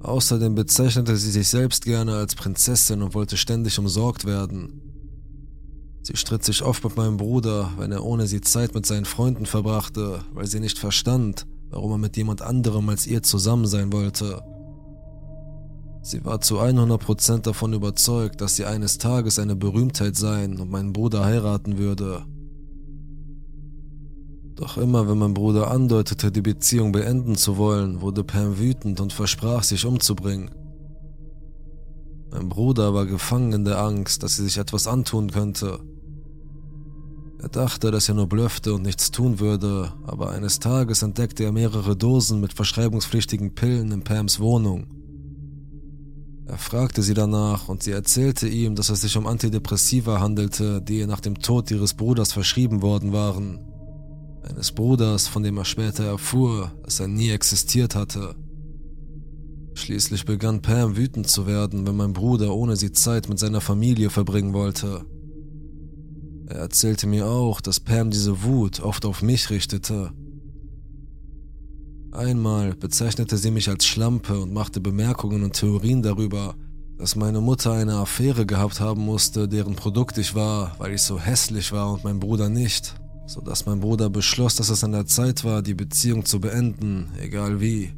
Außerdem 0.00 0.56
bezeichnete 0.56 1.16
sie 1.16 1.30
sich 1.30 1.46
selbst 1.46 1.84
gerne 1.84 2.16
als 2.16 2.34
Prinzessin 2.34 3.00
und 3.00 3.14
wollte 3.14 3.36
ständig 3.36 3.78
umsorgt 3.78 4.24
werden. 4.24 4.80
Sie 6.02 6.16
stritt 6.16 6.42
sich 6.42 6.62
oft 6.62 6.82
mit 6.82 6.96
meinem 6.96 7.18
Bruder, 7.18 7.70
wenn 7.78 7.92
er 7.92 8.04
ohne 8.04 8.26
sie 8.26 8.40
Zeit 8.40 8.74
mit 8.74 8.84
seinen 8.84 9.04
Freunden 9.04 9.46
verbrachte, 9.46 10.24
weil 10.34 10.46
sie 10.46 10.58
nicht 10.58 10.80
verstand, 10.80 11.46
warum 11.70 11.92
er 11.92 11.98
mit 11.98 12.16
jemand 12.16 12.42
anderem 12.42 12.88
als 12.88 13.06
ihr 13.06 13.22
zusammen 13.22 13.66
sein 13.66 13.92
wollte. 13.92 14.42
Sie 16.04 16.24
war 16.24 16.40
zu 16.40 16.60
100% 16.60 17.42
davon 17.42 17.72
überzeugt, 17.72 18.40
dass 18.40 18.56
sie 18.56 18.64
eines 18.64 18.98
Tages 18.98 19.38
eine 19.38 19.54
Berühmtheit 19.54 20.16
sein 20.16 20.58
und 20.58 20.68
meinen 20.68 20.92
Bruder 20.92 21.24
heiraten 21.24 21.78
würde. 21.78 22.24
Doch 24.56 24.76
immer 24.76 25.08
wenn 25.08 25.18
mein 25.18 25.34
Bruder 25.34 25.70
andeutete, 25.70 26.32
die 26.32 26.42
Beziehung 26.42 26.90
beenden 26.90 27.36
zu 27.36 27.56
wollen, 27.56 28.00
wurde 28.00 28.24
Pam 28.24 28.58
wütend 28.58 29.00
und 29.00 29.12
versprach, 29.12 29.62
sich 29.62 29.86
umzubringen. 29.86 30.50
Mein 32.32 32.48
Bruder 32.48 32.94
war 32.94 33.06
gefangen 33.06 33.52
in 33.52 33.64
der 33.64 33.78
Angst, 33.80 34.22
dass 34.22 34.36
sie 34.36 34.44
sich 34.44 34.58
etwas 34.58 34.88
antun 34.88 35.30
könnte. 35.30 35.78
Er 37.38 37.48
dachte, 37.48 37.90
dass 37.90 38.08
er 38.08 38.14
nur 38.14 38.28
blöffte 38.28 38.74
und 38.74 38.82
nichts 38.82 39.10
tun 39.10 39.38
würde, 39.38 39.92
aber 40.06 40.30
eines 40.30 40.58
Tages 40.58 41.02
entdeckte 41.02 41.44
er 41.44 41.52
mehrere 41.52 41.96
Dosen 41.96 42.40
mit 42.40 42.52
verschreibungspflichtigen 42.52 43.54
Pillen 43.54 43.92
in 43.92 44.02
Pams 44.02 44.40
Wohnung. 44.40 45.01
Er 46.46 46.58
fragte 46.58 47.02
sie 47.02 47.14
danach 47.14 47.68
und 47.68 47.82
sie 47.82 47.92
erzählte 47.92 48.48
ihm, 48.48 48.74
dass 48.74 48.88
es 48.88 49.02
sich 49.02 49.16
um 49.16 49.26
Antidepressiva 49.26 50.20
handelte, 50.20 50.82
die 50.82 50.98
ihr 50.98 51.06
nach 51.06 51.20
dem 51.20 51.38
Tod 51.38 51.70
ihres 51.70 51.94
Bruders 51.94 52.32
verschrieben 52.32 52.82
worden 52.82 53.12
waren. 53.12 53.60
Eines 54.42 54.72
Bruders, 54.72 55.28
von 55.28 55.42
dem 55.44 55.56
er 55.56 55.64
später 55.64 56.04
erfuhr, 56.04 56.72
dass 56.82 56.98
er 56.98 57.08
nie 57.08 57.30
existiert 57.30 57.94
hatte. 57.94 58.34
Schließlich 59.74 60.24
begann 60.24 60.62
Pam 60.62 60.96
wütend 60.96 61.28
zu 61.28 61.46
werden, 61.46 61.86
wenn 61.86 61.96
mein 61.96 62.12
Bruder 62.12 62.54
ohne 62.54 62.76
sie 62.76 62.92
Zeit 62.92 63.28
mit 63.28 63.38
seiner 63.38 63.60
Familie 63.60 64.10
verbringen 64.10 64.52
wollte. 64.52 65.04
Er 66.46 66.56
erzählte 66.56 67.06
mir 67.06 67.26
auch, 67.26 67.60
dass 67.60 67.80
Pam 67.80 68.10
diese 68.10 68.42
Wut 68.42 68.80
oft 68.80 69.06
auf 69.06 69.22
mich 69.22 69.48
richtete. 69.48 70.12
Einmal 72.12 72.74
bezeichnete 72.74 73.38
sie 73.38 73.50
mich 73.50 73.70
als 73.70 73.86
Schlampe 73.86 74.38
und 74.38 74.52
machte 74.52 74.82
Bemerkungen 74.82 75.42
und 75.44 75.54
Theorien 75.54 76.02
darüber, 76.02 76.54
dass 76.98 77.16
meine 77.16 77.40
Mutter 77.40 77.72
eine 77.72 77.94
Affäre 77.94 78.44
gehabt 78.44 78.80
haben 78.80 79.00
musste, 79.00 79.48
deren 79.48 79.76
Produkt 79.76 80.18
ich 80.18 80.34
war, 80.34 80.76
weil 80.78 80.92
ich 80.92 81.00
so 81.00 81.18
hässlich 81.18 81.72
war 81.72 81.90
und 81.90 82.04
mein 82.04 82.20
Bruder 82.20 82.50
nicht, 82.50 82.94
sodass 83.26 83.64
mein 83.64 83.80
Bruder 83.80 84.10
beschloss, 84.10 84.56
dass 84.56 84.68
es 84.68 84.84
an 84.84 84.92
der 84.92 85.06
Zeit 85.06 85.42
war, 85.42 85.62
die 85.62 85.72
Beziehung 85.72 86.26
zu 86.26 86.38
beenden, 86.38 87.08
egal 87.18 87.62
wie. 87.62 87.94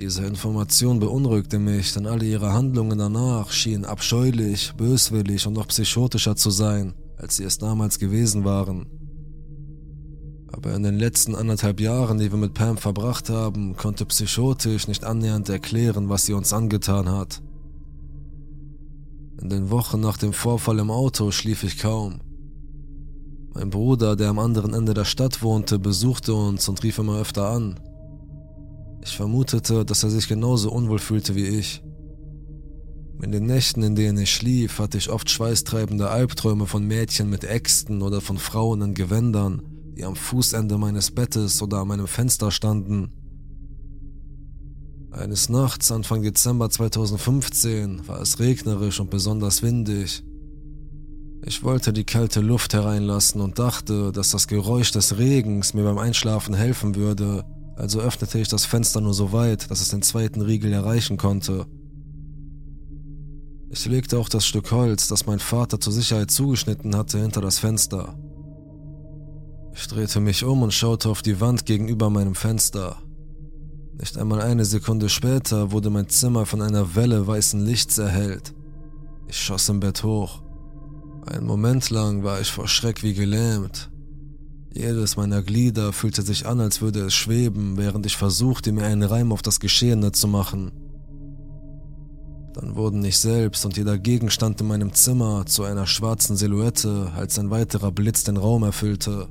Diese 0.00 0.24
Information 0.24 1.00
beunruhigte 1.00 1.58
mich, 1.58 1.92
denn 1.92 2.06
alle 2.06 2.24
ihre 2.24 2.54
Handlungen 2.54 2.98
danach 2.98 3.52
schienen 3.52 3.84
abscheulich, 3.84 4.72
böswillig 4.72 5.46
und 5.46 5.52
noch 5.52 5.68
psychotischer 5.68 6.34
zu 6.34 6.48
sein, 6.48 6.94
als 7.18 7.36
sie 7.36 7.44
es 7.44 7.58
damals 7.58 7.98
gewesen 7.98 8.44
waren. 8.44 9.03
Aber 10.56 10.72
in 10.72 10.84
den 10.84 11.00
letzten 11.00 11.34
anderthalb 11.34 11.80
Jahren, 11.80 12.18
die 12.18 12.30
wir 12.30 12.38
mit 12.38 12.54
Pam 12.54 12.76
verbracht 12.76 13.28
haben, 13.28 13.76
konnte 13.76 14.06
psychotisch 14.06 14.86
nicht 14.86 15.02
annähernd 15.02 15.48
erklären, 15.48 16.08
was 16.08 16.26
sie 16.26 16.32
uns 16.32 16.52
angetan 16.52 17.10
hat. 17.10 17.42
In 19.42 19.48
den 19.48 19.70
Wochen 19.70 19.98
nach 19.98 20.16
dem 20.16 20.32
Vorfall 20.32 20.78
im 20.78 20.92
Auto 20.92 21.32
schlief 21.32 21.64
ich 21.64 21.78
kaum. 21.78 22.20
Mein 23.52 23.70
Bruder, 23.70 24.14
der 24.14 24.28
am 24.28 24.38
anderen 24.38 24.74
Ende 24.74 24.94
der 24.94 25.04
Stadt 25.04 25.42
wohnte, 25.42 25.80
besuchte 25.80 26.34
uns 26.34 26.68
und 26.68 26.84
rief 26.84 26.98
immer 26.98 27.18
öfter 27.18 27.48
an, 27.48 27.80
ich 29.02 29.16
vermutete, 29.16 29.84
dass 29.84 30.04
er 30.04 30.10
sich 30.10 30.28
genauso 30.28 30.70
unwohl 30.70 31.00
fühlte 31.00 31.34
wie 31.34 31.46
ich. 31.46 31.82
In 33.20 33.32
den 33.32 33.46
Nächten, 33.46 33.82
in 33.82 33.96
denen 33.96 34.18
ich 34.18 34.32
schlief, 34.32 34.78
hatte 34.78 34.98
ich 34.98 35.10
oft 35.10 35.28
schweißtreibende 35.28 36.10
Albträume 36.10 36.66
von 36.66 36.86
Mädchen 36.86 37.28
mit 37.28 37.42
Äxten 37.42 38.02
oder 38.02 38.20
von 38.20 38.38
Frauen 38.38 38.82
in 38.82 38.94
Gewändern, 38.94 39.73
die 39.96 40.04
am 40.04 40.16
Fußende 40.16 40.78
meines 40.78 41.10
Bettes 41.10 41.62
oder 41.62 41.78
an 41.78 41.88
meinem 41.88 42.06
Fenster 42.06 42.50
standen. 42.50 43.12
Eines 45.10 45.48
Nachts, 45.48 45.92
Anfang 45.92 46.22
Dezember 46.22 46.68
2015, 46.68 48.08
war 48.08 48.20
es 48.20 48.40
regnerisch 48.40 48.98
und 48.98 49.10
besonders 49.10 49.62
windig. 49.62 50.24
Ich 51.46 51.62
wollte 51.62 51.92
die 51.92 52.04
kalte 52.04 52.40
Luft 52.40 52.74
hereinlassen 52.74 53.40
und 53.40 53.58
dachte, 53.58 54.10
dass 54.10 54.30
das 54.30 54.48
Geräusch 54.48 54.90
des 54.90 55.18
Regens 55.18 55.74
mir 55.74 55.84
beim 55.84 55.98
Einschlafen 55.98 56.54
helfen 56.54 56.96
würde, 56.96 57.44
also 57.76 58.00
öffnete 58.00 58.38
ich 58.38 58.48
das 58.48 58.64
Fenster 58.64 59.00
nur 59.00 59.14
so 59.14 59.32
weit, 59.32 59.70
dass 59.70 59.80
es 59.80 59.88
den 59.88 60.02
zweiten 60.02 60.40
Riegel 60.40 60.72
erreichen 60.72 61.16
konnte. 61.16 61.66
Ich 63.68 63.84
legte 63.86 64.18
auch 64.18 64.28
das 64.28 64.46
Stück 64.46 64.70
Holz, 64.70 65.08
das 65.08 65.26
mein 65.26 65.40
Vater 65.40 65.80
zur 65.80 65.92
Sicherheit 65.92 66.30
zugeschnitten 66.30 66.96
hatte, 66.96 67.18
hinter 67.18 67.40
das 67.40 67.58
Fenster. 67.58 68.16
Ich 69.74 69.88
drehte 69.88 70.20
mich 70.20 70.44
um 70.44 70.62
und 70.62 70.72
schaute 70.72 71.08
auf 71.08 71.20
die 71.20 71.40
Wand 71.40 71.66
gegenüber 71.66 72.08
meinem 72.08 72.36
Fenster. 72.36 73.02
Nicht 73.98 74.16
einmal 74.16 74.40
eine 74.40 74.64
Sekunde 74.64 75.08
später 75.08 75.72
wurde 75.72 75.90
mein 75.90 76.08
Zimmer 76.08 76.46
von 76.46 76.62
einer 76.62 76.94
Welle 76.94 77.26
weißen 77.26 77.64
Lichts 77.64 77.98
erhellt. 77.98 78.54
Ich 79.26 79.36
schoss 79.36 79.68
im 79.68 79.80
Bett 79.80 80.04
hoch. 80.04 80.42
Einen 81.26 81.46
Moment 81.46 81.90
lang 81.90 82.22
war 82.22 82.40
ich 82.40 82.50
vor 82.50 82.68
Schreck 82.68 83.02
wie 83.02 83.14
gelähmt. 83.14 83.90
Jedes 84.72 85.16
meiner 85.16 85.42
Glieder 85.42 85.92
fühlte 85.92 86.22
sich 86.22 86.46
an, 86.46 86.60
als 86.60 86.80
würde 86.80 87.00
es 87.00 87.14
schweben, 87.14 87.76
während 87.76 88.06
ich 88.06 88.16
versuchte, 88.16 88.70
mir 88.72 88.84
einen 88.84 89.02
Reim 89.02 89.32
auf 89.32 89.42
das 89.42 89.58
Geschehene 89.58 90.12
zu 90.12 90.28
machen. 90.28 90.70
Dann 92.52 92.76
wurden 92.76 93.04
ich 93.04 93.18
selbst 93.18 93.64
und 93.64 93.76
jeder 93.76 93.98
Gegenstand 93.98 94.60
in 94.60 94.68
meinem 94.68 94.92
Zimmer 94.92 95.46
zu 95.46 95.64
einer 95.64 95.86
schwarzen 95.88 96.36
Silhouette, 96.36 97.10
als 97.16 97.38
ein 97.40 97.50
weiterer 97.50 97.90
Blitz 97.90 98.22
den 98.22 98.36
Raum 98.36 98.62
erfüllte. 98.62 99.28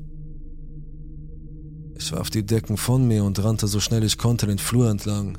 Ich 2.04 2.12
warf 2.12 2.30
die 2.30 2.46
Decken 2.46 2.76
von 2.76 3.08
mir 3.08 3.24
und 3.24 3.42
rannte 3.42 3.66
so 3.66 3.80
schnell 3.80 4.04
ich 4.04 4.18
konnte 4.18 4.46
den 4.46 4.58
Flur 4.58 4.90
entlang. 4.90 5.38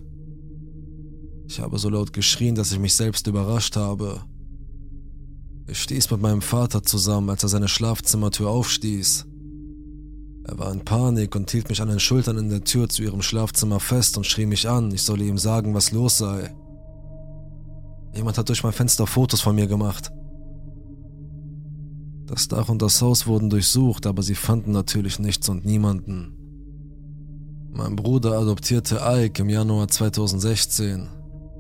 Ich 1.47 1.61
habe 1.61 1.79
so 1.79 1.91
laut 1.91 2.15
geschrien, 2.15 2.55
dass 2.55 2.73
ich 2.73 2.79
mich 2.79 2.95
selbst 2.95 3.27
überrascht 3.27 3.77
habe. 3.77 4.23
Ich 5.67 5.83
stieß 5.83 6.11
mit 6.11 6.23
meinem 6.23 6.41
Vater 6.41 6.83
zusammen, 6.83 7.29
als 7.29 7.43
er 7.43 7.51
seine 7.51 7.69
Schlafzimmertür 7.69 8.49
aufstieß. 8.49 9.27
Er 10.45 10.59
war 10.59 10.73
in 10.73 10.87
Panik 10.87 11.37
und 11.37 11.51
hielt 11.51 11.69
mich 11.69 11.83
an 11.83 11.89
den 11.89 12.01
Schultern 12.01 12.39
in 12.39 12.49
der 12.49 12.65
Tür 12.65 12.89
zu 12.89 13.03
ihrem 13.03 13.21
Schlafzimmer 13.21 13.79
fest 13.79 14.17
und 14.17 14.25
schrie 14.25 14.47
mich 14.47 14.67
an, 14.67 14.91
ich 14.91 15.03
solle 15.03 15.25
ihm 15.25 15.37
sagen, 15.37 15.75
was 15.75 15.93
los 15.93 16.17
sei. 16.17 16.51
Jemand 18.15 18.39
hat 18.39 18.49
durch 18.49 18.62
mein 18.62 18.73
Fenster 18.73 19.07
Fotos 19.07 19.43
von 19.43 19.55
mir 19.55 19.67
gemacht. 19.67 20.11
Das 22.25 22.49
Dach 22.49 22.71
und 22.71 22.81
das 22.81 23.03
Haus 23.03 23.27
wurden 23.27 23.51
durchsucht, 23.51 24.07
aber 24.07 24.23
sie 24.23 24.35
fanden 24.35 24.73
natürlich 24.73 25.19
nichts 25.19 25.51
und 25.51 25.67
niemanden. 25.67 26.39
Mein 27.77 27.97
Bruder 27.97 28.39
adoptierte 28.39 29.01
Ike 29.05 29.43
im 29.43 29.49
Januar 29.49 29.89
2016. 29.89 31.09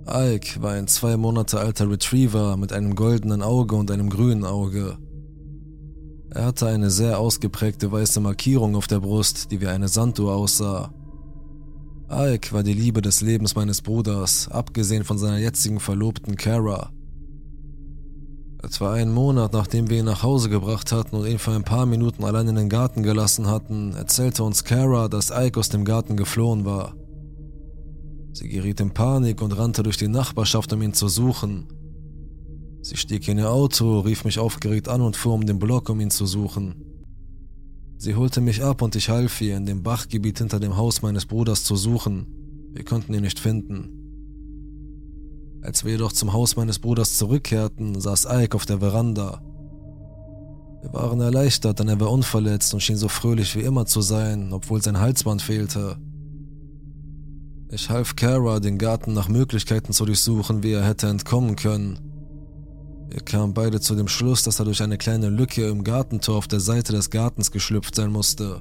Ike 0.06 0.62
war 0.62 0.74
ein 0.74 0.86
zwei 0.86 1.16
Monate 1.16 1.58
alter 1.58 1.90
Retriever 1.90 2.56
mit 2.56 2.72
einem 2.72 2.94
goldenen 2.94 3.42
Auge 3.42 3.74
und 3.74 3.90
einem 3.90 4.10
grünen 4.10 4.44
Auge. 4.44 4.96
Er 6.30 6.46
hatte 6.46 6.68
eine 6.68 6.90
sehr 6.90 7.18
ausgeprägte 7.18 7.90
weiße 7.90 8.20
Markierung 8.20 8.76
auf 8.76 8.86
der 8.86 9.00
Brust, 9.00 9.50
die 9.50 9.60
wie 9.60 9.66
eine 9.66 9.88
Sanduhr 9.88 10.36
aussah. 10.36 10.94
Ike 12.08 12.52
war 12.52 12.62
die 12.62 12.74
Liebe 12.74 13.02
des 13.02 13.20
Lebens 13.20 13.56
meines 13.56 13.82
Bruders, 13.82 14.46
abgesehen 14.48 15.02
von 15.02 15.18
seiner 15.18 15.38
jetzigen 15.38 15.80
Verlobten 15.80 16.36
Kara. 16.36 16.92
Etwa 18.64 18.94
einen 18.94 19.12
Monat 19.12 19.52
nachdem 19.52 19.90
wir 19.90 19.98
ihn 19.98 20.06
nach 20.06 20.22
Hause 20.22 20.48
gebracht 20.48 20.90
hatten 20.90 21.16
und 21.16 21.26
ihn 21.26 21.38
für 21.38 21.50
ein 21.50 21.64
paar 21.64 21.84
Minuten 21.84 22.24
allein 22.24 22.48
in 22.48 22.54
den 22.54 22.70
Garten 22.70 23.02
gelassen 23.02 23.46
hatten, 23.46 23.92
erzählte 23.94 24.42
uns 24.42 24.64
Kara, 24.64 25.08
dass 25.08 25.30
Ike 25.30 25.60
aus 25.60 25.68
dem 25.68 25.84
Garten 25.84 26.16
geflohen 26.16 26.64
war. 26.64 26.94
Sie 28.32 28.48
geriet 28.48 28.80
in 28.80 28.94
Panik 28.94 29.42
und 29.42 29.52
rannte 29.52 29.82
durch 29.82 29.98
die 29.98 30.08
Nachbarschaft, 30.08 30.72
um 30.72 30.80
ihn 30.80 30.94
zu 30.94 31.08
suchen. 31.08 31.66
Sie 32.80 32.96
stieg 32.96 33.28
in 33.28 33.36
ihr 33.36 33.50
Auto, 33.50 34.00
rief 34.00 34.24
mich 34.24 34.38
aufgeregt 34.38 34.88
an 34.88 35.02
und 35.02 35.18
fuhr 35.18 35.34
um 35.34 35.44
den 35.44 35.58
Block, 35.58 35.90
um 35.90 36.00
ihn 36.00 36.10
zu 36.10 36.24
suchen. 36.24 36.74
Sie 37.98 38.14
holte 38.14 38.40
mich 38.40 38.62
ab 38.62 38.80
und 38.80 38.96
ich 38.96 39.10
half 39.10 39.42
ihr, 39.42 39.58
in 39.58 39.66
dem 39.66 39.82
Bachgebiet 39.82 40.38
hinter 40.38 40.58
dem 40.58 40.78
Haus 40.78 41.02
meines 41.02 41.26
Bruders 41.26 41.64
zu 41.64 41.76
suchen. 41.76 42.26
Wir 42.72 42.84
konnten 42.84 43.12
ihn 43.12 43.22
nicht 43.22 43.38
finden. 43.38 44.03
Als 45.64 45.82
wir 45.82 45.92
jedoch 45.92 46.12
zum 46.12 46.34
Haus 46.34 46.56
meines 46.56 46.78
Bruders 46.78 47.16
zurückkehrten, 47.16 47.98
saß 47.98 48.26
Ike 48.30 48.54
auf 48.54 48.66
der 48.66 48.80
Veranda. 48.80 49.40
Wir 50.82 50.92
waren 50.92 51.20
erleichtert, 51.22 51.78
denn 51.78 51.88
er 51.88 51.98
war 51.98 52.12
unverletzt 52.12 52.74
und 52.74 52.80
schien 52.80 52.98
so 52.98 53.08
fröhlich 53.08 53.56
wie 53.56 53.62
immer 53.62 53.86
zu 53.86 54.02
sein, 54.02 54.52
obwohl 54.52 54.82
sein 54.82 55.00
Halsband 55.00 55.40
fehlte. 55.40 55.96
Ich 57.70 57.88
half 57.88 58.14
Kara, 58.14 58.60
den 58.60 58.76
Garten 58.76 59.14
nach 59.14 59.28
Möglichkeiten 59.28 59.94
zu 59.94 60.04
durchsuchen, 60.04 60.62
wie 60.62 60.72
er 60.72 60.84
hätte 60.84 61.08
entkommen 61.08 61.56
können. 61.56 61.98
Wir 63.08 63.20
kamen 63.20 63.54
beide 63.54 63.80
zu 63.80 63.94
dem 63.94 64.08
Schluss, 64.08 64.42
dass 64.42 64.58
er 64.58 64.66
durch 64.66 64.82
eine 64.82 64.98
kleine 64.98 65.30
Lücke 65.30 65.66
im 65.66 65.82
Gartentor 65.82 66.36
auf 66.36 66.46
der 66.46 66.60
Seite 66.60 66.92
des 66.92 67.08
Gartens 67.08 67.50
geschlüpft 67.50 67.94
sein 67.94 68.12
musste. 68.12 68.60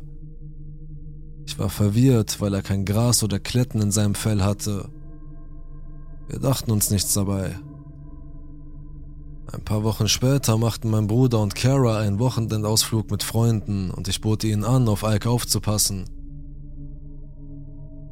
Ich 1.45 1.59
war 1.59 1.69
verwirrt, 1.69 2.39
weil 2.39 2.53
er 2.53 2.61
kein 2.61 2.85
Gras 2.85 3.23
oder 3.23 3.39
Kletten 3.39 3.81
in 3.81 3.91
seinem 3.91 4.15
Fell 4.15 4.41
hatte. 4.41 4.89
Wir 6.33 6.39
dachten 6.39 6.71
uns 6.71 6.89
nichts 6.89 7.13
dabei. 7.13 7.59
Ein 9.51 9.63
paar 9.63 9.83
Wochen 9.83 10.07
später 10.07 10.57
machten 10.57 10.89
mein 10.89 11.05
Bruder 11.05 11.39
und 11.39 11.53
Kara 11.53 11.99
einen 11.99 12.17
Wochenendausflug 12.17 13.11
mit 13.11 13.21
Freunden 13.21 13.91
und 13.91 14.07
ich 14.07 14.19
bot 14.19 14.43
ihnen 14.43 14.63
an, 14.63 14.87
auf 14.87 15.03
Ike 15.03 15.29
aufzupassen. 15.29 16.05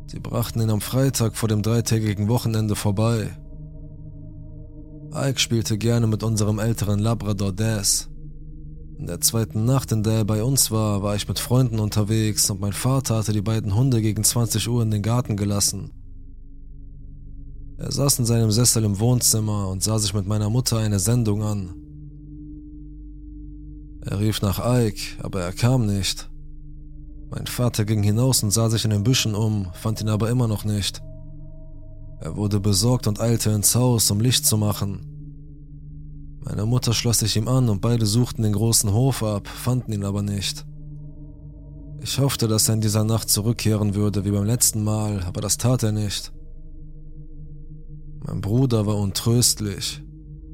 Sie 0.06 0.20
brachten 0.20 0.62
ihn 0.62 0.70
am 0.70 0.82
Freitag 0.82 1.36
vor 1.36 1.50
dem 1.50 1.64
dreitägigen 1.64 2.28
Wochenende 2.28 2.76
vorbei. 2.76 3.36
Ike 5.16 5.40
spielte 5.40 5.80
gerne 5.80 6.06
mit 6.06 6.22
unserem 6.22 6.60
älteren 6.60 7.00
Labrador 7.00 7.52
Daz. 7.52 8.08
In 9.00 9.08
der 9.08 9.20
zweiten 9.20 9.66
Nacht, 9.66 9.92
in 9.92 10.04
der 10.04 10.18
er 10.18 10.26
bei 10.26 10.44
uns 10.44 10.70
war, 10.70 11.02
war 11.02 11.16
ich 11.16 11.28
mit 11.28 11.40
Freunden 11.40 11.80
unterwegs 11.80 12.52
und 12.52 12.62
mein 12.62 12.74
Vater 12.74 13.16
hatte 13.16 13.34
die 13.34 13.42
beiden 13.42 13.74
Hunde 13.74 14.00
gegen 14.00 14.24
20 14.24 14.70
Uhr 14.70 14.84
in 14.84 14.92
den 14.92 15.02
Garten 15.02 15.38
gelassen. 15.38 15.92
Er 17.82 17.92
saß 17.92 18.20
in 18.20 18.26
seinem 18.26 18.52
Sessel 18.52 18.84
im 18.84 19.00
Wohnzimmer 19.00 19.68
und 19.70 19.82
sah 19.82 19.98
sich 19.98 20.14
mit 20.14 20.28
meiner 20.28 20.52
Mutter 20.52 20.78
eine 20.78 21.00
Sendung 21.00 21.42
an. 21.42 21.74
Er 24.02 24.20
rief 24.20 24.44
nach 24.44 24.60
Ike, 24.64 25.02
aber 25.24 25.42
er 25.42 25.52
kam 25.52 25.88
nicht. 25.88 26.30
Mein 27.32 27.48
Vater 27.48 27.84
ging 27.84 28.04
hinaus 28.04 28.44
und 28.44 28.52
sah 28.52 28.70
sich 28.70 28.86
in 28.86 28.92
den 28.92 29.04
Büschen 29.04 29.34
um, 29.34 29.66
fand 29.74 30.00
ihn 30.00 30.10
aber 30.10 30.30
immer 30.30 30.48
noch 30.48 30.64
nicht. 30.64 31.02
Er 32.20 32.36
wurde 32.36 32.60
besorgt 32.60 33.08
und 33.08 33.20
eilte 33.20 33.50
ins 33.50 33.74
Haus, 33.74 34.12
um 34.12 34.20
Licht 34.20 34.46
zu 34.46 34.58
machen. 34.58 35.08
Meine 36.42 36.68
Mutter 36.68 36.94
schloss 36.94 37.20
sich 37.20 37.36
ihm 37.36 37.48
an 37.48 37.68
und 37.68 37.82
beide 37.82 38.06
suchten 38.06 38.44
den 38.44 38.54
großen 38.54 38.94
Hof 38.94 39.24
ab, 39.24 39.48
fanden 39.48 39.92
ihn 39.92 40.06
aber 40.06 40.22
nicht. 40.22 40.68
Ich 42.00 42.20
hoffte, 42.20 42.48
dass 42.48 42.70
er 42.70 42.76
in 42.76 42.82
dieser 42.82 43.06
Nacht 43.06 43.30
zurückkehren 43.30 43.96
würde 43.96 44.24
wie 44.24 44.32
beim 44.32 44.46
letzten 44.46 44.84
Mal, 44.84 45.24
aber 45.24 45.42
das 45.42 45.58
tat 45.58 45.82
er 45.82 45.92
nicht. 45.92 46.32
Mein 48.26 48.42
Bruder 48.42 48.86
war 48.86 48.98
untröstlich. 48.98 50.02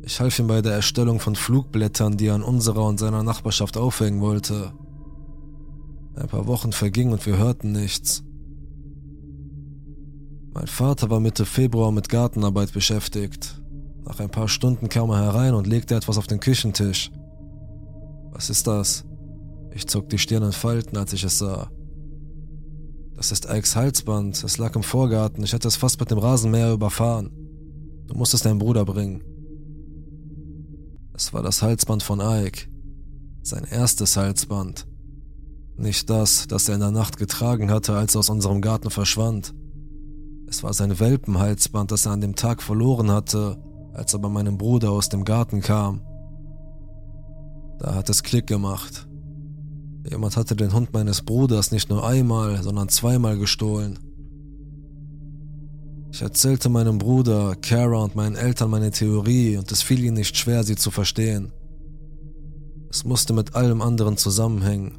Ich 0.01 0.21
half 0.21 0.39
ihm 0.39 0.47
bei 0.47 0.61
der 0.61 0.73
Erstellung 0.73 1.19
von 1.19 1.35
Flugblättern, 1.35 2.15
die 2.15 2.27
er 2.27 2.35
an 2.35 2.43
unserer 2.43 2.85
und 2.85 2.97
seiner 2.97 3.23
Nachbarschaft 3.23 3.75
aufhängen 3.75 4.21
wollte. 4.21 4.71
Ein 6.15 6.27
paar 6.27 6.47
Wochen 6.47 6.71
vergingen 6.71 7.13
und 7.13 7.25
wir 7.25 7.37
hörten 7.37 7.73
nichts. 7.73 8.23
Mein 10.53 10.67
Vater 10.67 11.09
war 11.09 11.19
Mitte 11.19 11.45
Februar 11.45 11.91
mit 11.91 12.09
Gartenarbeit 12.09 12.71
beschäftigt. 12.71 13.61
Nach 14.05 14.19
ein 14.19 14.31
paar 14.31 14.47
Stunden 14.47 14.87
kam 14.87 15.09
er 15.09 15.21
herein 15.21 15.53
und 15.53 15.67
legte 15.67 15.93
etwas 15.93 16.17
auf 16.17 16.25
den 16.25 16.39
Küchentisch. 16.39 17.11
Was 18.31 18.49
ist 18.49 18.65
das? 18.65 19.03
Ich 19.71 19.87
zog 19.87 20.09
die 20.09 20.17
Stirn 20.17 20.43
in 20.43 20.53
Falten, 20.53 20.97
als 20.97 21.11
ich 21.11 21.23
es 21.25 21.37
sah. 21.37 21.69
Das 23.13 23.31
ist 23.31 23.45
Ikes 23.45 23.75
Halsband. 23.75 24.41
Es 24.43 24.57
lag 24.57 24.75
im 24.75 24.83
Vorgarten. 24.83 25.43
Ich 25.43 25.51
hätte 25.51 25.67
es 25.67 25.75
fast 25.75 25.99
mit 25.99 26.09
dem 26.09 26.17
Rasenmäher 26.17 26.71
überfahren. 26.71 27.46
Du 28.07 28.15
musst 28.15 28.33
es 28.33 28.41
deinem 28.41 28.59
Bruder 28.59 28.85
bringen. 28.85 29.21
Es 31.13 31.33
war 31.33 31.43
das 31.43 31.61
Halsband 31.61 32.03
von 32.03 32.19
Ike. 32.21 32.69
Sein 33.43 33.65
erstes 33.69 34.17
Halsband. 34.17 34.87
Nicht 35.75 36.09
das, 36.09 36.47
das 36.47 36.67
er 36.69 36.75
in 36.75 36.81
der 36.81 36.91
Nacht 36.91 37.17
getragen 37.17 37.69
hatte, 37.69 37.95
als 37.95 38.15
er 38.15 38.19
aus 38.19 38.29
unserem 38.29 38.61
Garten 38.61 38.89
verschwand. 38.89 39.53
Es 40.47 40.63
war 40.63 40.73
sein 40.73 40.99
Welpenhalsband, 40.99 41.91
das 41.91 42.05
er 42.05 42.13
an 42.13 42.21
dem 42.21 42.35
Tag 42.35 42.63
verloren 42.63 43.11
hatte, 43.11 43.57
als 43.93 44.13
er 44.13 44.19
bei 44.19 44.29
meinem 44.29 44.57
Bruder 44.57 44.91
aus 44.91 45.09
dem 45.09 45.25
Garten 45.25 45.61
kam. 45.61 46.01
Da 47.79 47.93
hat 47.93 48.09
es 48.09 48.23
Klick 48.23 48.47
gemacht. 48.47 49.07
Jemand 50.09 50.37
hatte 50.37 50.55
den 50.55 50.73
Hund 50.73 50.93
meines 50.93 51.21
Bruders 51.21 51.71
nicht 51.71 51.89
nur 51.89 52.07
einmal, 52.07 52.63
sondern 52.63 52.89
zweimal 52.89 53.37
gestohlen. 53.37 53.99
Ich 56.11 56.21
erzählte 56.21 56.69
meinem 56.69 56.97
Bruder, 56.97 57.55
Kara 57.61 58.03
und 58.03 58.15
meinen 58.15 58.35
Eltern 58.35 58.69
meine 58.69 58.91
Theorie 58.91 59.57
und 59.57 59.71
es 59.71 59.81
fiel 59.81 60.03
ihnen 60.03 60.15
nicht 60.15 60.37
schwer, 60.37 60.63
sie 60.63 60.75
zu 60.75 60.89
verstehen. 60.89 61.51
Es 62.89 63.03
musste 63.03 63.33
mit 63.33 63.55
allem 63.55 63.81
anderen 63.81 64.17
zusammenhängen. 64.17 64.93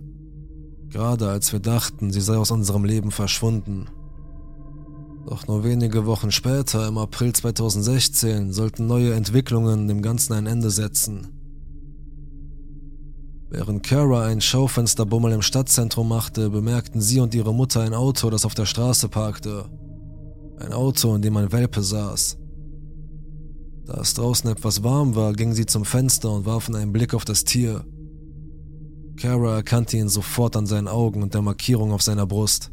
Gerade 0.90 1.28
als 1.30 1.52
wir 1.52 1.60
dachten, 1.60 2.12
sie 2.12 2.20
sei 2.20 2.36
aus 2.36 2.50
unserem 2.50 2.84
Leben 2.84 3.10
verschwunden. 3.10 3.88
Doch 5.26 5.46
nur 5.46 5.64
wenige 5.64 6.06
Wochen 6.06 6.30
später, 6.30 6.86
im 6.86 6.96
April 6.96 7.32
2016, 7.32 8.52
sollten 8.52 8.86
neue 8.86 9.14
Entwicklungen 9.14 9.88
dem 9.88 10.00
Ganzen 10.00 10.34
ein 10.34 10.46
Ende 10.46 10.70
setzen. 10.70 11.28
Während 13.50 13.82
Kara 13.82 14.26
einen 14.26 14.42
Schaufensterbummel 14.42 15.32
im 15.32 15.42
Stadtzentrum 15.42 16.08
machte, 16.08 16.50
bemerkten 16.50 17.00
sie 17.00 17.20
und 17.20 17.34
ihre 17.34 17.54
Mutter 17.54 17.80
ein 17.80 17.94
Auto, 17.94 18.28
das 18.28 18.44
auf 18.44 18.54
der 18.54 18.66
Straße 18.66 19.08
parkte. 19.08 19.64
Ein 20.60 20.72
Auto, 20.72 21.14
in 21.14 21.22
dem 21.22 21.36
ein 21.36 21.52
Welpe 21.52 21.82
saß. 21.82 22.36
Da 23.86 24.00
es 24.00 24.14
draußen 24.14 24.50
etwas 24.50 24.82
warm 24.82 25.14
war, 25.14 25.32
gingen 25.32 25.54
sie 25.54 25.66
zum 25.66 25.84
Fenster 25.84 26.32
und 26.32 26.46
warfen 26.46 26.74
einen 26.74 26.92
Blick 26.92 27.14
auf 27.14 27.24
das 27.24 27.44
Tier. 27.44 27.84
Kara 29.16 29.56
erkannte 29.56 29.96
ihn 29.96 30.08
sofort 30.08 30.56
an 30.56 30.66
seinen 30.66 30.88
Augen 30.88 31.22
und 31.22 31.34
der 31.34 31.42
Markierung 31.42 31.92
auf 31.92 32.02
seiner 32.02 32.26
Brust. 32.26 32.72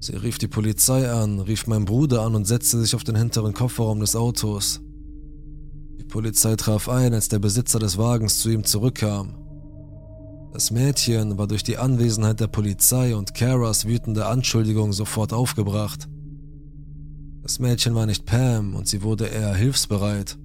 Sie 0.00 0.14
rief 0.14 0.38
die 0.38 0.48
Polizei 0.48 1.10
an, 1.10 1.40
rief 1.40 1.66
meinen 1.66 1.86
Bruder 1.86 2.22
an 2.22 2.34
und 2.34 2.46
setzte 2.46 2.78
sich 2.78 2.94
auf 2.94 3.02
den 3.02 3.16
hinteren 3.16 3.54
Kofferraum 3.54 4.00
des 4.00 4.14
Autos. 4.14 4.80
Die 5.98 6.04
Polizei 6.04 6.54
traf 6.56 6.88
ein, 6.88 7.14
als 7.14 7.28
der 7.28 7.38
Besitzer 7.38 7.78
des 7.78 7.96
Wagens 7.96 8.38
zu 8.38 8.50
ihm 8.50 8.64
zurückkam. 8.64 9.45
Das 10.56 10.70
Mädchen 10.70 11.36
war 11.36 11.46
durch 11.46 11.64
die 11.64 11.76
Anwesenheit 11.76 12.40
der 12.40 12.46
Polizei 12.46 13.14
und 13.14 13.34
Caras 13.34 13.84
wütende 13.84 14.24
Anschuldigung 14.24 14.94
sofort 14.94 15.34
aufgebracht. 15.34 16.08
Das 17.42 17.58
Mädchen 17.58 17.94
war 17.94 18.06
nicht 18.06 18.24
Pam 18.24 18.74
und 18.74 18.88
sie 18.88 19.02
wurde 19.02 19.26
eher 19.26 19.54
hilfsbereit. 19.54 20.38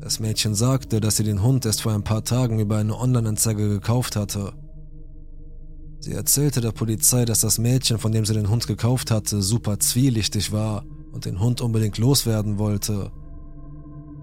Das 0.00 0.20
Mädchen 0.20 0.54
sagte, 0.54 1.02
dass 1.02 1.18
sie 1.18 1.24
den 1.24 1.42
Hund 1.42 1.66
erst 1.66 1.82
vor 1.82 1.92
ein 1.92 2.02
paar 2.02 2.24
Tagen 2.24 2.58
über 2.58 2.78
eine 2.78 2.98
Online-Anzeige 2.98 3.68
gekauft 3.68 4.16
hatte. 4.16 4.54
Sie 6.00 6.12
erzählte 6.12 6.62
der 6.62 6.72
Polizei, 6.72 7.26
dass 7.26 7.40
das 7.40 7.58
Mädchen, 7.58 7.98
von 7.98 8.12
dem 8.12 8.24
sie 8.24 8.32
den 8.32 8.48
Hund 8.48 8.66
gekauft 8.66 9.10
hatte, 9.10 9.42
super 9.42 9.78
zwielichtig 9.80 10.50
war 10.50 10.86
und 11.12 11.26
den 11.26 11.40
Hund 11.40 11.60
unbedingt 11.60 11.98
loswerden 11.98 12.56
wollte 12.56 13.12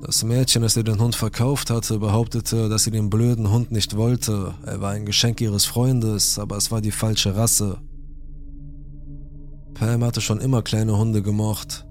das 0.06 0.24
Mädchen, 0.24 0.62
das 0.62 0.76
ihr 0.76 0.84
den 0.84 1.00
Hund 1.00 1.16
verkauft 1.16 1.70
hatte, 1.70 1.98
behauptete, 1.98 2.68
dass 2.68 2.84
sie 2.84 2.92
den 2.92 3.10
blöden 3.10 3.50
Hund 3.50 3.72
nicht 3.72 3.96
wollte. 3.96 4.54
Er 4.66 4.82
war 4.82 4.92
ein 4.92 5.06
Geschenk 5.06 5.40
ihres 5.40 5.66
Freundes, 5.66 6.38
aber 6.38 6.58
es 6.58 6.72
war 6.72 6.82
die 6.82 6.92
falsche 6.92 7.36
Rasse. 7.36 7.78
Pam 9.74 10.04
hatte 10.04 10.22
schon 10.22 10.42
immer 10.42 10.62
kleine 10.62 10.98
Hunde 10.98 11.22
gemocht. 11.22 11.86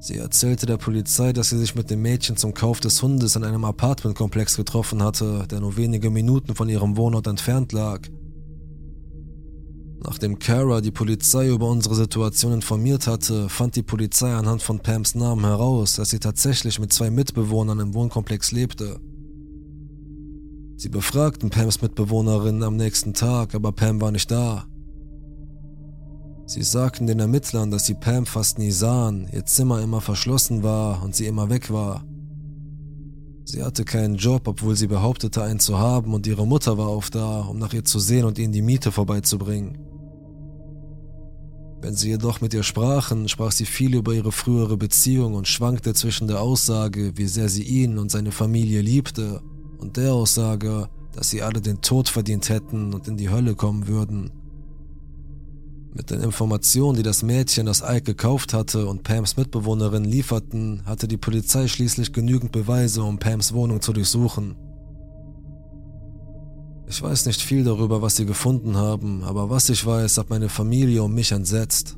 Sie 0.00 0.16
erzählte 0.16 0.66
der 0.66 0.76
Polizei, 0.76 1.32
dass 1.32 1.50
sie 1.50 1.58
sich 1.58 1.74
mit 1.74 1.90
dem 1.90 2.02
Mädchen 2.02 2.36
zum 2.36 2.54
Kauf 2.54 2.80
des 2.80 3.02
Hundes 3.02 3.36
in 3.36 3.44
einem 3.44 3.64
Apartmentkomplex 3.64 4.56
getroffen 4.56 5.02
hatte, 5.02 5.46
der 5.50 5.60
nur 5.60 5.76
wenige 5.76 6.10
Minuten 6.10 6.54
von 6.54 6.68
ihrem 6.68 6.96
Wohnort 6.96 7.26
entfernt 7.26 7.72
lag. 7.72 8.00
Nachdem 10.02 10.38
Kara 10.38 10.80
die 10.80 10.90
Polizei 10.90 11.48
über 11.48 11.68
unsere 11.68 11.94
Situation 11.94 12.54
informiert 12.54 13.06
hatte, 13.06 13.50
fand 13.50 13.76
die 13.76 13.82
Polizei 13.82 14.32
anhand 14.32 14.62
von 14.62 14.80
Pams 14.80 15.14
Namen 15.14 15.44
heraus, 15.44 15.96
dass 15.96 16.10
sie 16.10 16.18
tatsächlich 16.18 16.78
mit 16.78 16.92
zwei 16.92 17.10
Mitbewohnern 17.10 17.80
im 17.80 17.92
Wohnkomplex 17.92 18.50
lebte. 18.50 18.98
Sie 20.76 20.88
befragten 20.88 21.50
Pams 21.50 21.82
Mitbewohnerin 21.82 22.62
am 22.62 22.76
nächsten 22.76 23.12
Tag, 23.12 23.54
aber 23.54 23.72
Pam 23.72 24.00
war 24.00 24.10
nicht 24.10 24.30
da. 24.30 24.64
Sie 26.46 26.62
sagten 26.62 27.06
den 27.06 27.20
Ermittlern, 27.20 27.70
dass 27.70 27.84
sie 27.84 27.94
Pam 27.94 28.24
fast 28.24 28.58
nie 28.58 28.70
sahen, 28.70 29.28
ihr 29.32 29.44
Zimmer 29.44 29.82
immer 29.82 30.00
verschlossen 30.00 30.62
war 30.62 31.02
und 31.04 31.14
sie 31.14 31.26
immer 31.26 31.50
weg 31.50 31.70
war. 31.70 32.04
Sie 33.44 33.62
hatte 33.62 33.84
keinen 33.84 34.16
Job, 34.16 34.48
obwohl 34.48 34.76
sie 34.76 34.86
behauptete, 34.86 35.42
einen 35.42 35.60
zu 35.60 35.78
haben, 35.78 36.14
und 36.14 36.26
ihre 36.26 36.46
Mutter 36.46 36.78
war 36.78 36.90
oft 36.90 37.14
da, 37.14 37.42
um 37.42 37.58
nach 37.58 37.74
ihr 37.74 37.84
zu 37.84 37.98
sehen 37.98 38.24
und 38.24 38.38
ihnen 38.38 38.52
die 38.52 38.62
Miete 38.62 38.92
vorbeizubringen. 38.92 39.89
Wenn 41.82 41.94
sie 41.94 42.10
jedoch 42.10 42.42
mit 42.42 42.52
ihr 42.52 42.62
sprachen, 42.62 43.28
sprach 43.28 43.52
sie 43.52 43.64
viel 43.64 43.94
über 43.94 44.12
ihre 44.12 44.32
frühere 44.32 44.76
Beziehung 44.76 45.34
und 45.34 45.48
schwankte 45.48 45.94
zwischen 45.94 46.28
der 46.28 46.40
Aussage, 46.40 47.12
wie 47.16 47.26
sehr 47.26 47.48
sie 47.48 47.62
ihn 47.62 47.98
und 47.98 48.10
seine 48.10 48.32
Familie 48.32 48.82
liebte, 48.82 49.40
und 49.78 49.96
der 49.96 50.12
Aussage, 50.12 50.90
dass 51.12 51.30
sie 51.30 51.42
alle 51.42 51.62
den 51.62 51.80
Tod 51.80 52.10
verdient 52.10 52.50
hätten 52.50 52.92
und 52.92 53.08
in 53.08 53.16
die 53.16 53.30
Hölle 53.30 53.54
kommen 53.54 53.88
würden. 53.88 54.30
Mit 55.94 56.10
den 56.10 56.20
Informationen, 56.20 56.96
die 56.96 57.02
das 57.02 57.22
Mädchen, 57.22 57.66
das 57.66 57.80
Ike 57.80 58.02
gekauft 58.02 58.52
hatte, 58.52 58.86
und 58.86 59.02
Pams 59.02 59.38
Mitbewohnerin 59.38 60.04
lieferten, 60.04 60.82
hatte 60.84 61.08
die 61.08 61.16
Polizei 61.16 61.66
schließlich 61.66 62.12
genügend 62.12 62.52
Beweise, 62.52 63.02
um 63.02 63.18
Pams 63.18 63.54
Wohnung 63.54 63.80
zu 63.80 63.94
durchsuchen. 63.94 64.54
Ich 66.90 67.00
weiß 67.00 67.26
nicht 67.26 67.40
viel 67.40 67.62
darüber, 67.62 68.02
was 68.02 68.16
sie 68.16 68.26
gefunden 68.26 68.76
haben, 68.76 69.22
aber 69.22 69.48
was 69.48 69.68
ich 69.68 69.86
weiß, 69.86 70.18
hat 70.18 70.28
meine 70.28 70.48
Familie 70.48 71.04
um 71.04 71.14
mich 71.14 71.30
entsetzt. 71.30 71.96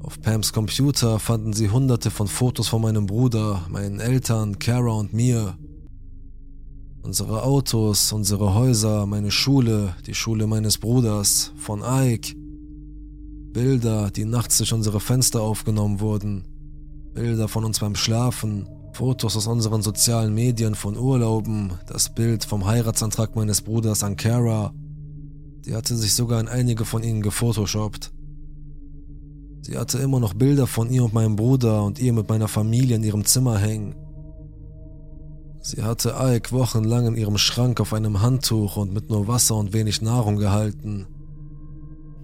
Auf 0.00 0.20
Pams 0.20 0.52
Computer 0.52 1.18
fanden 1.18 1.54
sie 1.54 1.70
hunderte 1.70 2.10
von 2.10 2.28
Fotos 2.28 2.68
von 2.68 2.82
meinem 2.82 3.06
Bruder, 3.06 3.62
meinen 3.70 4.00
Eltern, 4.00 4.58
Kara 4.58 4.92
und 4.92 5.14
mir. 5.14 5.56
Unsere 7.00 7.42
Autos, 7.42 8.12
unsere 8.12 8.52
Häuser, 8.52 9.06
meine 9.06 9.30
Schule, 9.30 9.96
die 10.06 10.14
Schule 10.14 10.46
meines 10.46 10.76
Bruders, 10.76 11.52
von 11.56 11.82
Ike. 11.82 12.36
Bilder, 13.54 14.10
die 14.10 14.26
nachts 14.26 14.58
durch 14.58 14.74
unsere 14.74 15.00
Fenster 15.00 15.40
aufgenommen 15.40 16.00
wurden. 16.00 16.44
Bilder 17.14 17.48
von 17.48 17.64
uns 17.64 17.78
beim 17.78 17.94
Schlafen, 17.94 18.68
Fotos 18.98 19.36
aus 19.36 19.46
unseren 19.46 19.80
sozialen 19.80 20.34
Medien 20.34 20.74
von 20.74 20.96
Urlauben, 20.96 21.74
das 21.86 22.12
Bild 22.12 22.44
vom 22.44 22.66
Heiratsantrag 22.66 23.36
meines 23.36 23.62
Bruders 23.62 24.02
an 24.02 24.16
Kara. 24.16 24.74
Die 25.64 25.76
hatte 25.76 25.94
sich 25.94 26.14
sogar 26.14 26.40
in 26.40 26.48
einige 26.48 26.84
von 26.84 27.04
ihnen 27.04 27.22
gefotoshoppt. 27.22 28.10
Sie 29.60 29.78
hatte 29.78 29.98
immer 29.98 30.18
noch 30.18 30.34
Bilder 30.34 30.66
von 30.66 30.90
ihr 30.90 31.04
und 31.04 31.14
meinem 31.14 31.36
Bruder 31.36 31.84
und 31.84 32.00
ihr 32.00 32.12
mit 32.12 32.28
meiner 32.28 32.48
Familie 32.48 32.96
in 32.96 33.04
ihrem 33.04 33.24
Zimmer 33.24 33.56
hängen. 33.56 33.94
Sie 35.62 35.84
hatte 35.84 36.16
Ike 36.18 36.50
wochenlang 36.50 37.06
in 37.06 37.14
ihrem 37.14 37.38
Schrank 37.38 37.80
auf 37.80 37.94
einem 37.94 38.20
Handtuch 38.20 38.76
und 38.76 38.92
mit 38.92 39.10
nur 39.10 39.28
Wasser 39.28 39.54
und 39.54 39.72
wenig 39.72 40.02
Nahrung 40.02 40.38
gehalten. 40.38 41.06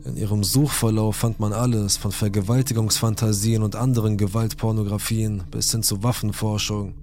In 0.04 0.16
ihrem 0.18 0.44
Suchverlauf 0.44 1.16
fand 1.16 1.40
man 1.40 1.54
alles, 1.54 1.96
von 1.96 2.12
Vergewaltigungsfantasien 2.12 3.62
und 3.62 3.74
anderen 3.74 4.18
Gewaltpornografien 4.18 5.44
bis 5.50 5.72
hin 5.72 5.82
zu 5.82 6.02
Waffenforschung. 6.02 6.94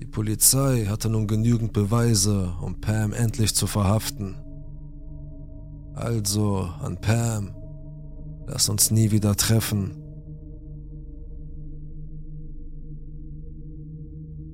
Die 0.00 0.06
Polizei 0.06 0.86
hatte 0.86 1.08
nun 1.08 1.28
genügend 1.28 1.72
Beweise, 1.72 2.54
um 2.60 2.80
Pam 2.80 3.12
endlich 3.12 3.54
zu 3.54 3.68
verhaften. 3.68 4.34
Also 5.94 6.68
an 6.80 7.00
Pam, 7.00 7.54
lass 8.46 8.68
uns 8.68 8.90
nie 8.90 9.12
wieder 9.12 9.36
treffen. 9.36 10.02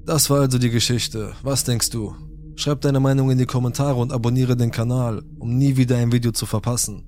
Das 0.05 0.29
war 0.29 0.41
also 0.41 0.59
die 0.59 0.71
Geschichte. 0.71 1.33
Was 1.43 1.65
denkst 1.65 1.89
du? 1.89 2.15
Schreib 2.57 2.81
deine 2.83 3.01
Meinung 3.01 3.31
in 3.31 3.39
die 3.39 3.47
Kommentare 3.47 3.97
und 3.97 4.13
abonniere 4.13 4.57
den 4.57 4.71
Kanal, 4.71 5.23
um 5.39 5.57
nie 5.59 5.77
wieder 5.77 5.97
ein 5.97 6.13
Video 6.13 6.31
zu 6.31 6.47
verpassen. 6.47 7.05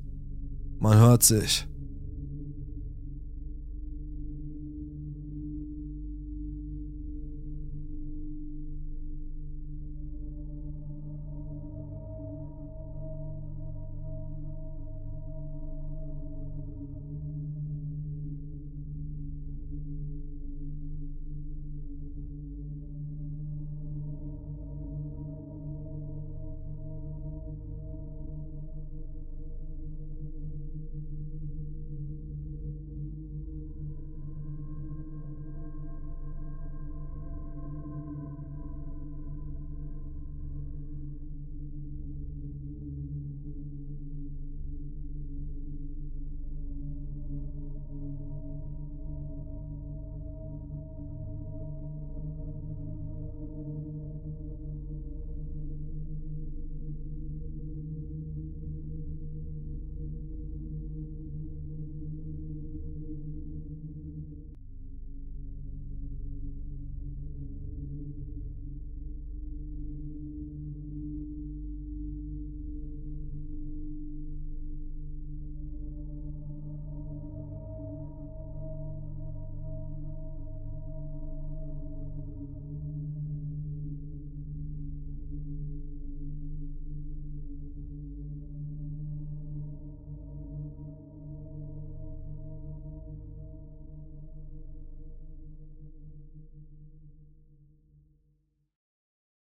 Man 0.80 0.98
hört 0.98 1.22
sich. 1.22 1.66